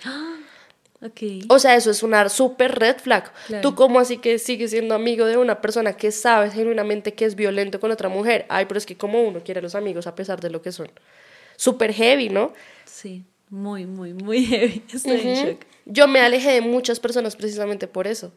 O 1.49 1.59
sea, 1.59 1.75
eso 1.75 1.91
es 1.91 2.03
una 2.03 2.27
súper 2.29 2.77
red 2.79 2.97
flag. 2.97 3.31
Claro. 3.47 3.61
Tú 3.61 3.75
como 3.75 3.99
así 3.99 4.17
que 4.17 4.39
sigues 4.39 4.71
siendo 4.71 4.95
amigo 4.95 5.25
de 5.25 5.37
una 5.37 5.61
persona 5.61 5.93
que 5.93 6.11
sabes 6.11 6.53
genuinamente 6.53 7.13
que 7.13 7.25
es 7.25 7.35
violento 7.35 7.79
con 7.79 7.91
otra 7.91 8.09
mujer. 8.09 8.45
Ay, 8.49 8.65
pero 8.65 8.77
es 8.77 8.85
que 8.85 8.95
como 8.97 9.21
uno 9.21 9.41
quiere 9.43 9.59
a 9.59 9.63
los 9.63 9.75
amigos 9.75 10.07
a 10.07 10.15
pesar 10.15 10.41
de 10.41 10.49
lo 10.49 10.61
que 10.61 10.71
son. 10.71 10.89
Súper 11.55 11.93
heavy, 11.93 12.29
¿no? 12.29 12.53
Sí, 12.85 13.23
muy, 13.49 13.85
muy, 13.85 14.13
muy 14.13 14.45
heavy. 14.45 14.83
Estoy 14.93 15.21
en 15.21 15.35
shock. 15.35 15.65
Yo 15.85 16.07
me 16.07 16.19
alejé 16.19 16.51
de 16.51 16.61
muchas 16.61 16.99
personas 16.99 17.35
precisamente 17.35 17.87
por 17.87 18.07
eso. 18.07 18.31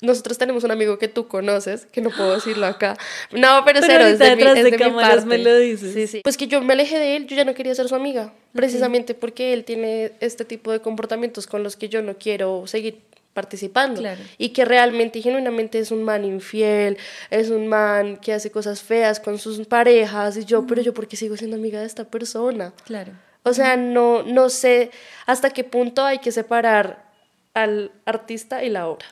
Nosotros 0.00 0.36
tenemos 0.38 0.64
un 0.64 0.70
amigo 0.70 0.98
que 0.98 1.08
tú 1.08 1.28
conoces, 1.28 1.86
que 1.86 2.00
no 2.00 2.10
puedo 2.10 2.34
decirlo 2.34 2.66
acá. 2.66 2.96
No, 3.32 3.62
pero, 3.64 3.80
Pero 3.80 3.86
cero, 3.86 4.04
es 4.06 4.18
de 4.18 4.36
mi- 4.36 4.42
es 4.42 4.54
de 4.54 4.62
de 4.64 4.70
mi 4.72 4.76
cámaras 4.76 5.24
me 5.24 5.36
parte. 5.36 5.44
lo 5.50 5.56
dices. 5.58 5.94
Sí, 5.94 6.06
sí. 6.06 6.20
Pues 6.22 6.36
que 6.36 6.46
yo 6.46 6.60
me 6.60 6.72
alejé 6.74 6.98
de 6.98 7.16
él, 7.16 7.26
yo 7.26 7.36
ya 7.36 7.44
no 7.44 7.54
quería 7.54 7.74
ser 7.74 7.88
su 7.88 7.94
amiga, 7.94 8.32
precisamente 8.52 9.14
porque 9.14 9.52
él 9.54 9.64
tiene 9.64 10.12
este 10.20 10.44
tipo 10.44 10.72
de 10.72 10.80
comportamientos 10.80 11.46
con 11.46 11.62
los 11.62 11.76
que 11.76 11.88
yo 11.88 12.02
no 12.02 12.16
quiero 12.18 12.66
seguir 12.66 13.00
participando 13.32 14.00
Claro. 14.00 14.20
y 14.38 14.50
que 14.50 14.64
realmente 14.64 15.18
y 15.18 15.22
genuinamente 15.22 15.78
es 15.80 15.90
un 15.90 16.04
man 16.04 16.24
infiel, 16.24 16.96
es 17.30 17.50
un 17.50 17.66
man 17.66 18.16
que 18.18 18.32
hace 18.32 18.50
cosas 18.52 18.80
feas 18.82 19.18
con 19.18 19.38
sus 19.38 19.66
parejas 19.66 20.36
y 20.36 20.44
yo, 20.44 20.66
pero 20.68 20.82
yo 20.82 20.94
porque 20.94 21.16
sigo 21.16 21.36
siendo 21.36 21.56
amiga 21.56 21.80
de 21.80 21.86
esta 21.86 22.04
persona. 22.04 22.72
Claro. 22.84 23.12
O 23.42 23.52
sea, 23.52 23.76
no, 23.76 24.22
no 24.22 24.50
sé 24.50 24.90
hasta 25.26 25.50
qué 25.50 25.64
punto 25.64 26.04
hay 26.04 26.18
que 26.18 26.30
separar 26.30 27.04
al 27.54 27.90
artista 28.04 28.62
y 28.64 28.70
la 28.70 28.86
obra. 28.88 29.06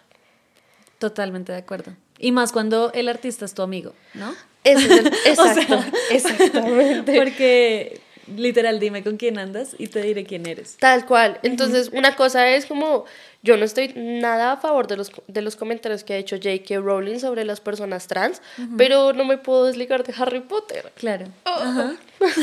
Totalmente 1.02 1.50
de 1.50 1.58
acuerdo. 1.58 1.96
Y 2.20 2.30
más 2.30 2.52
cuando 2.52 2.92
el 2.92 3.08
artista 3.08 3.44
es 3.44 3.54
tu 3.54 3.62
amigo, 3.62 3.92
¿no? 4.14 4.32
Ese 4.62 4.84
es 4.84 4.90
el- 4.92 5.06
O 5.32 5.34
sea, 5.34 5.52
exacto, 5.52 5.80
exactamente. 6.10 7.16
Porque 7.18 8.00
literal, 8.36 8.78
dime 8.78 9.02
con 9.02 9.16
quién 9.16 9.36
andas 9.36 9.74
y 9.78 9.88
te 9.88 10.00
diré 10.00 10.22
quién 10.24 10.46
eres. 10.46 10.76
Tal 10.78 11.04
cual. 11.06 11.40
Entonces, 11.42 11.90
una 11.92 12.14
cosa 12.14 12.48
es 12.50 12.66
como, 12.66 13.04
yo 13.42 13.56
no 13.56 13.64
estoy 13.64 13.92
nada 13.96 14.52
a 14.52 14.56
favor 14.58 14.86
de 14.86 14.96
los, 14.96 15.10
de 15.26 15.42
los 15.42 15.56
comentarios 15.56 16.04
que 16.04 16.14
ha 16.14 16.18
hecho 16.18 16.36
J.K. 16.36 16.78
Rowling 16.78 17.18
sobre 17.18 17.44
las 17.44 17.60
personas 17.60 18.06
trans, 18.06 18.40
pero 18.78 19.12
no 19.12 19.24
me 19.24 19.38
puedo 19.38 19.64
desligar 19.66 20.04
de 20.04 20.14
Harry 20.16 20.38
Potter. 20.40 20.92
Claro. 20.94 21.26
Oh. 21.46 21.50
Ajá. 21.50 21.96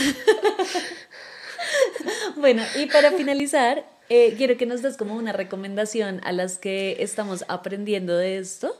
bueno, 2.35 2.61
y 2.75 2.87
para 2.87 3.13
finalizar, 3.13 3.85
eh, 4.09 4.33
quiero 4.37 4.57
que 4.57 4.65
nos 4.65 4.81
des 4.81 4.97
como 4.97 5.15
una 5.15 5.31
recomendación 5.31 6.19
a 6.23 6.31
las 6.31 6.57
que 6.57 6.97
estamos 6.99 7.45
aprendiendo 7.47 8.17
de 8.17 8.37
esto, 8.39 8.75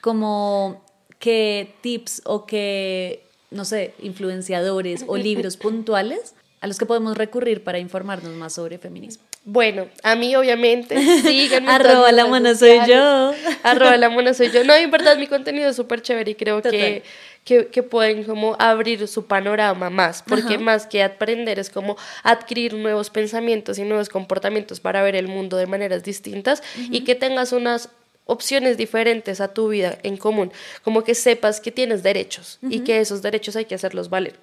como 0.00 0.84
qué 1.18 1.74
tips 1.80 2.22
o 2.24 2.46
qué, 2.46 3.24
no 3.50 3.64
sé, 3.64 3.94
influenciadores 4.00 5.04
o 5.06 5.16
libros 5.16 5.56
puntuales 5.58 6.34
a 6.60 6.66
los 6.66 6.78
que 6.78 6.86
podemos 6.86 7.18
recurrir 7.18 7.62
para 7.62 7.78
informarnos 7.78 8.32
más 8.32 8.54
sobre 8.54 8.78
feminismo. 8.78 9.22
Bueno, 9.44 9.88
a 10.02 10.14
mí 10.16 10.34
obviamente, 10.34 10.96
síganme. 11.22 11.70
Arroba 11.70 12.10
la 12.10 12.24
mona 12.26 12.54
soy 12.54 12.78
yo. 12.88 13.34
Arroba 13.62 13.96
la 13.98 14.08
mona 14.08 14.32
soy 14.32 14.50
yo. 14.50 14.64
No, 14.64 14.74
en 14.74 14.90
verdad 14.90 15.18
mi 15.18 15.26
contenido 15.26 15.68
es 15.68 15.76
súper 15.76 16.00
chévere 16.00 16.30
y 16.30 16.34
creo 16.34 16.56
Total. 16.56 16.70
que, 16.70 17.02
que 17.44 17.82
pueden 17.82 18.24
como 18.24 18.56
abrir 18.58 19.06
su 19.06 19.26
panorama 19.26 19.90
más, 19.90 20.22
porque 20.26 20.58
más 20.58 20.86
que 20.86 21.02
aprender 21.02 21.58
es 21.58 21.68
como 21.68 21.96
adquirir 22.22 22.74
nuevos 22.74 23.10
pensamientos 23.10 23.78
y 23.78 23.82
nuevos 23.82 24.08
comportamientos 24.08 24.80
para 24.80 25.02
ver 25.02 25.14
el 25.14 25.28
mundo 25.28 25.56
de 25.56 25.66
maneras 25.66 26.02
distintas 26.02 26.62
y 26.90 27.04
que 27.04 27.14
tengas 27.14 27.52
unas 27.52 27.90
opciones 28.26 28.78
diferentes 28.78 29.40
a 29.40 29.52
tu 29.52 29.68
vida 29.68 29.98
en 30.02 30.16
común, 30.16 30.50
como 30.82 31.04
que 31.04 31.14
sepas 31.14 31.60
que 31.60 31.70
tienes 31.70 32.02
derechos 32.02 32.58
y 32.62 32.80
que 32.80 33.00
esos 33.00 33.20
derechos 33.20 33.56
hay 33.56 33.66
que 33.66 33.74
hacerlos 33.74 34.08
valer. 34.08 34.36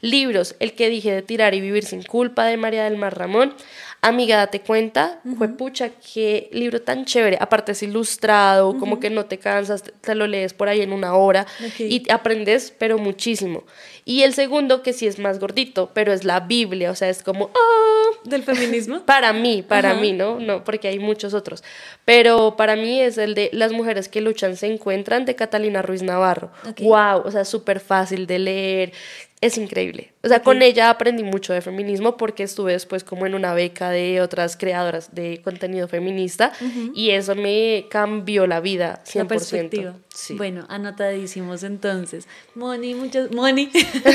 Libros, 0.00 0.56
el 0.58 0.72
que 0.72 0.88
dije 0.88 1.12
de 1.12 1.22
tirar 1.22 1.54
y 1.54 1.60
vivir 1.60 1.84
sin 1.84 2.02
culpa 2.02 2.46
de 2.46 2.56
María 2.56 2.84
del 2.84 2.96
Mar 2.96 3.16
Ramón, 3.16 3.54
Amiga, 4.00 4.36
date 4.36 4.60
cuenta, 4.60 5.20
fue 5.36 5.48
pucha, 5.48 5.90
qué 5.90 6.48
libro 6.52 6.80
tan 6.80 7.04
chévere. 7.04 7.36
Aparte 7.40 7.72
es 7.72 7.82
ilustrado, 7.82 8.78
como 8.78 9.00
que 9.00 9.10
no 9.10 9.26
te 9.26 9.38
cansas, 9.38 9.82
te 9.82 10.14
lo 10.14 10.28
lees 10.28 10.54
por 10.54 10.68
ahí 10.68 10.82
en 10.82 10.92
una 10.92 11.14
hora 11.14 11.46
y 11.78 12.08
aprendes, 12.08 12.72
pero 12.78 12.98
muchísimo. 12.98 13.64
Y 14.04 14.22
el 14.22 14.34
segundo, 14.34 14.82
que 14.82 14.92
sí 14.92 15.08
es 15.08 15.18
más 15.18 15.40
gordito, 15.40 15.90
pero 15.94 16.12
es 16.12 16.22
la 16.22 16.40
Biblia, 16.40 16.92
o 16.92 16.94
sea, 16.94 17.08
es 17.08 17.24
como, 17.24 17.50
¡ah! 17.54 17.98
¿Del 18.24 18.44
feminismo? 18.44 19.00
Para 19.04 19.32
mí, 19.32 19.62
para 19.62 19.94
mí, 19.94 20.12
¿no? 20.12 20.38
No, 20.38 20.64
porque 20.64 20.88
hay 20.88 20.98
muchos 20.98 21.34
otros. 21.34 21.62
Pero 22.04 22.56
para 22.56 22.76
mí 22.76 23.00
es 23.00 23.18
el 23.18 23.34
de 23.34 23.50
Las 23.52 23.72
mujeres 23.72 24.08
que 24.08 24.20
luchan 24.20 24.56
se 24.56 24.66
encuentran 24.66 25.24
de 25.24 25.34
Catalina 25.34 25.82
Ruiz 25.82 26.02
Navarro. 26.02 26.50
¡Wow! 26.80 27.22
O 27.24 27.30
sea, 27.30 27.44
súper 27.44 27.80
fácil 27.80 28.26
de 28.26 28.38
leer, 28.38 28.92
es 29.40 29.56
increíble. 29.56 30.12
O 30.24 30.28
sea, 30.28 30.42
con 30.42 30.62
ella 30.62 30.90
aprendí 30.90 31.22
mucho 31.22 31.52
de 31.52 31.60
feminismo 31.60 32.16
porque 32.16 32.42
estuve 32.42 32.72
después 32.72 33.04
como 33.04 33.24
en 33.24 33.34
una 33.34 33.54
beca 33.54 33.90
de 33.90 34.20
otras 34.20 34.56
creadoras 34.56 35.14
de 35.14 35.40
contenido 35.42 35.86
feminista 35.86 36.52
y 36.94 37.10
eso 37.10 37.36
me 37.36 37.86
cambió 37.88 38.46
la 38.48 38.60
vida 38.60 39.02
100%. 39.06 39.14
La 39.14 39.24
perspectiva. 39.28 39.94
Bueno, 40.30 40.66
anotadísimos 40.68 41.62
entonces. 41.62 42.26
Moni, 42.56 42.94
muchas, 42.94 43.30
Moni, 43.30 43.70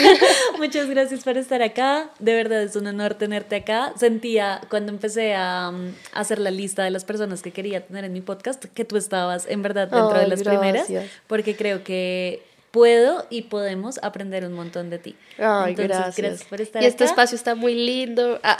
muchas 0.57 0.89
gracias 0.89 1.23
por 1.23 1.37
estar 1.37 1.61
acá. 1.61 2.09
De 2.19 2.33
verdad 2.33 2.61
es 2.61 2.75
un 2.75 2.87
honor 2.87 3.13
tenerte 3.13 3.55
acá. 3.55 3.93
Sentía 3.95 4.59
cuando 4.69 4.91
empecé 4.91 5.35
a, 5.35 5.71
um, 5.73 5.93
hacer 6.11 6.39
la 6.39 6.51
lista 6.51 6.83
de 6.83 6.91
las 6.91 7.05
personas 7.05 7.41
que 7.41 7.51
quería 7.51 7.85
tener 7.85 8.03
en 8.03 8.11
mi 8.11 8.19
podcast 8.19 8.65
que 8.65 8.83
tú 8.83 8.97
estabas 8.97 9.47
en 9.47 9.61
verdad 9.61 9.87
dentro 9.87 10.19
de 10.19 10.27
las 10.27 10.43
primeras 10.43 10.87
porque 11.27 11.55
creo 11.55 11.83
que 11.83 12.52
puedo 12.73 13.27
y 13.29 13.43
podemos 13.43 13.99
aprender 14.01 14.43
un 14.45 14.53
montón 14.53 14.89
de 14.89 14.97
ti. 14.97 15.15
Ay, 15.37 15.75
gracias. 15.75 16.43
por 16.45 16.59
estar 16.59 16.81
Y 16.81 16.87
este 16.87 17.03
espacio 17.03 17.35
está 17.35 17.53
muy 17.53 17.75
lindo. 17.75 18.39
Ah. 18.41 18.57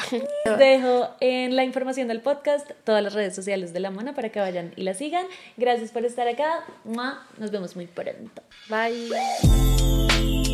Dejo 0.60 1.10
en 1.20 1.56
la 1.56 1.64
información 1.64 2.08
del 2.08 2.22
podcast 2.22 2.70
todas 2.84 3.02
las 3.02 3.14
redes 3.14 3.34
sociales 3.34 3.74
de 3.74 3.80
La 3.80 3.90
Mona 3.90 4.14
para 4.14 4.30
que 4.30 4.40
vayan 4.40 4.72
y 4.76 4.84
la 4.84 4.94
sigan. 4.94 5.26
Gracias 5.58 5.90
por 5.90 6.06
estar 6.06 6.28
acá. 6.28 6.64
Nos 7.40 7.50
vemos 7.50 7.76
muy 7.76 7.88
pronto. 7.88 8.44
Bye. 8.70 10.53